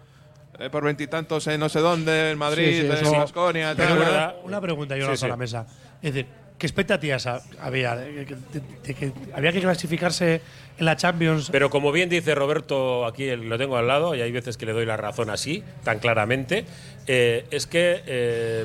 eh, 0.62 0.70
por 0.70 0.84
veintitantos 0.84 1.46
en 1.48 1.60
no 1.60 1.68
sé 1.68 1.80
dónde, 1.80 2.30
en 2.30 2.38
Madrid, 2.38 2.66
Sí, 2.66 2.72
sí, 2.74 2.80
en 2.80 2.88
tal, 2.88 4.34
una, 4.44 4.60
pregunta 4.60 4.96
yo 4.96 5.02
Sí, 5.04 5.08
lanzo 5.08 5.26
a 5.26 5.28
la 5.30 5.36
mesa. 5.36 5.66
Es 6.00 6.14
decir, 6.14 6.26
¿qué 6.58 6.66
expectativas 6.66 7.26
ha- 7.26 7.42
había? 7.60 7.96
¿De 7.96 8.24
que, 8.24 8.34
de- 8.34 8.62
de 8.84 8.94
que 8.94 9.12
había 9.34 9.52
que 9.52 9.60
clasificarse 9.60 10.40
en 10.78 10.84
la 10.84 10.96
Champions? 10.96 11.48
Pero 11.50 11.70
como 11.70 11.90
bien 11.92 12.08
dice 12.08 12.34
Roberto, 12.34 13.06
aquí 13.06 13.34
lo 13.36 13.58
tengo 13.58 13.76
al 13.76 13.86
lado, 13.88 14.14
y 14.14 14.20
hay 14.20 14.32
veces 14.32 14.56
que 14.56 14.66
le 14.66 14.72
doy 14.72 14.86
la 14.86 14.96
razón 14.96 15.30
así, 15.30 15.62
tan 15.84 15.98
claramente, 15.98 16.64
eh, 17.06 17.46
es 17.50 17.66
que 17.66 18.02
eh, 18.06 18.64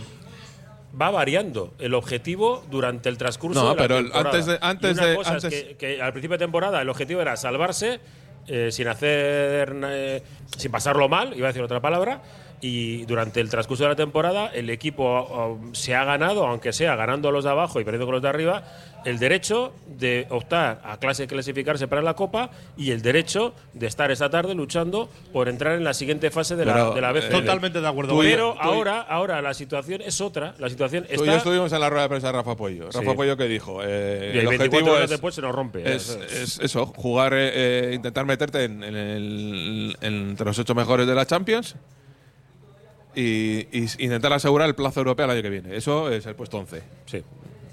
va 0.99 1.12
variando 1.12 1.73
el 1.79 1.93
objetivo 1.93 2.63
durante 2.71 3.10
el 3.10 3.17
transcurso 3.17 3.62
No, 3.63 3.69
de 3.69 3.75
la 3.75 3.81
pero 3.81 3.95
temporada. 3.97 4.29
antes 4.29 4.45
de- 4.47 4.57
antes 4.62 4.91
Y 4.91 4.99
una 4.99 5.05
de- 5.07 5.15
cosa 5.15 5.38
es 5.38 5.43
antes- 5.45 5.63
que, 5.63 5.75
que 5.77 6.01
al 6.01 6.12
principio 6.12 6.38
de 6.38 6.43
temporada 6.45 6.81
el 6.81 6.89
objetivo 6.89 7.21
era 7.21 7.36
salvarse 7.38 7.99
eh, 8.47 8.71
sin 8.71 8.88
hacer, 8.88 9.75
eh, 9.86 10.23
sin 10.57 10.71
pasarlo 10.71 11.10
mal, 11.10 11.36
iba 11.36 11.47
a 11.47 11.49
decir 11.49 11.62
otra 11.62 11.81
palabra, 11.81 12.21
y 12.60 13.06
durante 13.06 13.39
el 13.39 13.50
transcurso 13.50 13.84
de 13.84 13.89
la 13.89 13.96
temporada 13.96 14.48
el 14.48 14.70
equipo 14.72 15.26
um, 15.62 15.74
se 15.76 15.93
ha 15.96 16.04
ganado, 16.06 16.46
aunque 16.48 16.74
sea 16.74 16.96
ganando 16.96 17.30
a 17.30 17.32
los 17.32 17.43
de 17.43 17.52
abajo 17.52 17.80
y 17.80 17.84
perdiendo 17.84 18.06
con 18.08 18.13
los 18.13 18.22
de 18.24 18.30
arriba, 18.30 18.63
el 19.06 19.20
derecho 19.20 19.74
de 19.88 20.26
optar 20.32 20.82
a 20.84 20.98
clase 20.98 21.28
clasificarse 21.28 21.88
para 21.88 22.02
la 22.02 22.15
Copa 22.15 22.50
y 22.76 22.91
el 22.91 23.02
derecho 23.04 23.54
de 23.74 23.86
estar 23.88 24.10
esta 24.12 24.30
tarde 24.30 24.56
luchando 24.56 25.08
por 25.32 25.48
entrar 25.50 25.76
en 25.76 25.84
la 25.84 25.93
siguiente 25.93 26.32
fase 26.32 26.56
de 26.56 26.65
la, 26.65 26.74
Pero, 26.74 26.93
de 26.96 27.02
la 27.02 27.12
eh, 27.12 27.22
Totalmente 27.30 27.80
de 27.80 27.88
acuerdo. 27.88 28.22
y- 28.24 28.26
Pero 28.28 28.54
tú 28.54 28.58
y- 28.58 28.67
ahora, 28.67 29.02
ahora 29.02 29.41
la 29.41 29.54
situación 29.54 30.02
es 30.02 30.20
otra. 30.20 30.56
La 30.58 30.67
situación 30.70 31.06
Tú 31.15 31.24
y 31.24 31.28
yo 31.28 31.36
estuvimos 31.36 31.72
en 31.72 31.80
la 31.80 31.89
rueda 31.89 32.04
de 32.04 32.10
prensa 32.10 32.28
de 32.28 32.34
Rafa 32.34 32.56
Pollo. 32.58 32.91
Sí. 32.91 32.98
Rafa 33.00 33.13
Pollo 33.15 33.38
que 33.38 33.48
dijo, 33.48 33.80
eh, 33.84 34.32
y 34.34 34.38
el 34.39 34.48
24 34.48 34.65
objetivo 34.65 34.91
horas 34.91 35.04
es, 35.06 35.10
después 35.12 35.36
se 35.36 35.41
nos 35.41 35.54
rompe. 35.56 35.82
es, 35.96 36.10
Eso 36.10 36.24
es 36.24 36.60
eso, 36.60 36.86
jugar, 36.88 37.34
eh, 37.34 37.52
eh, 37.54 37.91
intentar 37.93 38.26
meterte 38.26 38.63
en, 38.63 38.84
en 38.84 38.96
el- 38.96 39.96
en- 40.02 40.13
entre 40.32 40.46
los 40.48 40.58
ocho 40.60 40.74
mejores 40.76 41.06
de 41.08 41.13
la 41.15 41.26
Champions 41.26 41.76
y, 43.19 43.67
y 43.71 43.88
intentar 43.99 44.32
asegurar 44.34 44.67
el 44.69 44.75
plazo 44.75 44.99
europeo 44.99 45.25
el 45.25 45.32
año 45.32 45.41
que 45.41 45.49
viene. 45.49 45.75
Eso 45.75 46.10
es 46.12 46.25
el 46.27 46.36
puesto 46.36 46.58
11. 46.60 46.84
Sí. 47.08 47.23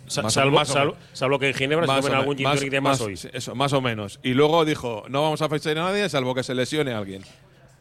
Sa- 0.06 0.22
Más 0.22 0.32
salvo, 0.34 0.56
más 0.56 0.70
o 0.70 0.72
salvo- 0.74 0.96
salvo 1.12 1.38
que 1.38 1.48
en 1.48 1.54
Ginebra 1.54 1.86
se 1.86 1.92
Más 1.92 2.00
tomen 2.02 2.18
algún 2.18 2.36
tonic 2.36 2.70
de 2.70 2.80
más, 2.80 3.00
hoy. 3.00 3.16
sí, 3.16 3.28
Eso, 3.32 3.54
más 3.54 3.72
o 3.72 3.80
menos. 3.80 4.20
Y 4.22 4.34
luego 4.34 4.64
dijo, 4.64 5.04
no 5.08 5.22
vamos 5.22 5.40
a 5.42 5.48
fechar 5.48 5.78
a 5.78 5.82
nadie 5.84 6.08
salvo 6.08 6.34
que 6.34 6.42
se 6.42 6.54
lesione 6.54 6.92
a 6.92 6.98
alguien. 6.98 7.22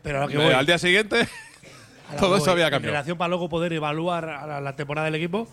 Pero 0.03 0.27
que 0.27 0.35
Eh, 0.35 0.37
voy, 0.37 0.53
al 0.53 0.65
día 0.65 0.77
siguiente 0.77 1.27
todo 2.19 2.37
eso 2.37 2.51
había 2.51 2.65
En 2.67 2.71
cambiado. 2.71 2.93
relación 2.93 3.17
para 3.17 3.29
luego 3.29 3.49
poder 3.49 3.73
evaluar 3.73 4.29
a 4.29 4.45
la, 4.47 4.61
la 4.61 4.75
temporada 4.75 5.05
del 5.05 5.15
equipo, 5.15 5.47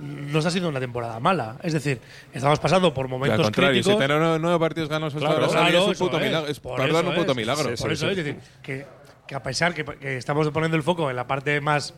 no 0.00 0.38
ha 0.38 0.50
sido 0.50 0.68
una 0.68 0.80
temporada 0.80 1.18
mala. 1.18 1.56
Es 1.62 1.72
decir, 1.72 2.00
estamos 2.32 2.58
pasando 2.60 2.94
por 2.94 3.08
momentos 3.08 3.38
al 3.38 3.44
contrario, 3.44 3.82
si 3.82 3.90
críticos. 3.90 4.06
tener 4.06 4.40
nueve, 4.40 4.58
partidos 4.58 4.88
ganados 4.88 5.14
hasta 5.14 5.26
Claro, 5.26 5.48
Claro, 5.48 5.78
es 5.92 6.00
un 6.00 6.06
puto 6.06 6.18
milagro. 6.20 6.48
Es, 6.48 6.60
Por 6.60 6.80
perdón, 6.80 7.00
eso 7.06 7.10
un 7.10 7.16
puto 7.16 7.30
es. 7.32 7.36
milagro. 7.36 7.74
Por 7.74 7.92
eso 7.92 8.08
es 8.10 8.16
decir, 8.16 8.36
que, 8.62 8.86
que 9.30 9.36
a 9.36 9.42
pesar 9.44 9.74
que, 9.74 9.84
que 9.84 10.16
estamos 10.16 10.50
poniendo 10.50 10.76
el 10.76 10.82
foco 10.82 11.08
en 11.08 11.14
la 11.14 11.24
parte 11.28 11.60
más, 11.60 11.94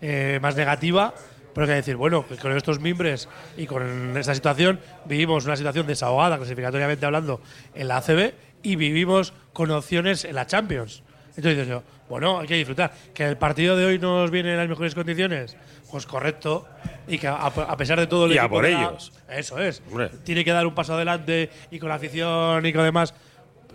eh, 0.00 0.38
más 0.40 0.54
negativa, 0.54 1.12
pero 1.52 1.64
hay 1.64 1.70
que 1.70 1.74
decir, 1.74 1.96
bueno, 1.96 2.24
que 2.28 2.36
con 2.36 2.56
estos 2.56 2.78
mimbres 2.78 3.28
y 3.56 3.66
con 3.66 4.16
esta 4.16 4.36
situación 4.36 4.78
vivimos 5.04 5.44
una 5.46 5.56
situación 5.56 5.84
desahogada, 5.88 6.36
clasificatoriamente 6.36 7.04
hablando, 7.04 7.40
en 7.74 7.88
la 7.88 7.96
ACB 7.96 8.34
y 8.62 8.76
vivimos 8.76 9.32
con 9.52 9.72
opciones 9.72 10.24
en 10.24 10.36
la 10.36 10.46
Champions. 10.46 11.02
Entonces 11.30 11.56
dices 11.56 11.66
yo, 11.68 11.82
bueno, 12.08 12.38
hay 12.38 12.46
que 12.46 12.54
disfrutar. 12.54 12.92
Que 13.12 13.24
el 13.24 13.36
partido 13.36 13.76
de 13.76 13.84
hoy 13.84 13.98
no 13.98 14.20
nos 14.20 14.30
viene 14.30 14.52
en 14.52 14.56
las 14.58 14.68
mejores 14.68 14.94
condiciones, 14.94 15.56
pues 15.90 16.06
correcto. 16.06 16.68
Y 17.08 17.18
que 17.18 17.26
a, 17.26 17.34
a 17.46 17.76
pesar 17.76 17.98
de 17.98 18.06
todo 18.06 18.26
el 18.26 18.32
Y 18.34 18.38
a 18.38 18.48
por 18.48 18.62
da- 18.62 18.68
ellos. 18.68 19.12
Eso 19.28 19.58
es. 19.58 19.82
Hombre. 19.90 20.10
Tiene 20.22 20.44
que 20.44 20.52
dar 20.52 20.64
un 20.68 20.74
paso 20.74 20.94
adelante 20.94 21.50
y 21.72 21.80
con 21.80 21.88
la 21.88 21.96
afición 21.96 22.64
y 22.64 22.72
con 22.72 22.84
demás 22.84 23.12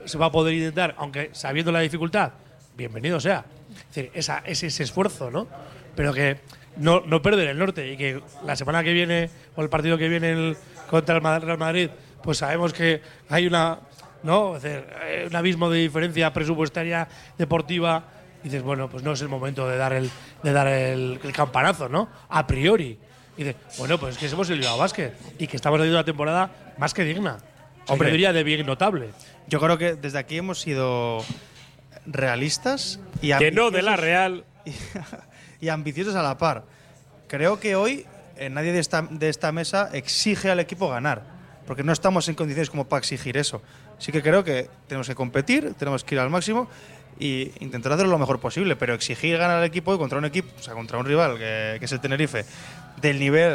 se 0.05 0.17
va 0.17 0.27
a 0.27 0.31
poder 0.31 0.53
intentar, 0.53 0.95
aunque 0.97 1.29
sabiendo 1.33 1.73
la 1.73 1.81
dificultad, 1.81 2.31
bienvenido 2.77 3.19
sea. 3.19 3.45
Es 3.89 3.95
decir, 3.95 4.11
esa, 4.13 4.39
ese, 4.45 4.67
ese 4.67 4.83
esfuerzo, 4.83 5.29
¿no? 5.31 5.47
Pero 5.95 6.13
que 6.13 6.37
no, 6.77 7.01
no 7.01 7.21
perder 7.21 7.49
el 7.49 7.57
norte 7.57 7.91
y 7.91 7.97
que 7.97 8.21
la 8.45 8.55
semana 8.55 8.83
que 8.83 8.93
viene 8.93 9.29
o 9.55 9.61
el 9.61 9.69
partido 9.69 9.97
que 9.97 10.07
viene 10.09 10.31
el- 10.31 10.57
contra 10.89 11.15
el 11.17 11.41
Real 11.41 11.57
Madrid, 11.57 11.89
pues 12.23 12.37
sabemos 12.39 12.73
que 12.73 13.01
hay 13.29 13.47
una, 13.47 13.79
¿no? 14.23 14.57
Es 14.57 14.63
decir, 14.63 14.85
eh, 15.05 15.25
un 15.29 15.35
abismo 15.35 15.69
de 15.69 15.79
diferencia 15.79 16.31
presupuestaria, 16.33 17.07
deportiva. 17.37 18.03
Y 18.41 18.45
dices, 18.45 18.63
bueno, 18.63 18.89
pues 18.89 19.03
no 19.03 19.11
es 19.13 19.21
el 19.21 19.29
momento 19.29 19.67
de 19.69 19.77
dar 19.77 19.93
el, 19.93 20.09
de 20.41 20.51
dar 20.51 20.67
el, 20.67 21.19
el 21.23 21.31
campanazo, 21.31 21.87
¿no? 21.89 22.09
A 22.29 22.47
priori. 22.47 22.97
Y 23.37 23.43
dices, 23.43 23.55
bueno, 23.77 23.97
pues 23.99 24.15
es 24.15 24.19
que 24.19 24.27
somos 24.27 24.49
el 24.49 24.57
Bilbao 24.59 24.77
Basket 24.77 25.13
y 25.37 25.47
que 25.47 25.55
estamos 25.55 25.77
teniendo 25.77 25.97
una 25.99 26.05
temporada 26.05 26.49
más 26.77 26.93
que 26.93 27.03
digna. 27.03 27.37
Hombre, 27.87 27.93
Hombre. 27.93 28.07
yo 28.09 28.11
diría 28.13 28.33
de 28.33 28.43
bien 28.43 28.65
notable. 28.65 29.09
Yo 29.47 29.59
creo 29.59 29.77
que 29.77 29.93
desde 29.95 30.17
aquí 30.19 30.37
hemos 30.37 30.59
sido 30.59 31.23
realistas 32.05 32.99
y 33.21 33.33
Que 33.37 33.51
no 33.51 33.71
de 33.71 33.81
la 33.81 33.93
ambiciosos- 33.95 33.99
Real. 34.01 34.45
y 35.61 35.69
ambiciosos 35.69 36.15
a 36.15 36.23
la 36.23 36.37
par. 36.37 36.63
Creo 37.27 37.59
que 37.59 37.75
hoy 37.75 38.05
eh, 38.37 38.49
nadie 38.49 38.71
de 38.73 38.79
esta, 38.79 39.01
de 39.09 39.29
esta 39.29 39.51
mesa 39.51 39.89
exige 39.93 40.49
al 40.51 40.59
equipo 40.59 40.89
ganar, 40.89 41.21
porque 41.67 41.83
no 41.83 41.93
estamos 41.93 42.27
en 42.29 42.35
condiciones 42.35 42.69
como 42.69 42.87
para 42.87 42.99
exigir 42.99 43.37
eso. 43.37 43.61
Sí 43.99 44.11
que 44.11 44.21
creo 44.21 44.43
que 44.43 44.69
tenemos 44.87 45.07
que 45.07 45.15
competir, 45.15 45.73
tenemos 45.75 46.03
que 46.03 46.15
ir 46.15 46.21
al 46.21 46.29
máximo 46.29 46.67
y 47.19 47.51
intentar 47.59 47.91
hacerlo 47.93 48.11
lo 48.11 48.17
mejor 48.17 48.39
posible, 48.39 48.75
pero 48.75 48.95
exigir 48.95 49.37
ganar 49.37 49.57
al 49.57 49.63
equipo 49.63 49.93
y 49.93 49.97
contra 49.99 50.17
un 50.17 50.25
equipo, 50.25 50.49
o 50.59 50.63
sea, 50.63 50.73
contra 50.73 50.97
un 50.97 51.05
rival 51.05 51.37
que, 51.37 51.75
que 51.77 51.85
es 51.85 51.91
el 51.91 51.99
Tenerife, 51.99 52.45
del 52.99 53.19
nivel 53.19 53.53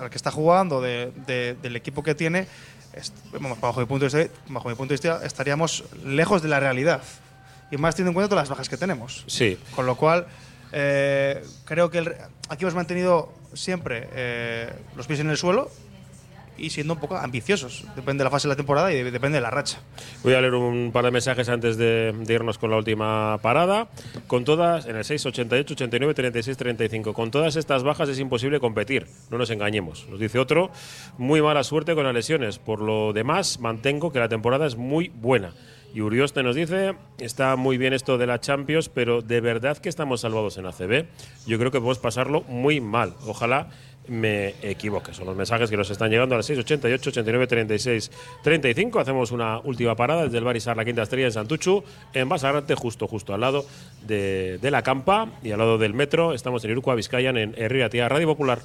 al 0.00 0.10
que 0.10 0.16
está 0.16 0.30
jugando, 0.30 0.80
de- 0.80 1.12
de- 1.26 1.54
del 1.60 1.76
equipo 1.76 2.02
que 2.02 2.14
tiene, 2.14 2.46
bajo 3.60 3.80
mi 3.80 3.86
punto 3.86 4.08
de 4.08 4.18
vista, 4.24 4.34
bajo 4.48 4.68
mi 4.68 4.74
punto 4.74 4.92
de 4.92 4.94
vista 4.94 5.20
estaríamos 5.26 5.84
lejos 6.04 6.40
de 6.42 6.48
la 6.48 6.60
realidad. 6.60 7.02
Y 7.74 7.76
más 7.76 7.96
teniendo 7.96 8.10
en 8.10 8.14
cuenta 8.14 8.28
todas 8.28 8.42
las 8.42 8.48
bajas 8.50 8.68
que 8.68 8.76
tenemos. 8.76 9.24
Sí. 9.26 9.58
Con 9.74 9.84
lo 9.86 9.96
cual, 9.96 10.26
eh, 10.72 11.42
creo 11.64 11.90
que 11.90 11.98
el- 11.98 12.14
aquí 12.48 12.62
hemos 12.64 12.74
mantenido 12.74 13.32
siempre 13.52 14.08
eh, 14.12 14.72
los 14.96 15.06
pies 15.08 15.18
en 15.20 15.30
el 15.30 15.36
suelo 15.36 15.70
y 16.56 16.70
siendo 16.70 16.94
un 16.94 17.00
poco 17.00 17.16
ambiciosos. 17.16 17.84
Depende 17.96 18.18
de 18.22 18.24
la 18.26 18.30
fase 18.30 18.46
de 18.46 18.52
la 18.52 18.56
temporada 18.56 18.92
y 18.92 19.02
de- 19.02 19.10
depende 19.10 19.38
de 19.38 19.42
la 19.42 19.50
racha. 19.50 19.78
Voy 20.22 20.34
a 20.34 20.40
leer 20.40 20.54
un 20.54 20.92
par 20.92 21.04
de 21.04 21.10
mensajes 21.10 21.48
antes 21.48 21.76
de, 21.76 22.12
de 22.12 22.32
irnos 22.34 22.58
con 22.58 22.70
la 22.70 22.76
última 22.76 23.38
parada. 23.42 23.88
Con 24.28 24.44
todas, 24.44 24.86
en 24.86 24.94
el 24.94 25.04
688, 25.04 25.74
89, 25.74 26.14
36, 26.14 26.56
35, 26.56 27.12
con 27.12 27.32
todas 27.32 27.56
estas 27.56 27.82
bajas 27.82 28.08
es 28.08 28.20
imposible 28.20 28.60
competir. 28.60 29.08
No 29.30 29.38
nos 29.38 29.50
engañemos. 29.50 30.06
Nos 30.08 30.20
dice 30.20 30.38
otro, 30.38 30.70
muy 31.18 31.42
mala 31.42 31.64
suerte 31.64 31.96
con 31.96 32.04
las 32.04 32.14
lesiones. 32.14 32.60
Por 32.60 32.80
lo 32.80 33.12
demás, 33.12 33.58
mantengo 33.58 34.12
que 34.12 34.20
la 34.20 34.28
temporada 34.28 34.64
es 34.66 34.76
muy 34.76 35.08
buena. 35.08 35.54
Y 35.94 36.00
Urioste 36.00 36.42
nos 36.42 36.56
dice, 36.56 36.96
está 37.18 37.54
muy 37.54 37.78
bien 37.78 37.92
esto 37.92 38.18
de 38.18 38.26
la 38.26 38.40
Champions, 38.40 38.88
pero 38.88 39.22
de 39.22 39.40
verdad 39.40 39.78
que 39.78 39.88
estamos 39.88 40.22
salvados 40.22 40.58
en 40.58 40.66
ACB. 40.66 41.06
Yo 41.46 41.56
creo 41.56 41.70
que 41.70 41.78
podemos 41.78 42.00
pasarlo 42.00 42.42
muy 42.48 42.80
mal. 42.80 43.14
Ojalá 43.28 43.68
me 44.08 44.54
equivoque. 44.62 45.14
Son 45.14 45.24
los 45.24 45.36
mensajes 45.36 45.70
que 45.70 45.76
nos 45.76 45.88
están 45.90 46.10
llegando 46.10 46.34
a 46.34 46.38
las 46.38 46.46
688 46.46 47.10
89 47.10 47.46
36 47.46 48.10
35. 48.42 48.98
Hacemos 48.98 49.30
una 49.30 49.60
última 49.60 49.94
parada 49.94 50.24
desde 50.24 50.38
el 50.38 50.44
Barisar 50.44 50.76
La 50.76 50.84
Quinta 50.84 51.02
Estrella 51.02 51.26
en 51.26 51.32
Santuchu, 51.32 51.84
en 52.12 52.28
Basarate, 52.28 52.74
justo, 52.74 53.06
justo 53.06 53.32
al 53.32 53.42
lado 53.42 53.64
de, 54.04 54.58
la 54.60 54.82
campa 54.82 55.28
y 55.44 55.52
al 55.52 55.58
lado 55.60 55.78
del 55.78 55.94
metro. 55.94 56.34
Estamos 56.34 56.64
en 56.64 56.72
Irucua, 56.72 56.96
Vizcayan, 56.96 57.36
en 57.38 57.54
Herriatia, 57.56 58.08
Radio 58.08 58.26
Popular. 58.26 58.58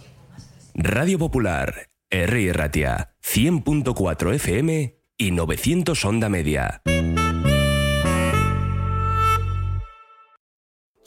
Radio 0.73 1.19
Popular, 1.19 1.89
R. 2.09 2.53
Ratia, 2.53 3.11
100.4 3.23 4.33
FM 4.33 4.95
y 5.15 5.31
900 5.31 6.05
Onda 6.05 6.27
Media. 6.29 6.81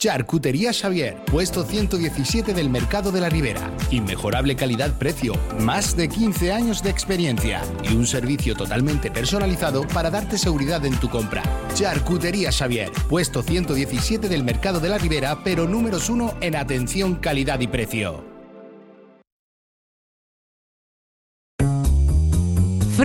Charcutería 0.03 0.73
Xavier, 0.73 1.15
puesto 1.31 1.63
117 1.63 2.53
del 2.53 2.69
Mercado 2.69 3.09
de 3.09 3.21
la 3.21 3.29
Ribera. 3.29 3.71
Inmejorable 3.89 4.57
calidad-precio, 4.57 5.33
más 5.61 5.95
de 5.95 6.09
15 6.09 6.51
años 6.51 6.83
de 6.83 6.89
experiencia 6.89 7.61
y 7.89 7.95
un 7.95 8.05
servicio 8.05 8.53
totalmente 8.53 9.09
personalizado 9.09 9.87
para 9.87 10.09
darte 10.09 10.37
seguridad 10.37 10.85
en 10.85 10.99
tu 10.99 11.09
compra. 11.09 11.41
Charcutería 11.73 12.51
Xavier, 12.51 12.91
puesto 13.07 13.43
117 13.43 14.27
del 14.27 14.43
Mercado 14.43 14.81
de 14.81 14.89
la 14.89 14.97
Ribera, 14.97 15.39
pero 15.41 15.69
números 15.69 16.09
uno 16.09 16.33
en 16.41 16.57
atención, 16.57 17.15
calidad 17.15 17.61
y 17.61 17.67
precio. 17.67 18.32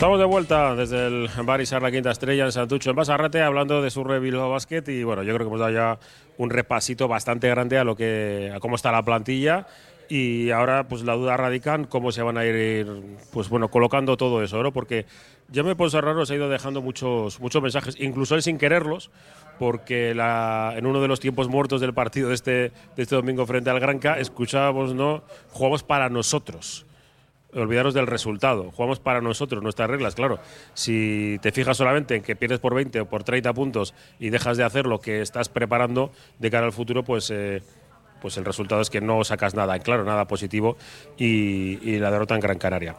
Estamos 0.00 0.18
de 0.18 0.24
vuelta 0.24 0.74
desde 0.74 1.08
el 1.08 1.28
Barisar 1.44 1.82
La 1.82 1.90
Quinta 1.90 2.10
Estrella 2.10 2.46
en 2.46 2.52
Santucho, 2.52 2.88
en 2.88 2.96
Basarrate, 2.96 3.42
hablando 3.42 3.82
de 3.82 3.90
su 3.90 4.02
Bilbao 4.02 4.48
Basket 4.48 4.82
y 4.88 5.04
bueno, 5.04 5.22
yo 5.22 5.34
creo 5.34 5.40
que 5.40 5.48
hemos 5.48 5.60
dado 5.60 5.72
ya 5.72 5.98
un 6.38 6.48
repasito 6.48 7.06
bastante 7.06 7.50
grande 7.50 7.76
a 7.76 7.84
lo 7.84 7.94
que 7.94 8.50
a 8.56 8.60
cómo 8.60 8.76
está 8.76 8.92
la 8.92 9.02
plantilla. 9.02 9.66
Y 10.08 10.52
ahora 10.52 10.88
pues 10.88 11.02
la 11.02 11.12
duda 11.12 11.36
radica 11.36 11.74
en 11.74 11.84
cómo 11.84 12.12
se 12.12 12.22
van 12.22 12.38
a 12.38 12.46
ir 12.46 12.86
pues 13.30 13.50
bueno 13.50 13.68
colocando 13.68 14.16
todo 14.16 14.42
eso 14.42 14.62
¿no? 14.62 14.72
porque 14.72 15.04
ya 15.50 15.62
me 15.62 15.76
puedo 15.76 16.00
raro 16.00 16.22
os 16.22 16.30
he 16.30 16.36
ido 16.36 16.48
dejando 16.48 16.80
muchos 16.80 17.38
muchos 17.38 17.62
mensajes 17.62 17.94
incluso 18.00 18.34
él 18.34 18.42
sin 18.42 18.56
quererlos 18.56 19.10
porque 19.58 20.14
la, 20.14 20.72
en 20.76 20.86
uno 20.86 21.02
de 21.02 21.08
los 21.08 21.20
tiempos 21.20 21.48
muertos 21.48 21.82
del 21.82 21.92
partido 21.92 22.30
de 22.30 22.34
este 22.36 22.72
de 22.96 23.02
este 23.02 23.14
domingo 23.14 23.46
frente 23.46 23.68
al 23.68 23.78
Granca 23.78 24.18
escuchábamos 24.18 24.94
no 24.94 25.22
jugamos 25.52 25.82
para 25.82 26.08
nosotros 26.08 26.86
olvidaros 27.54 27.94
del 27.94 28.06
resultado. 28.06 28.70
Jugamos 28.70 29.00
para 29.00 29.20
nosotros, 29.20 29.62
nuestras 29.62 29.90
reglas, 29.90 30.14
claro. 30.14 30.38
Si 30.74 31.38
te 31.42 31.52
fijas 31.52 31.76
solamente 31.76 32.16
en 32.16 32.22
que 32.22 32.36
pierdes 32.36 32.58
por 32.58 32.74
20 32.74 33.00
o 33.00 33.06
por 33.06 33.24
30 33.24 33.52
puntos 33.52 33.94
y 34.18 34.30
dejas 34.30 34.56
de 34.56 34.64
hacer 34.64 34.86
lo 34.86 35.00
que 35.00 35.20
estás 35.20 35.48
preparando 35.48 36.12
de 36.38 36.50
cara 36.50 36.66
al 36.66 36.72
futuro, 36.72 37.02
pues, 37.02 37.30
eh, 37.30 37.62
pues 38.20 38.36
el 38.36 38.44
resultado 38.44 38.80
es 38.80 38.90
que 38.90 39.00
no 39.00 39.24
sacas 39.24 39.54
nada 39.54 39.78
claro, 39.78 40.04
nada 40.04 40.26
positivo 40.26 40.76
y, 41.16 41.78
y 41.82 41.98
la 41.98 42.10
derrota 42.10 42.34
en 42.34 42.40
Gran 42.40 42.58
Canaria. 42.58 42.96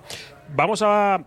Vamos 0.56 0.82
a 0.82 1.24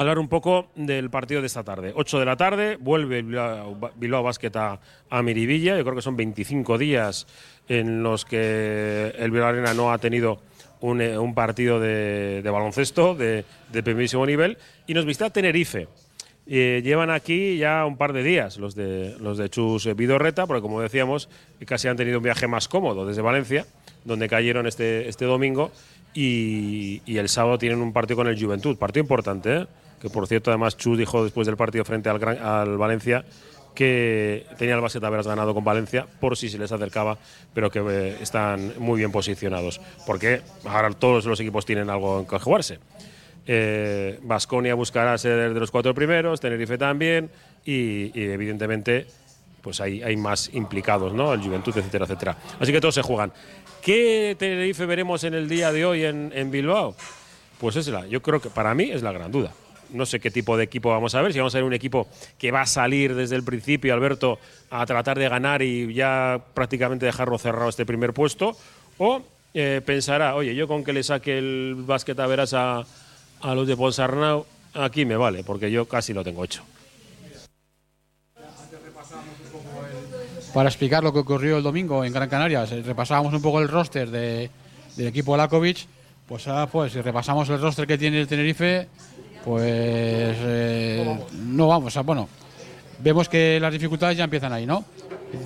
hablar 0.00 0.18
un 0.18 0.28
poco 0.28 0.68
del 0.74 1.10
partido 1.10 1.42
de 1.42 1.46
esta 1.46 1.62
tarde. 1.62 1.92
8 1.94 2.18
de 2.20 2.24
la 2.24 2.36
tarde, 2.36 2.76
vuelve 2.80 3.22
Bilbao, 3.22 3.76
Bilbao 3.96 4.22
Basket 4.22 4.52
a, 4.56 4.80
a 5.10 5.22
Miribilla. 5.22 5.76
Yo 5.76 5.84
creo 5.84 5.94
que 5.94 6.02
son 6.02 6.16
25 6.16 6.78
días 6.78 7.26
en 7.68 8.02
los 8.02 8.24
que 8.24 9.14
el 9.18 9.30
Bilbao 9.30 9.50
Arena 9.50 9.74
no 9.74 9.92
ha 9.92 9.98
tenido 9.98 10.40
un, 10.80 11.00
eh, 11.00 11.18
un 11.18 11.34
partido 11.34 11.78
de, 11.80 12.42
baloncesto 12.44 13.14
de, 13.14 13.44
de 13.72 13.82
primerísimo 13.82 14.24
nivel 14.26 14.58
y 14.86 14.94
nos 14.94 15.04
visita 15.04 15.30
Tenerife. 15.30 15.88
Eh, 16.46 16.80
llevan 16.82 17.10
aquí 17.10 17.58
ya 17.58 17.84
un 17.86 17.96
par 17.96 18.12
de 18.12 18.24
días 18.24 18.56
los 18.56 18.74
de, 18.74 19.14
los 19.20 19.38
de 19.38 19.48
Chus 19.50 19.94
Vidorreta, 19.94 20.46
porque 20.46 20.62
como 20.62 20.80
decíamos, 20.80 21.28
casi 21.66 21.86
han 21.86 21.96
tenido 21.96 22.18
un 22.18 22.24
viaje 22.24 22.48
más 22.48 22.66
cómodo 22.66 23.06
desde 23.06 23.22
Valencia, 23.22 23.66
donde 24.04 24.28
cayeron 24.28 24.66
este, 24.66 25.08
este 25.08 25.26
domingo, 25.26 25.70
y, 26.12 27.02
y 27.06 27.18
el 27.18 27.28
sábado 27.28 27.56
tienen 27.58 27.80
un 27.80 27.92
partido 27.92 28.16
con 28.16 28.26
el 28.26 28.42
Juventud, 28.42 28.76
partido 28.76 29.02
importante, 29.04 29.56
¿eh? 29.58 29.66
que 30.02 30.10
por 30.10 30.26
cierto 30.26 30.50
además 30.50 30.76
Chus 30.76 30.98
dijo 30.98 31.22
después 31.22 31.46
del 31.46 31.56
partido 31.56 31.84
frente 31.84 32.08
al, 32.08 32.18
Gran- 32.18 32.38
al 32.38 32.78
Valencia 32.78 33.24
que 33.74 34.46
tenía 34.58 34.74
el 34.74 34.80
Basket 34.80 35.02
haberas 35.04 35.26
ganado 35.26 35.54
con 35.54 35.64
Valencia 35.64 36.06
por 36.20 36.36
si 36.36 36.48
se 36.48 36.58
les 36.58 36.72
acercaba, 36.72 37.18
pero 37.54 37.70
que 37.70 37.80
eh, 37.80 38.16
están 38.20 38.74
muy 38.78 38.98
bien 38.98 39.12
posicionados, 39.12 39.80
porque 40.06 40.42
ahora 40.64 40.90
todos 40.90 41.24
los 41.26 41.40
equipos 41.40 41.64
tienen 41.64 41.90
algo 41.90 42.20
en 42.20 42.26
que 42.26 42.38
jugarse. 42.38 42.78
Vasconia 44.22 44.74
buscará 44.74 45.18
ser 45.18 45.52
de 45.52 45.58
los 45.60 45.70
cuatro 45.70 45.92
primeros, 45.94 46.40
Tenerife 46.40 46.78
también, 46.78 47.30
y, 47.64 48.12
y 48.18 48.24
evidentemente 48.30 49.06
pues 49.60 49.80
hay, 49.80 50.02
hay 50.02 50.16
más 50.16 50.50
implicados, 50.54 51.12
¿no? 51.12 51.32
El 51.34 51.40
Juventud, 51.40 51.76
etcétera, 51.76 52.04
etcétera. 52.04 52.36
Así 52.58 52.72
que 52.72 52.80
todos 52.80 52.94
se 52.94 53.02
juegan. 53.02 53.32
¿Qué 53.82 54.36
Tenerife 54.38 54.86
veremos 54.86 55.24
en 55.24 55.34
el 55.34 55.48
día 55.48 55.72
de 55.72 55.84
hoy 55.84 56.04
en, 56.04 56.32
en 56.34 56.50
Bilbao? 56.50 56.94
Pues 57.58 57.76
es 57.76 57.88
la, 57.88 58.06
yo 58.06 58.22
creo 58.22 58.40
que 58.40 58.50
para 58.50 58.74
mí 58.74 58.90
es 58.90 59.02
la 59.02 59.12
gran 59.12 59.30
duda. 59.30 59.52
No 59.92 60.06
sé 60.06 60.20
qué 60.20 60.30
tipo 60.30 60.56
de 60.56 60.64
equipo 60.64 60.90
vamos 60.90 61.14
a 61.14 61.22
ver, 61.22 61.32
si 61.32 61.38
vamos 61.38 61.54
a 61.54 61.58
ver 61.58 61.64
un 61.64 61.72
equipo 61.74 62.06
que 62.38 62.50
va 62.50 62.62
a 62.62 62.66
salir 62.66 63.14
desde 63.14 63.36
el 63.36 63.42
principio, 63.42 63.92
Alberto, 63.92 64.38
a 64.70 64.86
tratar 64.86 65.18
de 65.18 65.28
ganar 65.28 65.62
y 65.62 65.92
ya 65.92 66.40
prácticamente 66.54 67.06
dejarlo 67.06 67.38
cerrado 67.38 67.68
este 67.68 67.84
primer 67.86 68.12
puesto, 68.12 68.56
o 68.98 69.22
eh, 69.52 69.80
pensará, 69.84 70.36
oye, 70.36 70.54
yo 70.54 70.68
con 70.68 70.84
que 70.84 70.92
le 70.92 71.02
saque 71.02 71.38
el 71.38 71.74
básquet 71.78 72.18
a 72.20 72.26
veras 72.26 72.54
a, 72.54 72.84
los 73.42 73.66
de 73.66 73.76
Ponsarnau, 73.76 74.46
aquí 74.74 75.04
me 75.04 75.16
vale, 75.16 75.42
porque 75.42 75.70
yo 75.70 75.86
casi 75.88 76.12
lo 76.12 76.22
tengo 76.22 76.44
hecho. 76.44 76.62
Para 80.54 80.68
explicar 80.68 81.02
lo 81.02 81.12
que 81.12 81.20
ocurrió 81.20 81.56
el 81.58 81.62
domingo 81.62 82.04
en 82.04 82.12
Gran 82.12 82.28
Canaria, 82.28 82.64
eh, 82.64 82.82
repasábamos 82.84 83.32
un 83.34 83.42
poco 83.42 83.60
el 83.60 83.68
roster 83.68 84.10
de- 84.10 84.50
del 84.96 85.06
equipo 85.06 85.36
Lakovic. 85.36 85.86
Pues 86.28 86.46
ahora, 86.46 86.66
pues, 86.66 86.92
si 86.92 87.00
repasamos 87.00 87.48
el 87.48 87.60
roster 87.60 87.86
que 87.86 87.98
tiene 87.98 88.20
el 88.20 88.28
Tenerife, 88.28 88.88
pues 89.44 90.36
eh, 90.40 91.18
no 91.46 91.68
vamos 91.68 91.96
a. 91.96 92.02
Bueno, 92.02 92.28
vemos 92.98 93.28
que 93.28 93.58
las 93.60 93.72
dificultades 93.72 94.16
ya 94.18 94.24
empiezan 94.24 94.52
ahí, 94.52 94.66
¿no? 94.66 94.84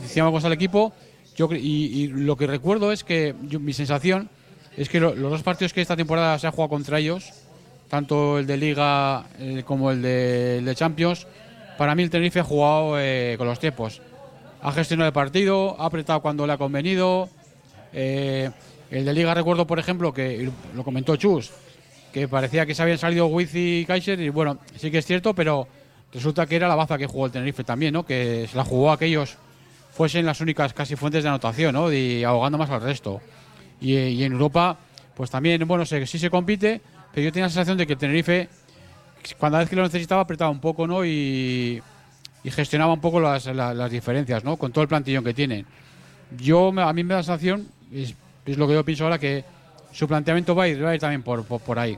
Decíamos 0.03 0.45
al 0.45 0.53
equipo, 0.53 0.93
yo, 1.37 1.49
y, 1.53 1.57
y 1.59 2.07
lo 2.09 2.37
que 2.37 2.47
recuerdo 2.47 2.93
es 2.93 3.05
que 3.05 3.35
mi 3.35 3.73
sensación 3.73 4.29
es 4.77 4.89
que 4.89 4.99
lo- 5.01 5.15
los 5.15 5.31
dos 5.31 5.43
partidos 5.43 5.73
que 5.73 5.81
esta 5.83 5.97
temporada 5.97 6.39
se 6.39 6.47
ha 6.47 6.51
jugado 6.51 6.71
contra 6.71 6.99
ellos, 6.99 7.31
tanto 7.89 8.39
el 8.39 8.47
de 8.47 8.57
Liga 8.57 9.27
eh, 9.39 9.63
como 9.65 9.91
el 9.91 10.03
de, 10.03 10.73
Champions, 10.75 11.27
para 11.79 11.95
mí 11.95 12.03
el 12.03 12.11
Tenerife 12.11 12.41
ha 12.41 12.45
jugado 12.45 12.99
eh, 12.99 13.35
con 13.39 13.47
los 13.47 13.59
tiempos. 13.61 14.01
Ha 14.63 14.73
gestionado 14.73 15.09
el 15.09 15.13
partido, 15.13 15.77
ha 15.79 15.87
apretado 15.87 16.21
cuando 16.23 16.47
le 16.47 16.55
ha 16.55 16.59
convenido. 16.59 17.29
el 17.93 19.05
de 19.05 19.13
Liga 19.13 19.35
recuerdo, 19.35 19.67
por 19.67 19.79
ejemplo, 19.79 20.13
que 20.13 20.51
lo 20.75 20.83
comentó 20.85 21.17
Chus, 21.17 21.51
que 22.15 22.29
parecía 22.29 22.65
que 22.65 22.77
se 22.77 22.83
habían 22.83 22.97
salido 22.99 23.27
Wiz 23.27 23.51
y 23.55 23.85
Kaiser, 23.87 24.21
y 24.21 24.29
bueno, 24.29 24.59
sí 24.77 24.89
que 24.93 24.99
es 24.99 25.05
cierto, 25.05 25.35
pero 25.35 25.67
resulta 26.13 26.47
que 26.47 26.55
era 26.55 26.69
la 26.69 26.77
baza 26.77 26.97
que 26.97 27.09
jugó 27.09 27.27
el 27.27 27.33
Tenerife 27.33 27.65
también, 27.65 27.93
¿no? 27.93 28.07
Que 28.07 28.47
se 28.49 28.57
la 28.57 28.63
jugó 28.65 28.93
a 28.93 28.95
aquellos 28.95 29.37
fuesen 29.93 30.25
las 30.25 30.41
únicas 30.41 30.73
casi 30.73 30.95
fuentes 30.95 31.25
de 31.25 31.29
anotación, 31.29 31.75
¿no? 31.75 31.93
Y 31.93 32.23
ahogando 32.23 32.57
más 32.57 32.71
al 32.71 32.83
resto. 32.83 33.21
Y, 33.81 33.97
y 33.97 34.23
en 34.23 34.33
Europa, 34.33 34.79
pues 35.17 35.29
también, 35.29 35.67
bueno, 35.67 35.85
se, 35.85 36.07
sí 36.07 36.21
se 36.21 36.31
compite, 36.31 36.81
pero 37.13 37.25
yo 37.25 37.33
tenía 37.33 37.47
la 37.47 37.51
sensación 37.51 37.79
de 37.79 37.85
que 37.87 37.95
el 37.95 37.99
Tenerife, 37.99 38.49
cuando 39.37 39.59
vez 39.59 39.69
que 39.69 39.75
lo 39.75 39.83
necesitaba, 39.83 40.23
apretaba 40.23 40.51
un 40.53 40.61
poco, 40.61 40.87
¿no? 40.87 41.05
Y, 41.05 41.83
y 42.45 42.51
gestionaba 42.53 42.93
un 42.93 43.01
poco 43.01 43.19
las, 43.21 43.47
la- 43.47 43.75
las 43.75 43.91
diferencias, 43.91 44.45
¿no? 44.45 44.57
Con 44.57 44.71
todo 44.71 44.83
el 44.83 44.89
plantillón 44.89 45.25
que 45.25 45.35
tienen. 45.35 45.67
Yo, 46.39 46.69
a 46.81 46.93
mí 46.93 47.03
me 47.03 47.15
da 47.15 47.19
la 47.21 47.23
sensación, 47.25 47.67
es, 47.93 48.15
es 48.47 48.57
lo 48.57 48.69
que 48.69 48.75
yo 48.75 48.85
pienso 48.85 49.03
ahora, 49.03 49.19
que 49.19 49.45
su 49.95 50.07
planteamiento 50.07 50.55
va 50.55 50.65
a 50.65 50.69
ir, 50.69 50.85
va 50.85 50.91
a 50.91 50.95
ir 50.95 51.01
también 51.01 51.23
por, 51.23 51.45
por, 51.45 51.61
por 51.61 51.79
ahí. 51.79 51.97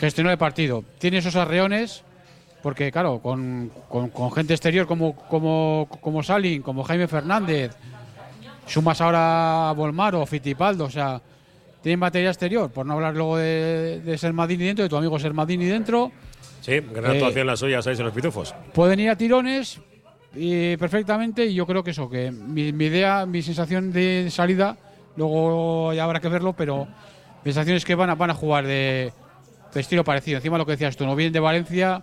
Gestionar 0.00 0.32
el 0.32 0.38
partido. 0.38 0.82
Tiene 0.98 1.18
esos 1.18 1.36
arreones, 1.36 2.02
porque 2.62 2.90
claro, 2.90 3.20
con, 3.20 3.70
con- 3.88 4.08
con 4.10 4.32
gente 4.32 4.54
exterior 4.54 4.86
como, 4.86 5.14
como, 5.14 5.86
como 6.00 6.22
Salin, 6.22 6.62
como 6.62 6.82
Jaime 6.84 7.06
Fernández, 7.06 7.72
sumas 8.66 9.00
ahora 9.00 9.70
a 9.70 9.72
Volmaro, 9.72 10.24
Fitipaldo, 10.26 10.84
o 10.86 10.90
sea, 10.90 11.20
tienen 11.82 12.00
batería 12.00 12.30
exterior, 12.30 12.70
por 12.70 12.84
no 12.86 12.94
hablar 12.94 13.14
luego 13.14 13.36
de, 13.38 14.00
de 14.04 14.18
Sermadini 14.18 14.64
dentro, 14.64 14.82
de 14.82 14.88
tu 14.88 14.96
amigo 14.96 15.18
Sermadini 15.18 15.66
dentro. 15.66 16.10
Sí, 16.60 16.80
gran 16.92 17.12
Eh, 17.12 17.14
actuación 17.18 17.46
las 17.46 17.60
suyas 17.60 17.86
ahí 17.86 17.94
en 17.96 18.04
los 18.04 18.12
pitufos. 18.14 18.54
Pueden 18.72 19.00
ir 19.00 19.10
a 19.10 19.16
tirones 19.16 19.80
y 20.34 20.76
perfectamente 20.76 21.46
y 21.46 21.54
yo 21.54 21.66
creo 21.66 21.82
que 21.84 21.90
eso, 21.92 22.08
que 22.10 22.30
mi, 22.30 22.72
mi 22.72 22.86
idea, 22.86 23.26
mi 23.26 23.42
sensación 23.42 23.92
de 23.92 24.28
salida, 24.30 24.76
luego 25.16 25.92
ya 25.94 26.04
habrá 26.04 26.20
que 26.20 26.28
verlo, 26.28 26.52
pero 26.52 26.86
mi 27.44 27.52
sensación 27.52 27.76
es 27.76 27.84
que 27.84 27.94
van 27.94 28.10
a, 28.10 28.14
van 28.14 28.30
a 28.30 28.34
jugar 28.34 28.66
de, 28.66 29.12
de 29.74 29.80
estilo 29.80 30.04
parecido. 30.04 30.36
Encima 30.38 30.58
lo 30.58 30.66
que 30.66 30.72
decías 30.72 30.96
tú, 30.96 31.06
no 31.06 31.14
vienen 31.16 31.32
de 31.32 31.40
Valencia 31.40 32.02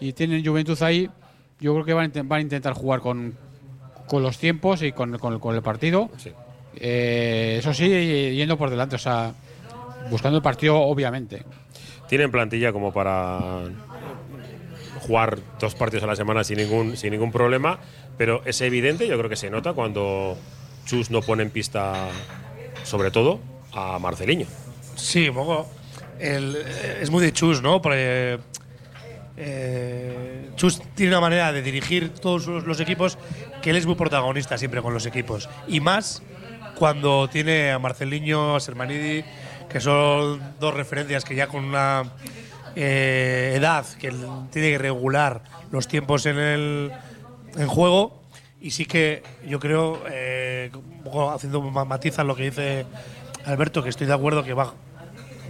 y 0.00 0.12
tienen 0.12 0.44
Juventud 0.44 0.80
ahí, 0.82 1.08
yo 1.60 1.72
creo 1.74 1.84
que 1.84 1.94
van 1.94 2.12
van 2.24 2.38
a 2.38 2.42
intentar 2.42 2.74
jugar 2.74 3.00
con, 3.00 3.34
con 4.06 4.22
los 4.22 4.38
tiempos 4.38 4.82
y 4.82 4.92
con, 4.92 5.18
con- 5.18 5.38
con 5.40 5.54
el 5.54 5.62
partido. 5.62 6.10
Eh, 6.78 7.56
eso 7.58 7.72
sí, 7.72 7.88
yendo 8.34 8.58
por 8.58 8.68
delante, 8.70 8.96
o 8.96 8.98
sea, 8.98 9.32
buscando 10.10 10.36
el 10.38 10.42
partido 10.42 10.78
obviamente. 10.78 11.44
Tienen 12.08 12.30
plantilla 12.30 12.72
como 12.72 12.92
para 12.92 13.62
jugar 15.00 15.38
dos 15.60 15.74
partidos 15.74 16.04
a 16.04 16.06
la 16.08 16.16
semana 16.16 16.44
sin 16.44 16.58
ningún, 16.58 16.96
sin 16.96 17.10
ningún 17.12 17.32
problema, 17.32 17.78
pero 18.18 18.42
es 18.44 18.60
evidente, 18.60 19.06
yo 19.08 19.16
creo 19.18 19.28
que 19.30 19.36
se 19.36 19.50
nota 19.50 19.72
cuando 19.72 20.36
Chus 20.84 21.10
no 21.10 21.20
pone 21.22 21.42
en 21.42 21.50
pista, 21.50 22.08
sobre 22.84 23.10
todo, 23.10 23.40
a 23.72 23.98
Marceliño. 23.98 24.46
Sí, 24.96 25.28
un 25.28 25.34
poco. 25.36 25.68
El- 26.18 26.56
es 27.00 27.10
muy 27.10 27.22
de 27.22 27.32
Chus, 27.32 27.62
¿no? 27.62 27.80
Porque 27.82 28.38
eh, 29.36 30.50
Chus 30.56 30.80
tiene 30.94 31.12
una 31.12 31.20
manera 31.20 31.52
de 31.52 31.62
dirigir 31.62 32.10
todos 32.14 32.46
los, 32.46 32.80
equipos 32.80 33.18
que 33.62 33.70
él 33.70 33.76
es 33.76 33.86
muy 33.86 33.94
protagonista 33.94 34.56
siempre 34.58 34.80
con 34.82 34.94
los 34.94 35.06
equipos. 35.06 35.48
Y 35.68 35.80
más 35.80 36.22
cuando 36.74 37.28
tiene 37.28 37.70
a 37.70 37.78
Marceliño, 37.78 38.56
a 38.56 38.60
Sermanidi, 38.60 39.24
que 39.68 39.80
son 39.80 40.40
dos 40.58 40.74
referencias 40.74 41.24
que 41.24 41.34
ya 41.34 41.46
con 41.48 41.64
una 41.64 42.04
eh, 42.74 43.54
edad 43.56 43.84
que 43.98 44.10
tiene 44.50 44.70
que 44.70 44.78
regular 44.78 45.42
los 45.70 45.86
tiempos 45.88 46.24
en 46.26 46.38
el 46.38 46.92
en 47.56 47.66
juego. 47.68 48.22
Y 48.60 48.70
sí 48.70 48.86
que 48.86 49.22
yo 49.46 49.60
creo, 49.60 50.02
eh, 50.10 50.70
un 50.74 51.02
poco 51.04 51.30
haciendo 51.30 51.60
ma- 51.60 51.84
matizas 51.84 52.24
lo 52.26 52.34
que 52.34 52.44
dice 52.44 52.86
Alberto, 53.46 53.82
que 53.82 53.88
estoy 53.88 54.06
de 54.06 54.12
acuerdo 54.12 54.42
que 54.42 54.52
va, 54.52 54.74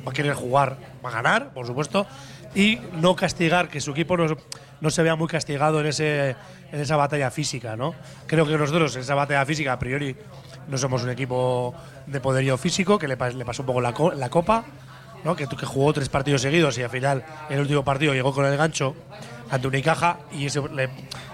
a 0.07 0.13
querer 0.13 0.35
jugar, 0.35 0.77
va 1.05 1.09
a 1.09 1.13
ganar, 1.13 1.53
por 1.53 1.67
supuesto, 1.67 2.07
y 2.55 2.79
no 2.93 3.17
castigar, 3.17 3.69
que 3.69 3.81
su 3.81 3.91
equipo 3.91 4.17
no, 4.17 4.37
no 4.81 4.91
se 4.91 5.03
vea 5.03 5.17
muy 5.17 5.27
castigado 5.27 5.81
en, 5.81 5.87
ese, 5.87 6.37
en 6.73 6.81
esa 6.81 6.97
batalla 6.97 7.31
física. 7.31 7.75
¿no? 7.75 7.95
Creo 8.27 8.47
que 8.47 8.57
nosotros 8.57 8.95
en 8.95 9.03
esa 9.03 9.15
batalla 9.15 9.45
física, 9.45 9.73
a 9.73 9.79
priori, 9.79 10.15
no 10.69 10.79
somos 10.79 11.03
un 11.03 11.11
equipo 11.11 11.75
de 12.07 12.21
poderío 12.21 12.57
físico, 12.59 12.99
que 12.99 13.09
le, 13.09 13.17
le 13.17 13.45
pasó 13.45 13.63
un 13.63 13.67
poco 13.67 13.81
la, 13.81 13.95
la 14.15 14.31
copa, 14.31 14.65
¿no? 15.25 15.35
que, 15.35 15.47
que 15.47 15.67
jugó 15.67 15.93
tres 15.93 16.09
partidos 16.09 16.43
seguidos 16.43 16.77
y 16.79 16.83
al 16.83 16.91
final, 16.91 17.25
el 17.49 17.61
último 17.61 17.83
partido, 17.85 18.13
llegó 18.13 18.33
con 18.33 18.45
el 18.45 18.57
gancho 18.57 18.95
ante 19.51 19.67
Unicaja 19.67 20.19
y 20.33 20.47
eso 20.47 20.69
le, 20.69 20.91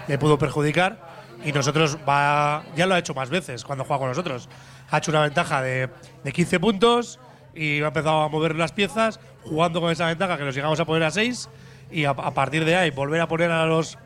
le 0.06 0.18
pudo 0.18 0.38
perjudicar. 0.38 1.10
Y 1.44 1.50
nosotros 1.50 1.98
va, 2.08 2.62
ya 2.76 2.86
lo 2.86 2.94
ha 2.94 2.98
hecho 3.00 3.14
más 3.14 3.28
veces 3.28 3.64
cuando 3.64 3.84
juega 3.84 3.98
con 3.98 4.08
nosotros. 4.08 4.48
Ha 4.90 4.98
hecho 4.98 5.10
una 5.10 5.22
ventaja 5.22 5.60
de, 5.60 5.90
de 6.24 6.32
15 6.32 6.60
puntos 6.60 7.18
y 7.54 7.82
ha 7.82 7.88
empezado 7.88 8.22
a 8.22 8.28
mover 8.28 8.56
las 8.56 8.72
piezas, 8.72 9.20
jugando 9.44 9.80
con 9.80 9.90
esa 9.90 10.06
ventaja 10.06 10.38
que 10.38 10.44
nos 10.44 10.54
llegamos 10.54 10.80
a 10.80 10.84
poner 10.84 11.02
a 11.04 11.10
6 11.10 11.48
y 11.90 12.04
a, 12.04 12.10
a 12.10 12.30
partir 12.32 12.64
de 12.64 12.76
ahí 12.76 12.90
volver 12.90 13.20
a 13.20 13.28
poner 13.28 13.50
a 13.50 13.66
los, 13.66 13.98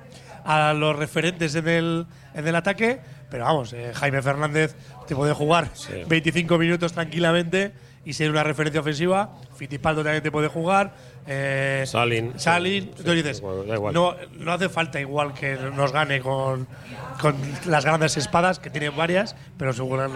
a 0.45 0.73
los 0.73 0.97
referentes 0.97 1.55
en 1.55 1.69
el, 1.69 2.07
en 2.35 2.49
el 2.49 2.57
ataque. 2.57 3.01
Pero 3.31 3.45
vamos, 3.45 3.73
eh, 3.73 3.93
Jaime 3.95 4.23
Fernández 4.23 4.75
te 5.07 5.15
puede 5.17 5.33
jugar 5.33 5.69
25 6.09 6.59
minutos 6.59 6.93
tranquilamente 6.93 7.73
y 8.05 8.13
ser 8.13 8.31
una 8.31 8.45
referencia 8.45 8.81
ofensiva. 8.81 9.35
Fitipaldo 9.57 10.05
también 10.05 10.23
te 10.23 10.31
puede 10.31 10.47
jugar. 10.47 10.95
eh, 11.27 11.83
Salin. 11.87 12.39
Salin. 12.39 12.85
Sí, 12.85 12.89
Entonces 12.99 13.15
dices, 13.17 13.41
bueno, 13.41 13.65
da 13.65 13.75
igual. 13.75 13.93
no, 13.95 14.15
no 14.39 14.53
hace 14.53 14.69
falta 14.69 15.01
igual 15.01 15.35
que 15.35 15.57
nos 15.57 15.91
gane 15.93 16.21
con, 16.21 16.69
con 17.21 17.35
las 17.67 17.85
grandes 17.85 18.17
espadas, 18.17 18.61
que 18.61 18.71
tienen 18.71 18.97
varias, 18.97 19.35
pero 19.59 19.73
su 19.73 19.89
gran, 19.89 20.13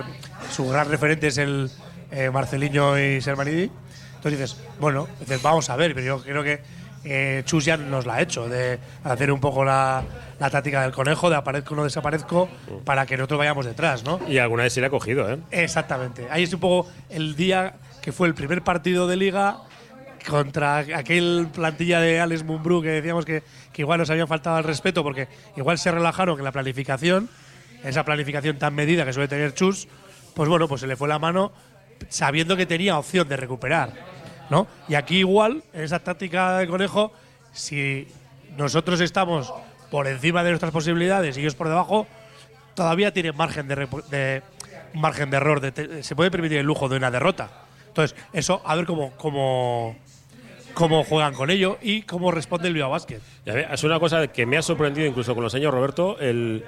su 0.52 0.68
gran 0.68 0.88
referente 0.88 1.26
es 1.26 1.38
el 1.38 1.68
eh, 2.10 2.30
Marceliño 2.30 2.98
y 2.98 3.20
Sermanidi. 3.20 3.70
Entonces 4.16 4.38
dices, 4.38 4.56
bueno, 4.78 5.08
dices, 5.18 5.40
vamos 5.42 5.70
a 5.70 5.76
ver, 5.76 5.94
pero 5.94 6.06
yo 6.06 6.22
creo 6.22 6.42
que 6.42 6.60
eh, 7.04 7.42
Chus 7.46 7.64
ya 7.64 7.76
nos 7.76 8.04
la 8.04 8.16
ha 8.16 8.22
hecho, 8.22 8.48
de 8.48 8.78
hacer 9.04 9.32
un 9.32 9.40
poco 9.40 9.64
la, 9.64 10.02
la 10.38 10.50
táctica 10.50 10.82
del 10.82 10.92
conejo, 10.92 11.30
de 11.30 11.36
aparezco 11.36 11.72
o 11.72 11.76
no 11.78 11.84
desaparezco, 11.84 12.48
para 12.84 13.06
que 13.06 13.16
nosotros 13.16 13.38
vayamos 13.38 13.64
detrás, 13.64 14.04
¿no? 14.04 14.20
Y 14.28 14.38
alguna 14.38 14.64
vez 14.64 14.74
se 14.74 14.80
le 14.80 14.88
ha 14.88 14.90
cogido, 14.90 15.30
¿eh? 15.32 15.38
Exactamente. 15.50 16.26
Ahí 16.30 16.42
es 16.42 16.52
un 16.52 16.60
poco 16.60 16.90
el 17.08 17.36
día 17.36 17.74
que 18.02 18.12
fue 18.12 18.28
el 18.28 18.34
primer 18.34 18.62
partido 18.62 19.06
de 19.06 19.16
liga 19.16 19.58
contra 20.28 20.78
aquel 20.78 21.48
plantilla 21.52 22.00
de 22.00 22.20
Alex 22.20 22.44
Mumbrú 22.44 22.82
que 22.82 22.88
decíamos 22.88 23.24
que, 23.24 23.42
que 23.72 23.82
igual 23.82 23.98
nos 23.98 24.10
habían 24.10 24.28
faltado 24.28 24.56
al 24.56 24.64
respeto 24.64 25.02
porque 25.02 25.28
igual 25.56 25.78
se 25.78 25.90
relajaron 25.90 26.38
en 26.38 26.44
la 26.44 26.52
planificación, 26.52 27.30
esa 27.82 28.04
planificación 28.04 28.58
tan 28.58 28.74
medida 28.74 29.06
que 29.06 29.14
suele 29.14 29.28
tener 29.28 29.54
Chus, 29.54 29.88
pues 30.34 30.48
bueno, 30.48 30.68
pues 30.68 30.82
se 30.82 30.86
le 30.86 30.96
fue 30.96 31.08
la 31.08 31.18
mano 31.18 31.52
sabiendo 32.08 32.56
que 32.56 32.66
tenía 32.66 32.98
opción 32.98 33.28
de 33.28 33.36
recuperar, 33.36 33.92
¿no? 34.48 34.66
Y 34.88 34.94
aquí 34.94 35.18
igual, 35.18 35.62
en 35.72 35.82
esa 35.82 35.98
táctica 35.98 36.58
de 36.58 36.66
conejo, 36.66 37.12
si 37.52 38.08
nosotros 38.56 39.00
estamos 39.00 39.52
por 39.90 40.06
encima 40.06 40.42
de 40.42 40.50
nuestras 40.50 40.72
posibilidades 40.72 41.36
y 41.36 41.40
ellos 41.40 41.54
por 41.54 41.68
debajo, 41.68 42.06
todavía 42.74 43.12
tienen 43.12 43.36
margen 43.36 43.68
de, 43.68 44.42
margen 44.94 45.30
de 45.30 45.36
error. 45.36 45.72
se 46.02 46.16
puede 46.16 46.30
permitir 46.30 46.58
el 46.58 46.66
lujo 46.66 46.88
de 46.88 46.96
una 46.96 47.10
derrota. 47.10 47.50
Entonces, 47.88 48.16
eso, 48.32 48.62
a 48.64 48.76
ver 48.76 48.86
cómo, 48.86 49.12
cómo, 49.16 49.96
cómo 50.74 51.04
juegan 51.04 51.34
con 51.34 51.50
ello 51.50 51.78
y 51.82 52.02
cómo 52.02 52.30
responde 52.30 52.68
el 52.68 52.74
Bilbao 52.74 52.90
Basket. 52.90 53.20
Es 53.44 53.84
una 53.84 53.98
cosa 53.98 54.28
que 54.28 54.46
me 54.46 54.56
ha 54.56 54.62
sorprendido 54.62 55.06
incluso 55.06 55.34
con 55.34 55.42
los 55.42 55.54
años, 55.54 55.72
Roberto, 55.72 56.18
el 56.20 56.64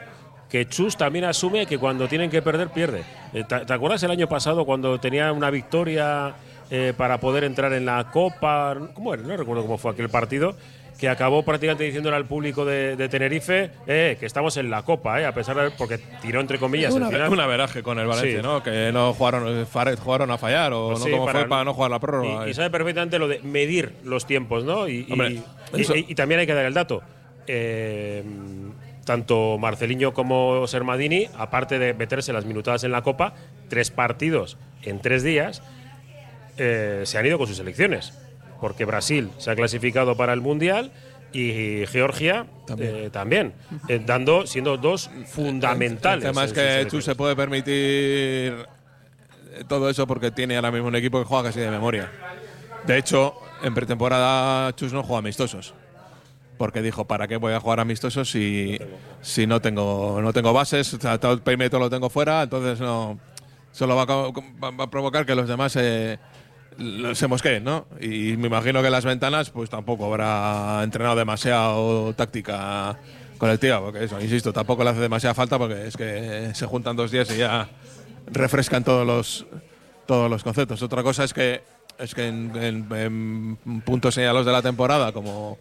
que 0.52 0.68
Chus 0.68 0.96
también 0.96 1.24
asume 1.24 1.66
que 1.66 1.78
cuando 1.78 2.06
tienen 2.06 2.30
que 2.30 2.42
perder, 2.42 2.68
pierde. 2.68 3.02
Eh, 3.32 3.42
¿Te, 3.48 3.60
te 3.60 3.72
acuerdas 3.72 4.02
el 4.04 4.10
año 4.12 4.28
pasado 4.28 4.64
cuando 4.66 5.00
tenía 5.00 5.32
una 5.32 5.50
victoria 5.50 6.34
eh, 6.70 6.92
para 6.96 7.18
poder 7.18 7.42
entrar 7.44 7.72
en 7.72 7.86
la 7.86 8.10
Copa? 8.12 8.76
¿Cómo 8.94 9.14
era? 9.14 9.22
No 9.22 9.34
recuerdo 9.36 9.62
cómo 9.62 9.78
fue 9.78 9.92
aquel 9.92 10.10
partido. 10.10 10.54
Que 10.98 11.08
acabó 11.08 11.42
prácticamente 11.42 11.82
diciéndole 11.82 12.14
al 12.14 12.26
público 12.26 12.64
de, 12.64 12.94
de 12.94 13.08
Tenerife 13.08 13.70
eh, 13.88 14.16
que 14.20 14.26
estamos 14.26 14.56
en 14.58 14.70
la 14.70 14.82
Copa, 14.84 15.20
eh, 15.20 15.26
a 15.26 15.32
pesar 15.34 15.56
de. 15.56 15.70
porque 15.72 15.98
tiró 16.20 16.38
entre 16.40 16.58
comillas. 16.60 16.92
Una, 16.94 17.06
al 17.06 17.12
final. 17.12 17.32
un 17.32 17.40
averaje 17.40 17.82
con 17.82 17.98
el 17.98 18.06
Valencia, 18.06 18.36
Sí. 18.36 18.42
¿no? 18.46 18.62
Que 18.62 18.92
no 18.92 19.12
jugaron, 19.14 19.66
jugaron 20.04 20.30
a 20.30 20.38
fallar 20.38 20.72
o 20.74 20.88
Pues 20.90 21.00
no 21.00 21.04
sí, 21.06 21.10
como 21.10 21.24
para- 21.24 21.40
fue 21.40 21.48
para 21.48 21.64
no 21.64 21.74
jugar 21.74 21.90
la 21.90 21.98
prórroga. 21.98 22.46
Y, 22.46 22.50
y 22.50 22.54
sabe 22.54 22.70
perfectamente 22.70 23.18
lo 23.18 23.26
de 23.26 23.40
medir 23.40 23.94
los 24.04 24.26
tiempos, 24.26 24.62
¿no? 24.64 24.86
Y, 24.86 25.08
Hombre, 25.10 25.40
también 26.14 26.40
hay 26.40 26.46
que 26.46 26.54
dar 26.54 26.66
el 26.66 26.74
dato. 26.74 27.02
Eh, 27.48 28.22
tanto 29.12 29.58
Marceliño 29.58 30.14
como 30.14 30.66
Sermadini, 30.66 31.28
aparte 31.36 31.78
de 31.78 31.92
meterse 31.92 32.32
las 32.32 32.46
minutadas 32.46 32.82
en 32.82 32.92
la 32.92 33.02
Copa, 33.02 33.34
tres 33.68 33.90
partidos 33.90 34.56
en 34.84 35.02
tres 35.02 35.22
días, 35.22 35.62
eh, 36.56 37.02
se 37.04 37.18
han 37.18 37.26
ido 37.26 37.36
con 37.36 37.46
sus 37.46 37.58
selecciones. 37.58 38.18
Porque 38.58 38.86
Brasil 38.86 39.28
se 39.36 39.50
ha 39.50 39.54
clasificado 39.54 40.16
para 40.16 40.32
el 40.32 40.40
Mundial 40.40 40.92
y 41.30 41.84
Georgia 41.88 42.46
eh, 42.78 43.10
también, 43.12 43.52
eh, 43.86 44.00
dando, 44.02 44.46
siendo 44.46 44.78
dos 44.78 45.10
fundamentales. 45.26 46.24
El 46.24 46.30
tema 46.30 46.44
en 46.44 46.46
es 46.46 46.50
sus 46.50 46.58
que. 46.58 46.86
Chus 46.88 47.04
se 47.04 47.14
puede 47.14 47.36
permitir 47.36 47.74
eh, 47.74 48.64
todo 49.68 49.90
eso 49.90 50.06
porque 50.06 50.30
tiene 50.30 50.56
ahora 50.56 50.70
mismo 50.70 50.88
un 50.88 50.96
equipo 50.96 51.18
que 51.18 51.26
juega 51.26 51.50
casi 51.50 51.60
de 51.60 51.70
memoria. 51.70 52.10
De 52.86 52.96
hecho, 52.96 53.34
en 53.62 53.74
pretemporada 53.74 54.74
Chus 54.74 54.94
no 54.94 55.02
juega 55.02 55.18
amistosos. 55.18 55.74
Porque 56.62 56.80
dijo, 56.80 57.06
¿para 57.08 57.26
qué 57.26 57.38
voy 57.38 57.54
a 57.54 57.58
jugar 57.58 57.80
amistosos 57.80 58.30
si, 58.30 58.78
si 59.20 59.48
no 59.48 59.60
tengo 59.60 60.20
no 60.22 60.32
tengo 60.32 60.52
bases? 60.52 60.94
O 60.94 61.00
sea, 61.00 61.18
todo 61.18 61.32
el 61.32 61.40
perímetro 61.40 61.80
lo 61.80 61.90
tengo 61.90 62.08
fuera, 62.08 62.44
entonces 62.44 62.78
no 62.78 63.18
solo 63.72 63.96
va 63.96 64.02
a, 64.02 64.06
va- 64.06 64.84
a 64.84 64.88
provocar 64.88 65.26
que 65.26 65.34
los 65.34 65.48
demás 65.48 65.74
eh, 65.74 66.18
se 67.14 67.26
mosqueen, 67.26 67.64
¿no? 67.64 67.86
Y 68.00 68.36
me 68.36 68.46
imagino 68.46 68.80
que 68.80 68.90
las 68.90 69.04
ventanas 69.04 69.50
pues 69.50 69.70
tampoco 69.70 70.04
habrá 70.06 70.82
entrenado 70.84 71.16
demasiado 71.16 72.12
táctica 72.14 72.96
colectiva, 73.38 73.80
porque 73.80 74.04
eso, 74.04 74.20
insisto, 74.20 74.52
tampoco 74.52 74.84
le 74.84 74.90
hace 74.90 75.00
demasiada 75.00 75.34
falta 75.34 75.58
porque 75.58 75.88
es 75.88 75.96
que 75.96 76.52
se 76.54 76.66
juntan 76.66 76.94
dos 76.94 77.10
días 77.10 77.28
y 77.34 77.38
ya 77.38 77.68
refrescan 78.26 78.84
todos 78.84 79.04
los 79.04 79.46
todos 80.06 80.30
los 80.30 80.44
conceptos. 80.44 80.80
Otra 80.80 81.02
cosa 81.02 81.24
es 81.24 81.34
que 81.34 81.60
es 81.98 82.14
que 82.14 82.28
en- 82.28 82.86
en 82.94 83.80
puntos 83.84 84.14
señalados 84.14 84.46
de 84.46 84.52
la 84.52 84.62
temporada, 84.62 85.10
como 85.10 85.58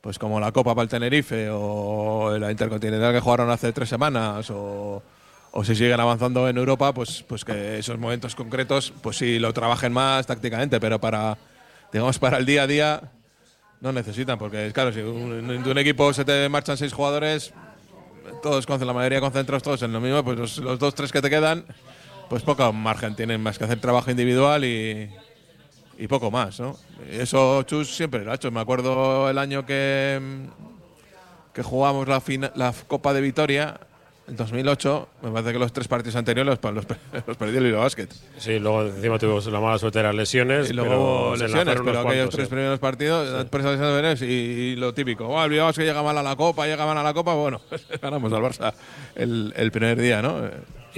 pues 0.00 0.18
como 0.18 0.40
la 0.40 0.52
Copa 0.52 0.74
para 0.74 0.84
el 0.84 0.88
Tenerife 0.88 1.48
o 1.50 2.36
la 2.38 2.50
Intercontinental 2.50 3.12
que 3.12 3.20
jugaron 3.20 3.50
hace 3.50 3.72
tres 3.72 3.88
semanas 3.88 4.50
o, 4.50 5.02
o 5.52 5.64
si 5.64 5.74
siguen 5.74 6.00
avanzando 6.00 6.48
en 6.48 6.56
Europa, 6.56 6.92
pues, 6.94 7.24
pues 7.26 7.44
que 7.44 7.78
esos 7.78 7.98
momentos 7.98 8.34
concretos, 8.34 8.92
pues 9.02 9.16
sí 9.16 9.38
lo 9.38 9.52
trabajen 9.52 9.92
más 9.92 10.26
tácticamente, 10.26 10.80
pero 10.80 11.00
para, 11.00 11.36
digamos, 11.92 12.18
para 12.18 12.38
el 12.38 12.46
día 12.46 12.62
a 12.62 12.66
día 12.66 13.02
no 13.80 13.92
necesitan, 13.92 14.38
porque 14.38 14.70
claro, 14.72 14.92
si 14.92 15.00
un, 15.00 15.50
un 15.66 15.78
equipo 15.78 16.12
se 16.12 16.24
te 16.24 16.48
marchan 16.48 16.76
seis 16.76 16.92
jugadores, 16.92 17.52
todos 18.42 18.68
la 18.68 18.92
mayoría 18.92 19.20
concentrados 19.20 19.62
todos 19.62 19.82
en 19.82 19.92
lo 19.92 20.00
mismo, 20.00 20.24
pues 20.24 20.38
los, 20.38 20.58
los 20.58 20.78
dos, 20.78 20.94
tres 20.94 21.12
que 21.12 21.22
te 21.22 21.30
quedan, 21.30 21.64
pues 22.28 22.42
poco 22.42 22.72
margen 22.72 23.14
tienen 23.14 23.42
más 23.42 23.58
que 23.58 23.64
hacer 23.64 23.80
trabajo 23.80 24.10
individual 24.10 24.64
y, 24.64 25.10
y 25.98 26.06
poco 26.06 26.30
más, 26.30 26.60
¿no? 26.60 26.76
Eso 27.10 27.62
Chus 27.64 27.94
siempre 27.94 28.24
lo 28.24 28.32
ha 28.32 28.36
hecho. 28.36 28.50
Me 28.50 28.60
acuerdo 28.60 29.28
el 29.28 29.36
año 29.38 29.66
que, 29.66 30.18
mm, 30.20 31.52
que 31.52 31.62
jugamos 31.62 32.06
la, 32.08 32.20
fina- 32.20 32.52
la 32.54 32.72
Copa 32.86 33.12
de 33.12 33.20
Vitoria, 33.20 33.80
en 34.28 34.36
2008, 34.36 35.08
me 35.22 35.30
parece 35.30 35.52
que 35.54 35.58
los 35.58 35.72
tres 35.72 35.88
partidos 35.88 36.14
anteriores 36.16 36.58
los, 36.62 36.74
los, 36.74 36.84
los 37.26 37.36
perdió 37.38 37.58
el 37.58 37.64
Bilbao 37.64 37.80
Basket. 37.82 38.08
Sí, 38.36 38.58
luego 38.58 38.82
encima 38.84 39.18
tuvimos 39.18 39.46
la 39.46 39.58
mala 39.58 39.78
suerte 39.78 39.98
de 40.00 40.04
las 40.04 40.14
lesiones. 40.14 40.68
Y 40.70 40.74
luego 40.74 41.32
pero 41.32 41.46
lesiones, 41.46 41.64
pero 41.82 42.00
aquellos 42.00 42.04
cuantos, 42.04 42.30
tres 42.34 42.46
sí. 42.48 42.50
primeros 42.54 42.78
partidos, 42.78 43.28
las 43.32 43.44
presas 43.46 44.20
y, 44.22 44.24
y 44.26 44.76
lo 44.76 44.92
típico. 44.92 45.26
Oh, 45.26 45.42
el 45.42 45.48
Bilbao 45.50 45.66
Basket 45.68 45.84
llega 45.84 46.02
mal 46.02 46.16
a 46.18 46.22
la 46.22 46.36
Copa, 46.36 46.66
llega 46.66 46.84
mal 46.84 46.98
a 46.98 47.02
la 47.02 47.14
Copa, 47.14 47.34
bueno, 47.34 47.60
ganamos 48.02 48.30
al 48.32 48.42
Barça 48.42 48.74
el, 49.14 49.52
el 49.56 49.72
primer 49.72 49.98
día, 49.98 50.20
¿no? 50.20 50.36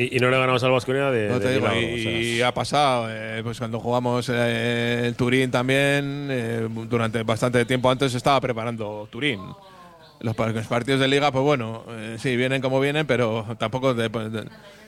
Y, 0.00 0.16
y 0.16 0.20
no 0.20 0.30
le 0.30 0.38
ganamos 0.38 0.62
al 0.64 0.70
Vasconia 0.70 1.10
de, 1.10 1.28
No 1.28 1.38
te 1.40 1.48
de 1.48 1.54
digo, 1.54 1.68
milagro, 1.68 1.96
y, 1.96 2.34
o 2.34 2.36
sea, 2.38 2.48
ha 2.48 2.54
pasado, 2.54 3.06
eh, 3.10 3.40
pues 3.42 3.58
cuando 3.58 3.78
jugamos 3.80 4.30
eh, 4.32 5.02
en 5.06 5.14
Turín 5.14 5.50
también, 5.50 6.28
eh, 6.30 6.68
durante 6.88 7.22
bastante 7.22 7.64
tiempo 7.64 7.90
antes 7.90 8.14
estaba 8.14 8.40
preparando 8.40 9.08
Turín. 9.10 9.40
Los, 10.20 10.34
par- 10.36 10.54
los 10.54 10.66
partidos 10.66 11.00
de 11.00 11.08
liga, 11.08 11.30
pues 11.32 11.42
bueno, 11.44 11.84
eh, 11.88 12.16
sí, 12.18 12.36
vienen 12.36 12.62
como 12.62 12.78
vienen, 12.80 13.06
pero 13.06 13.44
tampoco 13.58 13.94
te, 13.94 14.08
pues, 14.10 14.28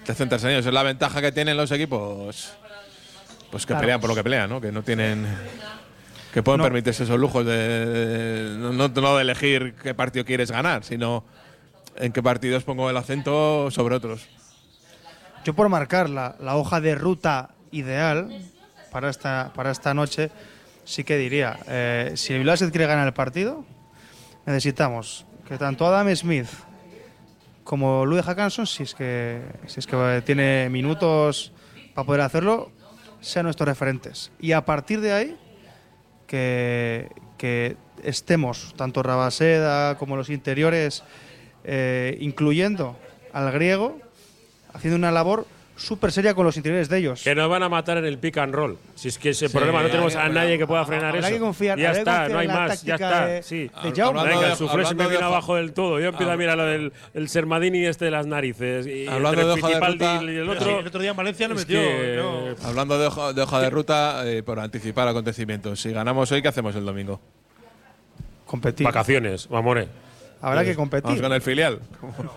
te- 0.04 0.14
centras 0.14 0.44
en 0.44 0.50
ellos. 0.50 0.66
Es 0.66 0.72
la 0.72 0.82
ventaja 0.82 1.20
que 1.20 1.32
tienen 1.32 1.56
los 1.56 1.70
equipos, 1.72 2.52
pues 3.50 3.64
que 3.64 3.68
Claro. 3.68 3.80
pelean 3.80 4.00
por 4.00 4.08
lo 4.10 4.16
que 4.16 4.22
pelean, 4.22 4.48
¿no? 4.48 4.60
Que 4.60 4.72
no 4.72 4.82
tienen... 4.82 5.26
Que 6.32 6.42
pueden 6.42 6.58
No. 6.58 6.64
permitirse 6.64 7.04
esos 7.04 7.18
lujos 7.18 7.44
de, 7.44 8.56
no- 8.58 8.88
no 8.88 9.16
de 9.16 9.22
elegir 9.22 9.74
qué 9.82 9.92
partido 9.94 10.24
quieres 10.24 10.50
ganar, 10.50 10.84
sino 10.84 11.24
en 11.96 12.12
qué 12.12 12.22
partidos 12.22 12.62
pongo 12.64 12.88
el 12.88 12.96
acento 12.96 13.70
sobre 13.70 13.96
otros. 13.96 14.26
Yo 15.44 15.54
por 15.54 15.68
marcar 15.68 16.08
la, 16.08 16.36
hoja 16.56 16.80
de 16.80 16.94
ruta 16.94 17.50
ideal 17.72 18.28
para 18.92 19.10
esta, 19.10 19.52
para 19.54 19.70
esta 19.70 19.92
noche, 19.92 20.30
sí 20.84 21.02
que 21.02 21.16
diría, 21.16 21.58
eh, 21.66 22.12
si 22.14 22.32
el 22.32 22.44
Basket 22.44 22.70
quiere 22.70 22.86
ganar 22.86 23.06
el 23.06 23.12
partido, 23.12 23.64
necesitamos 24.46 25.26
que 25.48 25.58
tanto 25.58 25.86
Adam 25.86 26.14
Smith 26.14 26.48
como 27.64 28.06
Louis 28.06 28.24
Hackanson, 28.24 28.66
si 28.66 28.84
es 28.84 28.94
que, 28.94 29.42
si 29.66 29.80
es 29.80 29.86
que 29.86 30.22
tiene 30.24 30.68
minutos 30.70 31.52
para 31.94 32.06
poder 32.06 32.20
hacerlo, 32.20 32.70
sean 33.20 33.44
nuestros 33.44 33.68
referentes. 33.68 34.30
Y 34.38 34.52
a 34.52 34.64
partir 34.64 35.00
de 35.00 35.12
ahí, 35.12 35.36
que, 36.26 37.08
que 37.36 37.76
estemos, 38.02 38.74
tanto 38.76 39.02
Rabaseda 39.02 39.96
como 39.98 40.16
los 40.16 40.30
interiores, 40.30 41.02
eh, 41.64 42.16
incluyendo 42.20 42.96
al 43.32 43.50
griego, 43.52 43.98
haciendo 44.74 44.96
una 44.96 45.10
labor 45.10 45.46
súper 45.74 46.12
seria 46.12 46.34
con 46.34 46.44
los 46.44 46.56
interiores 46.56 46.88
de 46.90 46.98
ellos. 46.98 47.22
Que 47.24 47.34
nos 47.34 47.48
van 47.48 47.62
a 47.62 47.68
matar 47.68 47.96
en 47.96 48.04
el 48.04 48.18
pick 48.18 48.36
and 48.38 48.54
roll. 48.54 48.76
Si 48.94 49.08
es 49.08 49.18
que 49.18 49.30
ese 49.30 49.48
Sí, 49.48 49.52
problema 49.56 49.82
no 49.82 49.88
tenemos 49.88 50.14
a 50.14 50.28
nadie 50.28 50.58
que 50.58 50.66
pueda 50.66 50.84
frenar 50.84 51.16
eso. 51.16 51.28
que 51.28 51.40
confiar- 51.40 51.78
ya 51.78 51.90
está, 51.92 52.18
confiar 52.28 52.30
no 52.30 52.38
hay 52.38 52.48
más, 52.48 52.82
ya 52.84 52.94
está. 52.94 53.26
de- 53.26 53.42
sí. 53.42 53.70
de 53.82 53.90
Venga, 53.90 54.50
el 54.50 54.56
suflé 54.56 54.84
se 54.84 54.94
me 54.94 55.08
viene 55.08 55.24
abajo 55.24 55.56
del 55.56 55.72
todo. 55.72 55.98
Yo 55.98 56.08
empiezo 56.08 56.30
Ah. 56.30 56.34
a 56.34 56.36
mirar 56.36 56.58
lo 56.58 56.66
del 56.66 56.92
el 57.14 57.28
Sermadini 57.28 57.84
este 57.86 58.04
de 58.04 58.10
las 58.12 58.26
narices. 58.26 58.86
Y 58.86 59.06
Hablando 59.08 59.40
entre 59.40 59.44
de 59.46 59.52
hoja 59.52 59.68
de 59.68 59.80
ruta- 59.92 60.22
y 60.22 60.36
el 60.36 60.48
otro. 60.48 60.64
sí, 60.64 60.70
el 60.70 60.86
otro 60.86 61.00
día 61.00 61.10
en 61.10 61.16
Valencia 61.16 61.48
no 61.48 61.54
metió. 61.54 61.80
que- 61.80 62.14
no. 62.16 62.68
Hablando 62.68 62.98
de 62.98 63.06
hoja 63.06 63.32
de, 63.32 63.42
hoja 63.42 63.60
de 63.60 63.70
ruta, 63.70 64.22
eh, 64.30 64.42
por 64.42 64.60
anticipar 64.60 65.08
acontecimientos. 65.08 65.80
Si 65.80 65.90
ganamos 65.90 66.30
hoy, 66.30 66.42
¿qué 66.42 66.48
hacemos 66.48 66.76
el 66.76 66.84
domingo? 66.84 67.18
Competir. 68.46 68.84
Vacaciones, 68.84 69.50
mamore. 69.50 69.88
Habrá 70.42 70.62
que 70.64 70.74
Vamos 70.74 70.90
competir. 70.90 71.22
con 71.22 71.32
el 71.32 71.40
filial. 71.40 71.78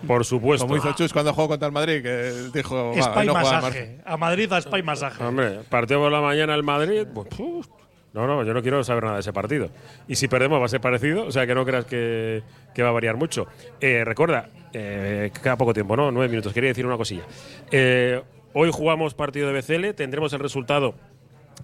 Por 0.06 0.24
supuesto. 0.24 0.64
Como 0.66 0.78
hizo 0.78 0.92
Chus 0.94 1.12
cuando 1.12 1.34
jugó 1.34 1.48
contra 1.48 1.66
el 1.66 1.72
Madrid, 1.72 2.02
que 2.02 2.32
dijo. 2.54 2.92
va, 2.94 3.24
no 3.24 3.34
masaje. 3.34 3.98
A 4.04 4.16
Madrid 4.16 4.50
a 4.52 4.58
Spa 4.58 4.78
y 4.78 4.82
masaje. 4.82 5.22
Hombre, 5.24 5.60
partido 5.68 6.00
por 6.00 6.12
la 6.12 6.20
mañana 6.20 6.54
el 6.54 6.62
Madrid. 6.62 7.04
pues, 7.12 7.26
puf. 7.28 7.66
no, 8.12 8.26
no, 8.28 8.44
yo 8.44 8.54
no 8.54 8.62
quiero 8.62 8.82
saber 8.84 9.02
nada 9.02 9.16
de 9.16 9.20
ese 9.22 9.32
partido. 9.32 9.70
Y 10.06 10.14
si 10.14 10.28
perdemos 10.28 10.60
va 10.60 10.66
a 10.66 10.68
ser 10.68 10.80
parecido, 10.80 11.26
o 11.26 11.32
sea 11.32 11.46
que 11.48 11.54
no 11.54 11.64
creas 11.66 11.84
que, 11.84 12.42
que 12.74 12.82
va 12.82 12.90
a 12.90 12.92
variar 12.92 13.16
mucho. 13.16 13.48
Eh, 13.80 14.04
recuerda, 14.04 14.48
eh, 14.72 15.32
queda 15.42 15.56
poco 15.56 15.74
tiempo, 15.74 15.96
¿no? 15.96 16.12
Nueve 16.12 16.28
minutos. 16.30 16.52
Quería 16.52 16.68
decir 16.68 16.86
una 16.86 16.96
cosilla. 16.96 17.24
Eh, 17.72 18.22
hoy 18.52 18.70
jugamos 18.72 19.14
partido 19.14 19.50
de 19.50 19.60
BCL, 19.60 19.94
tendremos 19.96 20.32
el 20.32 20.38
resultado 20.38 20.94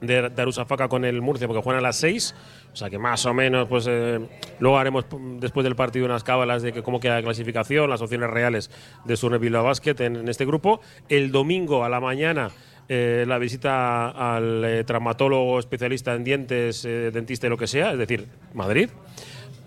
de 0.03 0.29
Darusafaka 0.29 0.89
con 0.89 1.05
el 1.05 1.23
Murcia 1.23 1.47
porque 1.47 1.63
juegan 1.63 1.79
a 1.79 1.83
las 1.89 1.97
6. 1.97 2.35
O 2.73 2.77
sea 2.77 2.91
que 2.91 2.99
más 2.99 3.25
o 3.25 3.33
menos, 3.33 3.69
pues 3.69 3.87
eh, 3.89 4.19
luego 4.59 4.79
haremos 4.79 5.07
mm, 5.11 5.39
después 5.39 5.65
del 5.65 5.77
partido 5.77 6.05
unas 6.05 6.25
cábalas 6.25 6.63
de 6.63 6.73
que 6.73 6.83
cómo 6.83 7.01
queda 7.01 7.15
la 7.17 7.23
clasificación, 7.23 7.89
las 7.89 8.03
opciones 8.03 8.29
reales 8.31 8.71
de 9.05 9.17
Surne 9.17 9.39
Bilbao 9.39 9.65
Basket 9.65 9.97
en, 10.01 10.17
en 10.17 10.29
este 10.29 10.45
grupo. 10.45 10.81
El 11.09 11.33
domingo 11.33 11.85
a 11.85 11.89
la 11.89 12.01
mañana. 12.01 12.51
eh, 12.89 13.25
la 13.27 13.39
visita 13.39 14.11
al 14.11 14.65
eh, 14.65 14.85
traumatólogo 14.85 15.59
especialista 15.59 16.15
en 16.15 16.25
dientes, 16.25 16.85
eh, 16.85 17.11
dentista 17.13 17.47
y 17.47 17.51
lo 17.51 17.57
que 17.57 17.67
sea, 17.67 17.93
es 17.93 17.99
decir, 17.99 18.27
Madrid, 18.55 18.91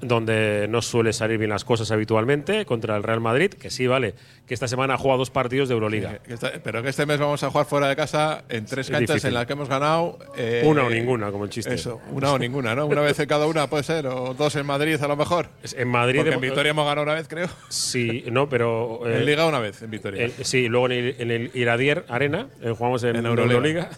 donde 0.07 0.67
no 0.69 0.81
suele 0.81 1.13
salir 1.13 1.37
bien 1.37 1.49
las 1.49 1.63
cosas 1.65 1.91
habitualmente 1.91 2.65
contra 2.65 2.95
el 2.97 3.03
Real 3.03 3.19
Madrid, 3.21 3.51
que 3.53 3.69
sí, 3.69 3.87
vale, 3.87 4.13
que 4.47 4.53
esta 4.53 4.67
semana 4.67 4.95
ha 4.95 4.97
jugado 4.97 5.19
dos 5.19 5.29
partidos 5.31 5.67
de 5.69 5.73
Euroliga. 5.73 6.19
Que 6.19 6.35
pero 6.63 6.83
que 6.83 6.89
este 6.89 7.05
mes 7.05 7.19
vamos 7.19 7.43
a 7.43 7.49
jugar 7.51 7.65
fuera 7.65 7.87
de 7.89 7.95
casa 7.95 8.43
en 8.49 8.65
tres 8.65 8.87
Es 8.87 8.91
canchas 8.91 9.23
en 9.25 9.33
las 9.33 9.45
que 9.45 9.53
hemos 9.53 9.69
ganado. 9.69 10.19
eh, 10.37 10.63
Una 10.65 10.83
o 10.83 10.89
ninguna, 10.89 11.31
como 11.31 11.43
el 11.45 11.49
chiste. 11.49 11.73
Eso, 11.73 11.99
una 12.11 12.31
o 12.31 12.39
ninguna, 12.39 12.75
¿no? 12.75 12.85
Una 12.87 13.01
vez 13.01 13.19
en 13.19 13.27
cada 13.27 13.47
una 13.47 13.67
puede 13.67 13.83
ser, 13.83 14.07
o 14.07 14.33
dos 14.33 14.55
en 14.55 14.65
Madrid 14.65 15.01
a 15.01 15.07
lo 15.07 15.15
mejor. 15.15 15.49
En 15.75 15.87
Madrid 15.87 16.19
Porque 16.19 16.33
en 16.35 16.41
Vitoria 16.41 16.69
hemos 16.71 16.85
ganado 16.85 17.03
una 17.03 17.13
vez, 17.15 17.27
creo. 17.27 17.47
Sí, 17.69 18.23
no, 18.31 18.47
pero. 18.49 19.01
eh, 19.07 19.17
en 19.17 19.25
Liga 19.25 19.45
una 19.47 19.59
vez, 19.59 19.81
en 19.81 19.91
Vitoria. 19.91 20.25
el- 20.25 20.31
sí, 20.45 20.67
luego 20.67 20.85
en 20.87 20.91
el, 20.91 21.15
en 21.19 21.31
el 21.31 21.51
Iradier 21.53 22.05
Arena, 22.09 22.47
eh, 22.61 22.73
jugamos 22.77 23.03
en, 23.03 23.15
En 23.15 23.25
Euroliga. 23.25 23.53
Euroliga. 23.55 23.89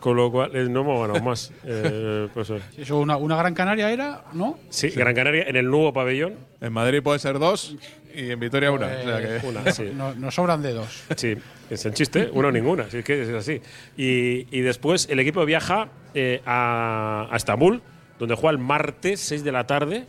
Con 0.00 0.16
lo 0.16 0.30
cual 0.30 0.54
eh, 0.54 0.68
no 0.68 0.80
hemos 0.80 1.00
ganado 1.06 1.24
más. 1.24 1.52
Eh, 1.64 2.28
pues, 2.34 2.50
eh, 2.50 2.60
Eso, 2.76 2.98
una, 2.98 3.16
una 3.16 3.36
Gran 3.36 3.54
Canaria 3.54 3.90
era, 3.90 4.24
¿no? 4.32 4.58
sí, 4.70 4.88
Gran 4.90 5.14
Canaria 5.14 5.44
en 5.48 5.56
el 5.56 5.66
nuevo 5.70 5.92
pabellón. 5.92 6.34
En 6.60 6.72
Madrid 6.72 7.02
puede 7.02 7.18
ser 7.18 7.38
dos 7.38 7.76
y 8.14 8.30
en 8.30 8.40
Vitoria 8.40 8.70
una. 8.72 8.86
o 8.86 9.02
sea 9.02 9.40
que- 9.40 9.46
Una, 9.46 9.72
sí. 9.72 9.90
No- 9.94 10.14
Nos 10.14 10.34
sobran 10.34 10.62
dedos. 10.62 11.04
Sí, 11.16 11.34
es 11.70 11.84
el 11.86 11.94
chiste, 11.94 12.28
uno 12.32 12.48
o 12.48 12.52
ninguna, 12.52 12.88
si 12.90 12.98
es 12.98 13.04
que 13.04 13.22
es 13.22 13.28
así. 13.30 13.60
Y, 13.96 14.46
y 14.56 14.60
después 14.62 15.08
el 15.10 15.20
equipo 15.20 15.44
viaja 15.44 15.88
eh, 16.14 16.40
a, 16.46 17.28
a 17.30 17.36
Estambul, 17.36 17.82
donde 18.18 18.34
juega 18.34 18.50
el 18.50 18.58
martes 18.58 19.20
6 19.20 19.44
de 19.44 19.52
la 19.52 19.66
tarde. 19.66 20.06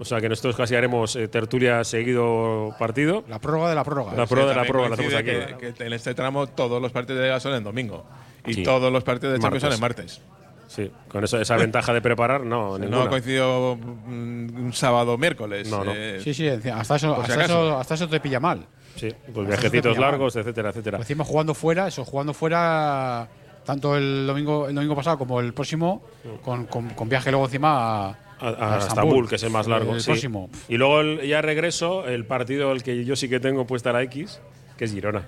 O 0.00 0.04
sea 0.04 0.18
que 0.20 0.28
nosotros 0.30 0.56
casi 0.56 0.74
haremos 0.74 1.14
eh, 1.14 1.28
tertulia 1.28 1.84
seguido 1.84 2.74
partido. 2.78 3.22
La 3.28 3.38
prórroga 3.38 3.68
de 3.68 3.74
la 3.74 3.84
prórroga. 3.84 4.14
La 4.14 4.26
Sí, 4.26 4.30
prórroga 4.34 4.50
de 4.52 4.56
la 4.56 4.64
prórroga 4.64 4.88
la 4.88 4.94
hacemos 4.94 5.14
aquí. 5.14 5.30
coincide 5.30 5.56
Que, 5.58 5.74
que 5.74 5.84
en 5.86 5.92
este 5.92 6.14
tramo 6.14 6.46
todos 6.46 6.80
los 6.80 6.90
partidos 6.90 7.20
de 7.20 7.26
Liga 7.26 7.38
son 7.38 7.54
en 7.54 7.62
domingo. 7.64 8.06
Y 8.46 8.54
Sí. 8.54 8.62
todos 8.62 8.90
los 8.90 9.04
partidos 9.04 9.34
de 9.34 9.40
Champions 9.40 9.62
son 9.62 9.72
en 9.74 9.80
Martes. 9.80 10.20
Sí, 10.68 10.90
con 11.08 11.22
eso, 11.24 11.38
esa 11.40 11.56
ventaja 11.58 11.92
de 11.92 12.00
preparar, 12.00 12.40
no, 12.44 12.70
No 12.70 12.78
ninguna. 12.78 13.02
ha 13.04 13.08
coincidido 13.10 13.76
mm, 13.76 14.64
un 14.64 14.72
sábado 14.72 15.14
o 15.14 15.18
miércoles. 15.18 15.68
No, 15.70 15.84
no. 15.84 15.92
eh, 15.94 16.18
Sí, 16.24 16.32
sí, 16.32 16.48
hasta 16.48 16.96
eso, 16.96 17.16
si 17.16 17.32
hasta, 17.32 17.44
eso, 17.44 17.78
hasta 17.78 17.94
eso 17.94 18.08
te 18.08 18.20
pilla 18.20 18.40
mal. 18.40 18.64
Sí, 18.96 19.08
pues 19.10 19.28
Hasta 19.28 19.42
viajecitos 19.42 19.98
mal. 19.98 20.00
largos, 20.10 20.34
etcétera, 20.36 20.70
etcétera. 20.70 20.96
Por 20.98 21.04
encima 21.04 21.24
jugando 21.24 21.54
fuera, 21.54 21.88
eso, 21.88 22.04
jugando 22.06 22.32
fuera 22.32 23.28
tanto 23.66 23.96
el 23.96 24.26
domingo, 24.26 24.66
el 24.68 24.74
domingo 24.74 24.96
pasado 24.96 25.18
como 25.18 25.40
el 25.40 25.52
próximo, 25.52 26.02
con, 26.42 26.64
con- 26.66 26.90
con 26.90 27.08
viaje 27.08 27.30
luego 27.30 27.44
encima 27.46 28.08
a, 28.08 28.18
a, 28.40 28.74
a 28.76 28.78
Estambul, 28.78 29.28
que 29.28 29.36
es 29.36 29.42
el 29.42 29.50
más 29.50 29.66
largo. 29.66 29.94
El 29.94 30.00
sí. 30.00 30.06
próximo. 30.10 30.50
Y 30.68 30.76
luego 30.76 31.00
el- 31.00 31.26
ya 31.28 31.42
regreso, 31.42 32.06
el 32.08 32.24
partido 32.24 32.72
el 32.72 32.82
que 32.82 33.04
yo 33.04 33.16
sí 33.16 33.28
que 33.28 33.40
tengo 33.40 33.66
puesta 33.66 33.92
la 33.92 34.02
X, 34.02 34.40
que 34.76 34.84
es 34.86 34.92
Girona. 34.92 35.24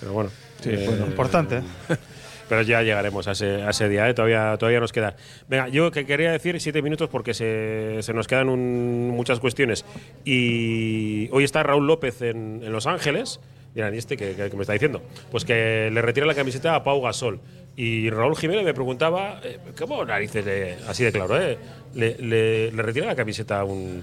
Pero 0.00 0.12
bueno. 0.12 0.30
Sí, 0.60 0.70
eh, 0.70 0.84
bueno, 0.86 1.06
importante. 1.06 1.60
Pero 2.48 2.62
ya 2.62 2.80
llegaremos 2.82 3.26
a 3.26 3.32
ese, 3.32 3.62
a 3.64 3.70
ese 3.70 3.88
día, 3.88 4.08
¿eh? 4.08 4.14
todavía, 4.14 4.56
todavía 4.56 4.78
nos 4.78 4.92
queda. 4.92 5.16
Venga, 5.48 5.66
yo 5.68 5.90
que 5.90 6.06
quería 6.06 6.30
decir 6.30 6.60
siete 6.60 6.80
minutos 6.80 7.08
porque 7.10 7.34
se, 7.34 7.98
se 8.02 8.14
nos 8.14 8.28
quedan 8.28 8.48
un- 8.48 9.08
muchas 9.10 9.40
cuestiones. 9.40 9.84
Y 10.24 11.28
hoy 11.32 11.42
está 11.44 11.62
Raúl 11.64 11.86
López 11.86 12.22
en, 12.22 12.60
en 12.62 12.72
Los 12.72 12.86
Ángeles. 12.86 13.40
Dirán, 13.74 13.94
¿y 13.94 13.98
este 13.98 14.16
qué, 14.16 14.34
qué- 14.36 14.48
qué 14.48 14.56
me 14.56 14.62
está 14.62 14.74
diciendo? 14.74 15.02
Pues 15.30 15.44
que 15.44 15.90
le 15.92 16.02
retira 16.02 16.24
la 16.24 16.34
camiseta 16.34 16.74
a 16.76 16.84
Pau 16.84 17.00
Gasol. 17.02 17.40
Y 17.76 18.08
Raúl 18.08 18.36
Jiménez 18.36 18.64
me 18.64 18.72
preguntaba, 18.72 19.40
eh, 19.44 19.58
¿cómo 19.78 20.02
narices, 20.04 20.44
le- 20.44 20.76
así 20.88 21.04
de 21.04 21.12
claro, 21.12 21.38
eh? 21.40 21.58
le, 21.94 22.16
le- 22.18 22.70
retira 22.70 23.06
la 23.06 23.14
camiseta 23.14 23.60
a 23.60 23.64
un, 23.64 24.02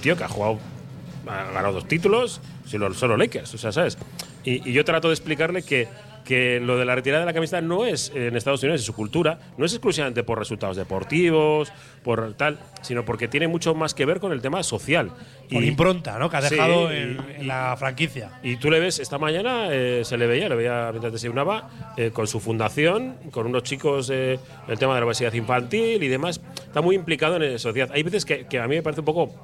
tío 0.00 0.16
que 0.16 0.24
ha 0.24 0.28
jugado, 0.28 0.58
ha 1.28 1.52
ganado 1.52 1.74
dos 1.74 1.86
títulos, 1.86 2.40
solo, 2.66 2.92
solo 2.94 3.16
Lakers, 3.16 3.54
o 3.54 3.58
sea, 3.58 3.70
¿sabes? 3.70 3.96
Y 4.44 4.72
yo 4.72 4.84
trato 4.84 5.06
de 5.08 5.14
explicarle 5.14 5.62
que 5.62 5.86
que 6.24 6.60
lo 6.60 6.76
de 6.78 6.84
la 6.84 6.94
retirada 6.94 7.20
de 7.22 7.26
la 7.26 7.32
camiseta 7.34 7.60
no 7.60 7.84
es 7.84 8.12
en 8.14 8.36
Estados 8.36 8.62
Unidos, 8.62 8.80
es 8.80 8.86
su 8.86 8.94
cultura, 8.94 9.38
no 9.58 9.64
es 9.66 9.72
exclusivamente 9.72 10.22
por 10.22 10.38
resultados 10.38 10.76
deportivos, 10.76 11.72
por 12.04 12.34
tal, 12.34 12.58
sino 12.82 13.04
porque 13.04 13.28
tiene 13.28 13.48
mucho 13.48 13.74
más 13.74 13.94
que 13.94 14.04
ver 14.06 14.20
con 14.20 14.32
el 14.32 14.40
tema 14.40 14.62
social. 14.62 15.10
Por 15.50 15.62
impronta, 15.64 16.18
¿no? 16.18 16.30
Que 16.30 16.36
ha 16.36 16.42
Sí, 16.42 16.54
dejado 16.54 16.92
y- 16.92 16.96
en, 16.96 17.18
en 17.38 17.46
la 17.48 17.76
franquicia. 17.78 18.30
Y 18.42 18.56
tú 18.56 18.70
le 18.70 18.80
ves, 18.80 18.98
esta 18.98 19.18
mañana 19.18 19.66
eh, 19.70 20.02
se 20.04 20.16
le 20.16 20.26
veía, 20.26 20.48
le 20.48 20.54
veía 20.56 20.88
mientras 20.90 21.12
desayunaba, 21.12 21.68
eh, 21.96 22.10
con 22.12 22.26
su 22.26 22.40
fundación, 22.40 23.16
con 23.30 23.46
unos 23.46 23.62
chicos, 23.64 24.08
eh, 24.12 24.38
el 24.68 24.78
tema 24.78 24.94
de 24.94 25.00
la 25.00 25.06
obesidad 25.06 25.32
infantil 25.34 26.02
y 26.02 26.08
demás. 26.08 26.40
Está 26.64 26.80
muy 26.80 26.96
implicado 26.96 27.36
en 27.36 27.52
la 27.52 27.58
sociedad. 27.58 27.90
Hay 27.92 28.02
veces 28.02 28.24
que, 28.24 28.46
que 28.46 28.58
a 28.58 28.66
mí 28.68 28.76
me 28.76 28.82
parece 28.82 29.00
un 29.00 29.04
poco 29.06 29.34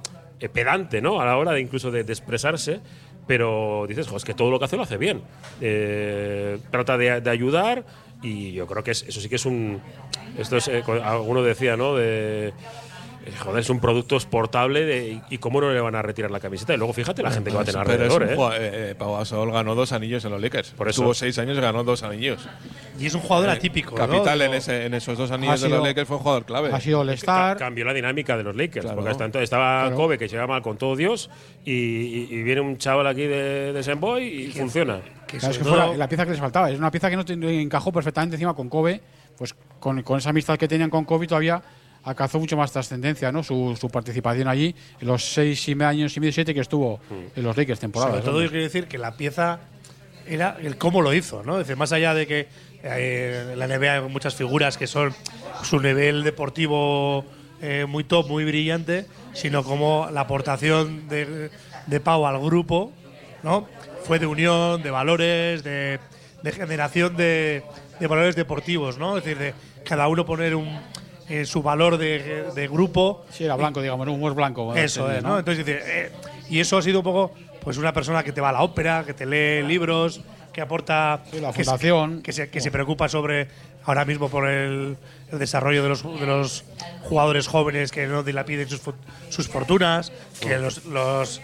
eh, 0.40 0.48
pedante, 0.48 1.00
¿no? 1.02 1.20
A 1.20 1.26
la 1.26 1.36
hora 1.36 1.52
de 1.52 1.60
incluso 1.60 1.90
de, 1.90 2.04
de 2.04 2.12
expresarse, 2.12 2.80
pero 3.28 3.84
dices, 3.86 4.08
jo, 4.08 4.16
es 4.16 4.24
que 4.24 4.34
todo 4.34 4.50
lo 4.50 4.58
que 4.58 4.64
hace 4.64 4.76
lo 4.76 4.82
hace 4.82 4.96
bien. 4.96 5.22
Eh, 5.60 6.58
trata 6.72 6.96
de, 6.98 7.30
ayudar 7.30 7.84
y 8.22 8.52
yo 8.52 8.66
creo 8.66 8.82
que 8.82 8.90
es- 8.90 9.04
eso 9.06 9.20
sí 9.20 9.28
que 9.28 9.36
es 9.36 9.46
un. 9.46 9.80
Esto 10.36 10.56
es, 10.56 10.66
eh, 10.66 10.82
alguno 11.04 11.42
decía, 11.42 11.76
¿no? 11.76 11.94
Eh, 13.28 13.32
Joder, 13.38 13.60
es 13.60 13.70
un 13.70 13.80
producto 13.80 14.16
exportable 14.16 14.84
de- 14.84 15.20
y, 15.30 15.38
cómo 15.38 15.60
no 15.60 15.72
le 15.72 15.80
van 15.80 15.94
a 15.94 16.02
retirar 16.02 16.30
la 16.30 16.40
camiseta. 16.40 16.74
Y 16.74 16.76
luego 16.76 16.92
fíjate 16.92 17.22
la 17.22 17.30
gente 17.30 17.50
que 17.50 17.56
va 17.56 17.62
a 17.62 17.64
tener 17.64 17.82
Pero 17.84 17.94
es 18.06 18.12
alrededor, 18.14 18.22
un 18.22 18.28
¿eh? 18.30 18.34
jugador- 18.34 18.56
eh, 18.60 18.90
eh, 18.90 18.94
Pau 18.98 19.16
Gasol 19.16 19.52
ganó 19.52 19.74
dos 19.74 19.92
anillos 19.92 20.24
en 20.24 20.30
los 20.32 20.40
Lakers. 20.40 20.70
Por 20.70 20.88
eso. 20.88 21.02
Tuvo 21.02 21.14
seis 21.14 21.38
años 21.38 21.56
y 21.58 21.60
ganó 21.60 21.84
dos 21.84 22.02
anillos. 22.02 22.48
Y 22.98 23.06
es 23.06 23.14
un 23.14 23.20
jugador 23.20 23.50
atípico. 23.50 23.90
¿no? 23.92 23.96
Capital 24.06 24.42
en, 24.42 24.54
ese- 24.54 24.86
en 24.86 24.94
esos 24.94 25.16
dos 25.18 25.30
anillos 25.30 25.60
de 25.60 25.68
los 25.68 25.82
Lakers 25.82 26.08
fue 26.08 26.16
un 26.16 26.22
jugador 26.22 26.44
clave. 26.44 26.70
Ha 26.72 26.80
sido 26.80 26.98
Ca- 26.98 27.02
All-Star. 27.02 27.56
cambió 27.56 27.84
la 27.84 27.94
dinámica 27.94 28.36
de 28.36 28.42
los 28.44 28.56
Lakers. 28.56 28.84
Claro. 28.84 28.96
Porque 28.96 29.10
hasta 29.10 29.24
entonces 29.24 29.44
estaba 29.44 29.82
Claro. 29.82 29.96
Kobe, 29.96 30.18
que 30.18 30.28
llegaba 30.28 30.48
mal 30.54 30.62
con 30.62 30.76
todo 30.76 30.96
Dios, 30.96 31.30
y, 31.64 31.72
y- 31.72 32.28
y 32.30 32.42
viene 32.42 32.60
un 32.60 32.78
chaval 32.78 33.06
aquí 33.06 33.22
de, 33.22 33.72
de 33.72 34.20
y 34.22 34.50
funciona. 34.52 35.00
que 35.26 35.38
Claro, 35.38 35.52
es 35.52 35.58
que 35.58 35.64
fue 35.64 35.76
la, 35.76 35.96
la 35.96 36.08
pieza 36.08 36.24
que 36.24 36.30
les 36.32 36.40
faltaba. 36.40 36.70
Es 36.70 36.78
una 36.78 36.90
pieza 36.90 37.10
que 37.10 37.16
no 37.16 37.48
encajó 37.48 37.92
perfectamente 37.92 38.36
encima 38.36 38.54
con 38.54 38.68
Kobe. 38.68 39.00
Pues 39.36 39.54
con, 39.78 40.02
con 40.02 40.18
esa 40.18 40.30
amistad 40.30 40.58
que 40.58 40.66
tenían 40.66 40.90
con 40.90 41.04
Kobe 41.04 41.26
todavía 41.28 41.62
alcanzó 42.08 42.38
mucho 42.38 42.56
más 42.56 42.72
trascendencia, 42.72 43.30
¿no? 43.30 43.42
Su, 43.42 43.76
su 43.78 43.88
participación 43.90 44.48
allí 44.48 44.74
en 45.00 45.06
los 45.06 45.32
seis 45.32 45.68
y 45.68 45.74
medio 45.74 45.88
años 45.88 46.16
y 46.16 46.20
medio, 46.20 46.32
siete 46.32 46.54
que 46.54 46.60
estuvo 46.60 47.00
en 47.36 47.42
los 47.42 47.56
Lakers 47.56 47.80
temporada. 47.80 48.12
Sobre 48.12 48.24
todo 48.24 48.42
yo 48.42 48.48
quiero 48.48 48.64
decir 48.64 48.86
que 48.86 48.98
la 48.98 49.16
pieza 49.16 49.60
era 50.26 50.56
el 50.60 50.76
cómo 50.78 51.02
lo 51.02 51.12
hizo, 51.12 51.42
¿no? 51.42 51.54
Es 51.54 51.66
decir, 51.66 51.76
más 51.76 51.92
allá 51.92 52.14
de 52.14 52.26
que 52.26 52.48
eh, 52.82 53.50
en 53.52 53.58
la 53.58 53.66
NBA 53.66 53.94
hay 53.94 54.00
muchas 54.08 54.34
figuras 54.34 54.78
que 54.78 54.86
son 54.86 55.14
su 55.62 55.80
nivel 55.80 56.22
deportivo 56.24 57.24
eh, 57.60 57.86
muy 57.86 58.04
top, 58.04 58.28
muy 58.28 58.44
brillante, 58.44 59.06
sino 59.34 59.62
como 59.62 60.08
la 60.12 60.22
aportación 60.22 61.08
de, 61.08 61.50
de 61.86 62.00
Pau 62.00 62.26
al 62.26 62.40
grupo, 62.40 62.92
¿no? 63.42 63.68
Fue 64.04 64.18
de 64.18 64.26
unión, 64.26 64.82
de 64.82 64.90
valores, 64.90 65.62
de, 65.62 65.98
de 66.42 66.52
generación 66.52 67.16
de, 67.16 67.62
de 68.00 68.06
valores 68.06 68.36
deportivos, 68.36 68.96
¿no? 68.96 69.18
Es 69.18 69.24
decir, 69.24 69.38
de 69.38 69.54
cada 69.84 70.08
uno 70.08 70.24
poner 70.24 70.54
un, 70.54 70.80
eh, 71.28 71.44
su 71.44 71.62
valor 71.62 71.98
de, 71.98 72.44
de 72.54 72.68
grupo 72.68 73.24
Sí, 73.30 73.44
era 73.44 73.56
blanco, 73.56 73.80
digamos, 73.82 74.06
un 74.06 74.14
humor 74.14 74.34
blanco. 74.34 74.74
eso 74.74 75.10
es, 75.12 75.22
¿no? 75.22 75.38
Entonces 75.38 75.64
dice, 75.64 75.80
eh, 75.84 76.10
y 76.48 76.60
eso 76.60 76.78
ha 76.78 76.82
sido 76.82 76.98
un 77.00 77.04
poco, 77.04 77.32
pues 77.60 77.76
una 77.76 77.92
persona 77.92 78.22
que 78.22 78.32
te 78.32 78.40
va 78.40 78.48
a 78.50 78.52
la 78.52 78.62
ópera, 78.62 79.04
que 79.04 79.14
te 79.14 79.26
lee 79.26 79.66
libros, 79.66 80.20
que 80.52 80.60
aporta, 80.60 81.20
Sí, 81.30 81.40
la 81.40 81.48
que, 81.52 81.58
se- 81.58 81.64
fundación. 81.64 82.22
que 82.22 82.32
se, 82.32 82.48
que 82.50 82.60
se 82.60 82.70
preocupa 82.70 83.08
sobre 83.08 83.48
ahora 83.84 84.04
mismo 84.04 84.28
por 84.28 84.48
el, 84.48 84.96
el 85.32 85.38
desarrollo 85.38 85.82
de 85.82 85.88
los, 85.90 86.02
de 86.02 86.26
los 86.26 86.64
jugadores 87.02 87.46
jóvenes 87.46 87.90
que 87.92 88.06
no 88.06 88.22
dilapiden 88.22 88.68
sus, 88.68 88.80
fu- 88.80 88.94
sus 89.28 89.48
fortunas, 89.48 90.12
que 90.40 90.58
los, 90.58 90.84
los, 90.86 91.40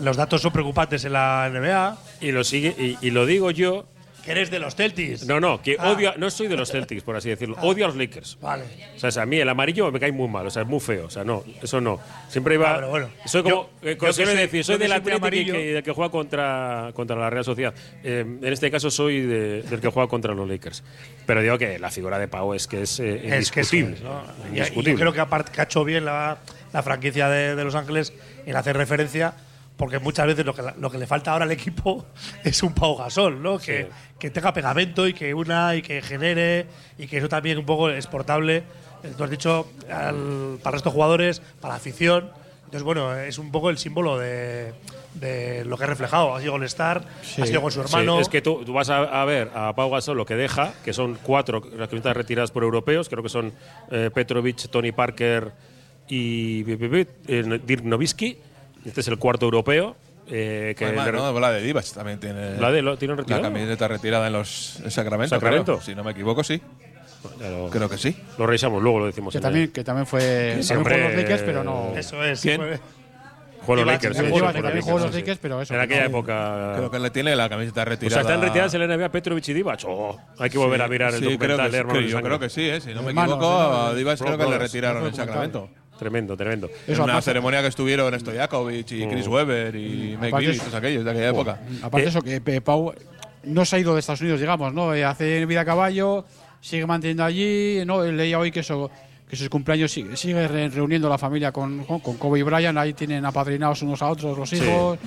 los 0.00 0.16
datos 0.16 0.42
son 0.42 0.52
preocupantes 0.52 1.04
en 1.04 1.12
la 1.14 1.50
NBA, 1.52 1.96
Y 2.20 2.32
lo 2.32 2.44
sigue, 2.44 2.74
y, 2.78 2.98
y 3.06 3.10
lo 3.10 3.26
digo 3.26 3.50
yo. 3.50 3.84
Que 4.24 4.30
eres 4.30 4.50
de 4.50 4.58
los 4.58 4.74
Celtics. 4.74 5.26
No, 5.26 5.40
no, 5.40 5.60
que 5.60 5.76
Ah. 5.78 5.90
odio, 5.90 6.10
a- 6.10 6.14
no 6.16 6.30
soy 6.30 6.46
de 6.48 6.56
los 6.56 6.70
Celtics, 6.70 7.02
por 7.02 7.16
así 7.16 7.28
decirlo. 7.28 7.56
Odio 7.62 7.84
a 7.84 7.88
los 7.88 7.96
Lakers. 7.96 8.38
Vale. 8.40 8.64
O 9.02 9.10
sea, 9.10 9.22
a 9.22 9.26
mí 9.26 9.38
el 9.38 9.48
amarillo 9.48 9.90
me 9.90 9.98
cae 10.00 10.12
muy 10.12 10.28
mal, 10.28 10.46
o 10.46 10.50
sea, 10.50 10.62
es 10.62 10.68
muy 10.68 10.80
feo. 10.80 11.06
O 11.06 11.10
sea, 11.10 11.24
no, 11.24 11.44
eso 11.62 11.80
no. 11.80 11.98
Siempre 12.28 12.54
iba. 12.54 12.70
Ah, 12.72 12.74
pero 12.76 12.90
bueno. 12.90 13.10
soy 13.26 13.42
como. 13.42 13.54
Yo- 13.54 13.70
eh, 13.88 13.98
yo 14.00 14.12
soy- 14.12 14.24
decir, 14.36 14.64
soy 14.64 14.78
del 14.78 14.92
Atlético 14.92 15.10
que, 15.20 15.26
amarillo. 15.26 15.82
que, 15.82 15.92
juega 15.92 16.10
contra, 16.10 16.90
contra 16.94 17.16
la 17.16 17.30
Real 17.30 17.44
Sociedad. 17.44 17.74
Eh, 18.04 18.20
en 18.42 18.52
este 18.52 18.70
caso 18.70 18.90
soy 18.90 19.20
de- 19.22 19.62
del 19.62 19.80
que 19.80 19.88
juega 19.88 20.08
contra 20.08 20.34
los 20.34 20.48
Lakers. 20.48 20.82
Pero 21.26 21.42
digo 21.42 21.58
que 21.58 21.78
la 21.78 21.90
figura 21.90 22.18
de 22.18 22.28
Pau 22.28 22.54
es 22.54 22.66
que 22.66 22.82
es 22.82 23.00
eh, 23.00 23.16
Es 23.16 23.50
que 23.50 23.60
indiscutible. 23.60 23.94
es, 23.96 24.02
¿no? 24.02 24.22
Y- 24.22 24.44
Y, 24.44 24.48
indiscutible. 24.58 24.92
yo 24.92 24.98
creo 24.98 25.12
que 25.12 25.20
aparte 25.20 25.62
hecho 25.62 25.84
bien 25.84 26.04
la, 26.04 26.38
la 26.72 26.82
franquicia 26.82 27.28
de, 27.28 27.54
de 27.56 27.64
Los 27.64 27.74
Ángeles 27.74 28.12
en 28.46 28.56
hacer 28.56 28.76
referencia, 28.76 29.34
porque 29.76 29.98
muchas 29.98 30.26
veces 30.26 30.44
lo 30.46 30.54
que, 30.54 30.62
lo 30.78 30.90
que 30.90 30.98
le 30.98 31.06
falta 31.06 31.32
ahora 31.32 31.44
al 31.44 31.50
equipo 31.52 32.04
es 32.44 32.62
un 32.62 32.72
Pau 32.74 32.96
Gasol, 32.96 33.42
¿no? 33.42 33.58
Que, 33.58 33.88
que 34.18 34.30
tenga 34.30 34.52
pegamento 34.52 35.06
y 35.08 35.14
que 35.14 35.34
una 35.34 35.74
y 35.74 35.82
que 35.82 36.00
genere 36.02 36.66
y 36.98 37.06
que 37.06 37.18
eso 37.18 37.28
también 37.28 37.58
un 37.58 37.64
poco 37.66 37.90
es 37.90 38.06
portable. 38.06 38.58
eh, 39.02 39.12
Tú 39.16 39.24
has 39.24 39.30
dicho 39.30 39.66
al- 39.90 40.58
para 40.62 40.76
estos 40.76 40.92
jugadores, 40.92 41.40
para 41.60 41.74
la 41.74 41.78
afición. 41.78 42.30
Entonces, 42.64 42.84
bueno, 42.84 43.14
es 43.16 43.38
un 43.38 43.50
poco 43.52 43.68
el 43.68 43.76
símbolo 43.76 44.16
de, 44.18 44.72
de 45.14 45.62
lo 45.66 45.76
que 45.76 45.84
ha 45.84 45.86
reflejado. 45.88 46.34
Ha 46.34 46.40
sido 46.40 46.54
All-Star, 46.54 47.02
ha 47.42 47.46
sido 47.46 47.60
con 47.60 47.70
su 47.70 47.82
Sí, 47.82 47.86
hermano. 47.86 48.18
es 48.18 48.30
que 48.30 48.40
tú, 48.40 48.62
tú 48.64 48.72
vas 48.72 48.88
a, 48.88 49.20
a 49.20 49.24
ver 49.26 49.50
a 49.54 49.74
Pau 49.74 49.90
Gasol 49.90 50.16
lo 50.16 50.24
que 50.24 50.36
deja, 50.36 50.72
que 50.82 50.94
son 50.94 51.18
cuatro 51.22 51.60
las 51.76 51.88
camisetas 51.88 52.16
retiradas 52.16 52.50
por 52.50 52.62
europeos, 52.62 53.10
creo 53.10 53.22
que 53.22 53.28
son 53.28 53.52
eh, 53.90 54.10
Petrovic, 54.14 54.70
Tony 54.70 54.90
Parker 54.92 55.52
y 56.08 56.64
eh, 56.66 57.60
Dirk 57.66 57.84
Nowitzki. 57.84 58.38
Este 58.84 59.00
es 59.00 59.08
el 59.08 59.18
cuarto 59.18 59.44
europeo. 59.46 59.96
eh, 60.28 60.74
que 60.78 60.84
Además, 60.86 61.12
¿no? 61.12 61.40
La 61.40 61.50
de 61.52 61.60
Divac 61.62 61.84
también 61.92 62.18
tiene. 62.20 62.56
La 62.58 62.70
de- 62.70 62.80
lo 62.82 62.96
tiene 62.96 63.14
La 63.14 63.18
retirado. 63.20 63.42
camiseta 63.42 63.88
retirada 63.88 64.26
en 64.28 64.32
los 64.32 64.78
en 64.80 64.90
Sacramento. 64.90 65.34
¿Sacramento? 65.34 65.72
creo. 65.74 65.84
Si 65.84 65.94
no 65.94 66.04
me 66.04 66.12
equivoco, 66.12 66.42
sí. 66.44 66.60
lo, 67.40 67.68
Creo 67.70 67.88
que 67.88 67.98
sí. 67.98 68.16
lo 68.38 68.46
revisamos 68.46 68.82
luego, 68.82 68.98
lo 69.00 69.06
decimos. 69.06 69.32
Que 69.32 69.40
también, 69.40 69.64
el- 69.66 69.72
que 69.72 69.84
también 69.84 70.06
fue. 70.06 70.58
Sí, 70.60 70.68
también 70.68 71.00
en 71.00 71.04
los 71.04 71.22
Lakers, 71.22 71.42
pero 71.42 71.62
no. 71.64 71.92
Eso 71.96 72.24
es. 72.24 72.40
¿Quién? 72.40 72.60
fue- 72.60 72.80
Jugó 73.60 73.74
en 73.74 73.78
los 73.78 73.94
Lakers. 73.94 74.16
sí, 74.16 74.22
sí, 74.22 74.26
en 74.34 74.40
los 74.42 75.10
sí. 75.12 75.16
Lakers, 75.20 75.38
pero 75.40 75.62
eso, 75.62 75.72
En 75.74 75.78
que 75.80 75.84
aquella 75.84 76.00
no- 76.02 76.08
época. 76.08 76.72
Creo 76.78 76.90
que 76.90 76.98
le 76.98 77.10
tiene 77.10 77.36
la 77.36 77.48
camiseta 77.48 77.82
O 77.82 77.84
retirada. 77.84 78.22
sea, 78.22 78.32
están 78.32 78.42
retiradas 78.44 78.74
en 78.74 78.80
la 78.80 78.86
NBA 78.96 79.08
Petrovic 79.12 79.48
y 79.48 79.52
Divac. 79.52 79.80
Oh, 79.86 80.18
hay 80.38 80.50
que 80.50 80.58
volver 80.58 80.82
a 80.82 80.88
mirar 80.88 81.10
el 81.14 81.20
Sí, 81.20 81.24
creo 81.38 81.56
documental 81.56 81.58
que 81.58 81.62
de 81.64 81.70
sí, 81.70 81.76
Hermanos 81.78 82.02
de 82.02 82.08
Yo 82.10 82.22
creo 82.22 82.38
que 82.40 82.48
sí, 82.50 82.62
¿eh? 82.68 82.80
si 82.80 82.92
no 82.92 83.02
me 83.04 83.12
equivoco, 83.12 83.46
a 83.60 83.94
Divac 83.94 84.18
creo 84.18 84.36
que 84.38 84.46
le 84.46 84.58
retiraron 84.58 85.06
en. 85.06 85.14
Sacramento. 85.14 85.68
Tremendo, 86.02 86.36
tremendo. 86.36 86.68
En 86.88 87.00
una 87.00 87.22
ceremonia 87.22 87.62
que 87.62 87.68
estuvieron 87.68 88.18
Stojakovic 88.18 88.90
y 88.90 89.06
Chris 89.06 89.28
Webber 89.28 89.74
y 89.76 90.16
Mike 90.20 90.26
Aparte 90.28 90.36
Bibby, 90.46 90.56
es- 90.56 90.58
todos 90.62 90.74
aquellos 90.74 91.04
de 91.04 91.10
aquella 91.12 91.28
época. 91.28 91.60
Aparte 91.82 92.02
de 92.02 92.08
eso, 92.08 92.20
que 92.22 92.42
eh, 92.44 92.60
Pau 92.60 92.92
no 93.44 93.64
se 93.64 93.76
ha 93.76 93.78
ido 93.78 93.94
de 93.94 94.00
Estados 94.00 94.20
Unidos, 94.20 94.40
digamos, 94.40 94.74
¿no? 94.74 94.94
Eh, 94.94 95.04
Hace 95.04 95.46
vida 95.46 95.60
a 95.60 95.64
caballo, 95.64 96.24
sigue 96.60 96.86
manteniendo 96.86 97.24
allí, 97.24 97.82
¿no? 97.86 98.02
Leía 98.04 98.38
hoy 98.38 98.50
que 98.50 98.60
eso 98.60 98.90
que 99.32 99.36
sus 99.38 99.48
cumpleaños 99.48 99.90
sigue, 99.90 100.14
sigue 100.14 100.46
re- 100.46 100.68
reuniendo 100.68 101.08
la 101.08 101.16
familia 101.16 101.52
con, 101.52 101.84
con, 101.84 102.18
Kobe 102.18 102.40
y 102.40 102.42
Bryant, 102.42 102.76
ahí 102.76 102.92
tienen 102.92 103.24
apadrinados 103.24 103.80
unos 103.80 104.02
a 104.02 104.10
otros 104.10 104.36
los 104.36 104.52
hijos. 104.52 104.98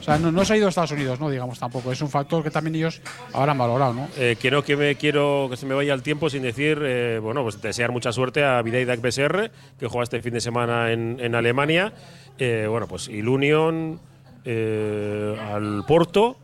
O 0.00 0.02
sea, 0.04 0.18
no, 0.18 0.30
no 0.30 0.44
se 0.44 0.52
ha 0.52 0.56
ido 0.56 0.66
a 0.66 0.68
Estados 0.68 0.92
Unidos, 0.92 1.18
¿no? 1.18 1.28
Digamos 1.28 1.58
tampoco. 1.58 1.90
Es 1.90 2.00
un 2.00 2.08
factor 2.08 2.44
que 2.44 2.52
también 2.52 2.76
ellos 2.76 3.02
habrán 3.32 3.58
valorado, 3.58 3.92
¿no? 3.92 4.06
Eh, 4.16 4.36
quiero 4.40 4.62
que 4.62 4.76
me 4.76 4.94
quiero 4.94 5.48
que 5.50 5.56
se 5.56 5.66
me 5.66 5.74
vaya 5.74 5.94
el 5.94 6.02
tiempo 6.04 6.30
sin 6.30 6.42
decir, 6.42 6.78
eh, 6.80 7.18
bueno, 7.20 7.42
pues 7.42 7.60
desear 7.60 7.90
mucha 7.90 8.12
suerte 8.12 8.44
a 8.44 8.62
Vidaidak 8.62 9.00
BSR, 9.00 9.50
que 9.80 9.88
juega 9.88 10.04
este 10.04 10.22
fin 10.22 10.34
de 10.34 10.40
semana 10.40 10.92
en, 10.92 11.18
en 11.18 11.34
Alemania. 11.34 11.92
Eh, 12.38 12.68
bueno, 12.70 12.86
pues 12.86 13.08
il 13.08 13.26
Union 13.28 13.98
eh, 14.44 15.36
al 15.52 15.82
Porto 15.88 16.36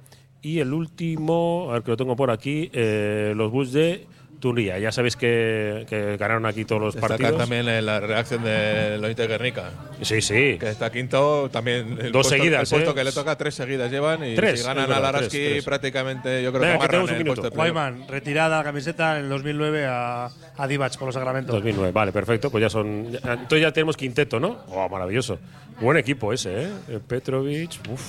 y 0.43 0.59
el 0.59 0.72
último, 0.72 1.68
a 1.70 1.74
ver 1.74 1.82
que 1.84 1.93
lo 1.93 1.97
tengo 1.97 2.16
por 2.16 2.32
aquí, 2.32 2.68
los 2.74 3.49
Bulls 3.53 3.72
de 3.72 4.09
Turría. 4.41 4.78
Ya 4.78 4.93
sabéis 4.93 5.16
que, 5.16 5.84
que 5.89 6.16
ganaron 6.16 6.47
aquí 6.47 6.64
todos 6.64 6.80
los 6.80 6.95
Destacar 6.95 7.18
partidos. 7.18 7.39
también 7.41 7.84
la 7.84 7.99
reacción 8.01 8.45
de 8.45 8.97
Lointe 8.99 9.26
Guernica. 9.26 9.70
Sí, 10.03 10.20
sí. 10.22 10.57
Que 10.61 10.70
está 10.70 10.91
quinto, 10.93 11.49
también. 11.51 11.93
El 12.01 12.12
Dos 12.12 12.26
puesto, 12.26 12.28
seguidas, 12.30 12.62
El 12.62 12.68
puesto 12.76 12.91
¿eh? 12.93 12.95
que 12.95 13.05
le 13.05 13.12
toca, 13.12 13.36
tres 13.36 13.55
seguidas 13.55 13.91
llevan. 13.91 14.24
Y 14.24 14.34
Tres, 14.36 14.61
si 14.61 14.66
ganan 14.66 14.84
es 14.84 14.89
verdad, 14.89 15.05
a 15.07 15.12
Laraski, 15.12 15.36
tres, 15.39 15.51
tres. 15.53 15.64
prácticamente, 15.64 16.43
yo 16.43 16.51
creo 16.53 16.62
Venga, 16.62 16.74
que 16.74 16.80
que 16.82 16.89
tenemos 16.89 17.11
un 17.11 17.18
minuto. 17.18 17.51
Guayman, 17.51 18.09
retirada 18.09 18.59
la 18.59 18.64
camiseta 18.64 19.18
en 19.18 19.28
2009 19.28 19.86
a, 19.86 20.30
a 20.57 20.66
Divac 20.68 20.97
por 20.97 21.07
los 21.07 21.14
Sacramento. 21.14 21.53
2009, 21.53 21.91
vale, 21.93 22.12
perfecto. 22.12 22.51
Pues 22.51 22.62
ya 22.62 22.70
son. 22.70 23.11
ya- 23.11 23.18
entonces 23.32 23.61
ya 23.62 23.72
tenemos 23.72 23.97
quinteto, 23.97 24.39
¿no? 24.39 24.59
Oh, 24.68 24.89
maravilloso. 24.89 25.39
Buen 25.80 25.97
equipo 25.97 26.32
ese, 26.32 26.62
¿eh? 26.64 26.68
Eh, 26.89 26.99
Petrovic. 27.07 27.70
Uf. 27.89 28.01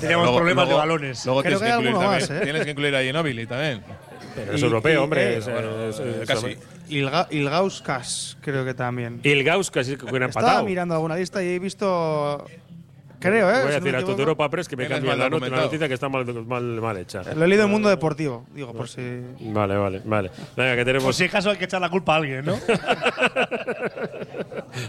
Teníamos 0.00 0.26
Luego- 0.26 0.38
problemas 0.38 0.66
luego- 0.66 0.80
de 0.80 0.86
balones. 0.88 1.24
Luego 1.26 1.42
tienes 1.42 1.60
que 1.60 1.68
incluir 1.68 1.92
también, 1.94 2.22
¿eh? 2.32 2.40
tienes 2.44 2.64
que 2.64 2.70
incluir 2.70 2.94
a 2.96 3.02
Ginobili 3.02 3.46
también. 3.46 3.82
Pero 4.36 4.52
es 4.52 4.60
Y- 4.60 4.64
europeo, 4.64 4.92
y- 4.92 4.96
hombre. 5.02 5.22
eh, 5.34 5.36
es- 5.38 5.44
bueno, 5.50 5.82
es- 5.88 5.98
eh, 5.98 6.18
es- 6.22 6.28
casi. 6.28 6.56
Ilga, 6.88 7.26
Ilgauskas, 7.30 8.36
creo 8.42 8.64
que 8.64 8.74
también. 8.74 9.20
Ilgaus 9.24 9.70
casi 9.70 9.96
que 9.96 10.04
hubiera 10.04 10.26
Estaba 10.26 10.44
empatado. 10.46 10.66
mirando 10.66 10.94
alguna 10.94 11.16
lista 11.16 11.42
y 11.42 11.48
he 11.48 11.58
visto. 11.58 12.44
Creo, 13.18 13.48
¿eh? 13.50 13.62
Voy 13.64 13.72
a 13.72 13.78
Si 13.78 13.78
no 13.78 13.84
me 13.84 13.88
a 13.90 13.92
tu 13.92 13.98
equivoco. 14.02 14.20
Europa 14.20 14.50
Press 14.50 14.68
que 14.68 14.76
me 14.76 14.84
es 14.84 14.90
mal 15.02 15.18
la, 15.18 15.30
not- 15.30 15.40
la 15.48 15.56
noticia 15.62 15.88
que 15.88 15.94
está 15.94 16.10
mal, 16.10 16.26
mal, 16.44 16.62
mal 16.62 16.96
hecha. 16.98 17.22
Lo 17.34 17.44
he 17.44 17.48
leído 17.48 17.64
en 17.64 17.70
Mundo 17.70 17.88
Deportivo, 17.88 18.44
digo, 18.54 18.74
por 18.74 18.88
si. 18.90 19.00
Vale, 19.40 19.74
vale, 19.74 20.02
vale. 20.04 20.30
Venga, 20.54 20.72
que 20.72 20.76
Por 20.76 20.84
tenemos. 20.84 21.16
si 21.16 21.24
acaso 21.24 21.50
hay 21.50 21.56
que 21.56 21.64
echar 21.64 21.80
la 21.80 21.88
culpa 21.88 22.12
a 22.12 22.16
alguien, 22.18 22.44
¿no? 22.44 22.52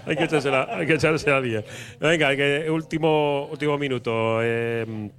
hay, 0.05 0.15
que 0.17 0.23
echársela, 0.25 0.67
hay 0.71 0.85
que 0.85 0.93
echarse 0.95 1.31
a 1.31 1.37
alguien. 1.37 1.63
Venga, 2.01 2.35
que 2.35 2.69
último, 2.69 3.45
último 3.47 3.77
minuto. 3.77 4.39
Eh, 4.43 5.09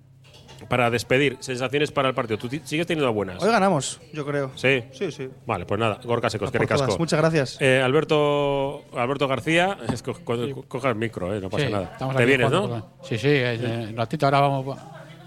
para 0.68 0.90
despedir, 0.90 1.36
sensaciones 1.40 1.90
para 1.92 2.08
el 2.10 2.14
partido. 2.14 2.38
¿Tú 2.38 2.48
sigues 2.64 2.86
teniendo 2.86 3.12
buenas? 3.12 3.42
Hoy 3.42 3.50
ganamos, 3.50 4.00
yo 4.12 4.24
creo. 4.26 4.50
Sí. 4.54 4.84
Sí, 4.92 5.10
sí. 5.10 5.28
Vale, 5.46 5.64
pues 5.66 5.80
nada, 5.80 5.98
Gorka 6.04 6.28
Secos, 6.30 6.50
que 6.50 6.58
ricasco. 6.58 6.96
Muchas 6.98 7.18
gracias. 7.20 7.56
Eh, 7.60 7.80
Alberto, 7.82 8.84
Alberto 8.96 9.26
García, 9.28 9.78
es 9.92 10.02
co- 10.02 10.14
co- 10.24 10.64
coja 10.68 10.88
el 10.90 10.94
micro, 10.96 11.34
eh, 11.34 11.40
no 11.40 11.48
pasa 11.50 11.66
Sí, 11.66 11.72
nada. 11.72 11.96
Te 12.16 12.24
vienes, 12.24 12.50
¿no? 12.50 12.68
con- 12.68 12.84
Sí, 13.02 13.18
sí, 13.18 13.28
eh, 13.30 13.86
un 13.90 13.96
ratito 13.96 14.26
ahora 14.26 14.40
vamos. 14.40 14.76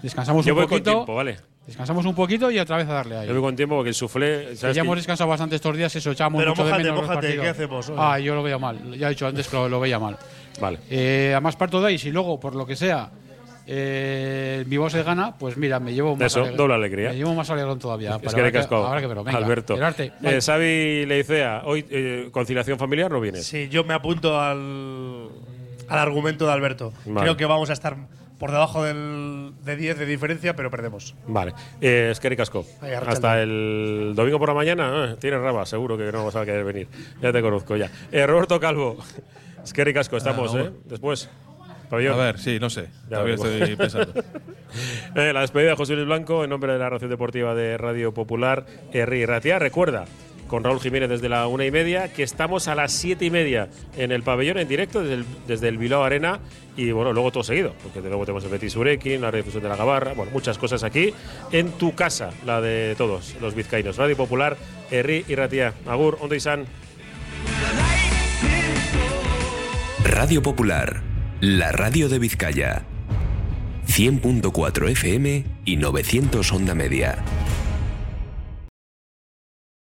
Descansamos 0.02 0.44
Yo 0.44 0.52
un 0.54 0.60
voy 0.60 0.66
con 0.66 0.78
poquito. 0.78 0.90
tiempo, 0.92 1.14
vale. 1.14 1.38
Descansamos 1.66 2.04
un 2.06 2.14
poquito 2.16 2.50
y 2.50 2.58
otra 2.58 2.76
vez 2.76 2.88
a 2.88 2.92
darle 2.94 3.18
ahí. 3.18 3.28
Yo 3.28 3.34
voy 3.34 3.42
con 3.42 3.54
tiempo 3.54 3.76
porque 3.76 3.90
el 3.90 3.94
suflé. 3.94 4.46
Que 4.50 4.56
¿sabes 4.56 4.74
ya 4.74 4.82
que- 4.82 4.86
hemos 4.86 4.96
descansado 4.96 5.30
bastante 5.30 5.54
estos 5.56 5.76
días, 5.76 5.94
eso 5.94 6.10
echamos 6.10 6.40
Pero 6.40 6.50
mucho 6.50 6.64
mójate, 6.64 6.82
de 6.82 6.90
menos 6.92 7.06
mójate. 7.08 7.36
¿qué 7.36 7.48
hacemos 7.48 7.88
hoy? 7.88 7.96
Ah, 7.98 8.18
yo 8.18 8.34
lo 8.34 8.42
veía 8.42 8.58
mal. 8.58 8.98
Ya 8.98 9.06
he 9.06 9.10
dicho 9.10 9.28
antes 9.28 9.46
que 9.46 9.56
lo, 9.56 9.68
lo 9.68 9.78
veía 9.78 10.00
mal. 10.00 10.16
Vale. 10.60 10.80
Eh, 10.90 11.30
además 11.32 11.54
parto 11.54 11.80
de 11.80 11.86
ahí, 11.88 11.98
si 11.98 12.10
luego, 12.10 12.40
por 12.40 12.56
lo 12.56 12.66
que 12.66 12.74
sea, 12.74 13.10
eh, 13.66 14.64
mi 14.66 14.76
voz 14.76 14.92
se 14.92 15.02
gana, 15.02 15.34
pues 15.38 15.56
mira, 15.56 15.78
me 15.80 15.92
llevo 15.94 16.16
más 16.16 16.26
Eso, 16.32 16.40
alegre- 16.40 16.56
doble 16.56 16.74
alegría. 16.74 17.08
Me 17.10 17.16
llevo 17.16 17.34
más 17.34 17.48
alegrón 17.50 17.78
todavía. 17.78 18.10
Es 18.10 18.16
pero 18.18 18.50
que 18.52 18.58
ahora 18.74 19.00
que 19.00 19.06
verlo, 19.06 19.24
venga, 19.24 19.38
Alberto. 19.38 19.76
Eh. 19.76 20.40
Xavi 20.40 21.06
Leicea, 21.06 21.62
hoy 21.64 21.84
eh, 21.90 22.28
conciliación 22.32 22.78
familiar 22.78 23.10
no 23.10 23.20
vienes. 23.20 23.46
Sí, 23.46 23.68
yo 23.68 23.84
me 23.84 23.94
apunto 23.94 24.40
al, 24.40 25.28
al 25.88 25.98
argumento 25.98 26.46
de 26.46 26.52
Alberto. 26.52 26.92
Vale. 27.06 27.20
Creo 27.20 27.36
que 27.36 27.46
vamos 27.46 27.70
a 27.70 27.72
estar 27.72 27.96
por 28.38 28.50
debajo 28.50 28.82
del, 28.82 29.52
de 29.64 29.76
10 29.76 29.98
de 30.00 30.06
diferencia, 30.06 30.56
pero 30.56 30.68
perdemos. 30.68 31.14
Vale. 31.28 31.52
Eh, 31.80 32.08
es 32.10 32.18
que 32.18 32.28
Archalde. 32.96 33.12
Hasta 33.12 33.40
el 33.40 34.12
domingo 34.16 34.40
por 34.40 34.48
la 34.48 34.54
mañana. 34.54 35.12
eh, 35.12 35.16
tienes 35.20 35.40
rabas, 35.40 35.68
seguro 35.68 35.96
que 35.96 36.10
no 36.10 36.24
vas 36.24 36.34
a 36.34 36.44
querer 36.44 36.64
venir. 36.64 36.88
Ya 37.20 37.32
te 37.32 37.40
conozco 37.40 37.76
ya. 37.76 37.88
Eh, 38.10 38.26
Roberto 38.26 38.58
Calvo. 38.58 38.96
Es 39.62 39.72
que 39.72 39.84
ricasco, 39.84 40.16
estamos, 40.16 40.52
Ah, 40.56 40.62
¿eh? 40.62 40.70
Después. 40.86 41.30
Pabellón. 41.92 42.18
A 42.18 42.24
ver, 42.24 42.38
sí, 42.38 42.58
no 42.58 42.70
sé. 42.70 42.88
Ya 43.10 43.18
Todavía 43.18 43.36
veremos. 43.36 43.60
estoy 43.60 43.76
pensando. 43.76 44.12
Eh, 45.14 45.34
la 45.34 45.42
despedida 45.42 45.68
de 45.68 45.76
José 45.76 45.92
Luis 45.92 46.06
Blanco 46.06 46.44
en 46.44 46.48
nombre 46.48 46.72
de 46.72 46.78
la 46.78 46.88
Ración 46.88 47.10
Deportiva 47.10 47.54
de 47.54 47.76
Radio 47.76 48.14
Popular, 48.14 48.64
Herri 48.94 49.26
Ratia. 49.26 49.58
Recuerda, 49.58 50.06
con 50.46 50.64
Raúl 50.64 50.80
Jiménez 50.80 51.10
desde 51.10 51.28
la 51.28 51.46
una 51.46 51.66
y 51.66 51.70
media, 51.70 52.10
que 52.10 52.22
estamos 52.22 52.68
a 52.68 52.74
las 52.74 52.92
siete 52.92 53.26
y 53.26 53.30
media 53.30 53.68
en 53.98 54.12
el 54.12 54.22
pabellón 54.22 54.56
en 54.56 54.68
directo 54.68 55.02
desde 55.02 55.14
el, 55.16 55.24
desde 55.46 55.68
el 55.68 55.76
Bilbao 55.76 56.02
Arena 56.04 56.40
y 56.74 56.90
bueno, 56.92 57.12
luego 57.12 57.30
todo 57.30 57.42
seguido, 57.42 57.74
porque 57.82 58.00
luego 58.00 58.24
tenemos 58.24 58.42
el 58.44 58.50
Betis 58.50 58.74
Urequin, 58.76 59.20
la 59.20 59.30
redifusión 59.30 59.62
de 59.62 59.68
la 59.68 59.76
Gabarra, 59.76 60.14
bueno, 60.14 60.32
muchas 60.32 60.56
cosas 60.56 60.84
aquí 60.84 61.12
en 61.52 61.72
tu 61.72 61.94
casa, 61.94 62.30
la 62.46 62.62
de 62.62 62.94
todos 62.96 63.36
los 63.42 63.54
vizcaínos. 63.54 63.98
Radio 63.98 64.16
Popular, 64.16 64.56
Herri 64.90 65.26
y 65.28 65.34
Ratia. 65.34 65.74
Agur, 65.86 66.16
Ondo 66.22 66.34
Isan. 66.34 66.64
Radio 70.04 70.42
Popular, 70.42 71.02
la 71.42 71.72
radio 71.72 72.08
de 72.08 72.20
Vizcaya. 72.20 72.84
100.4 73.88 74.90
FM 74.90 75.44
y 75.64 75.76
900 75.76 76.52
onda 76.52 76.76
media. 76.76 77.18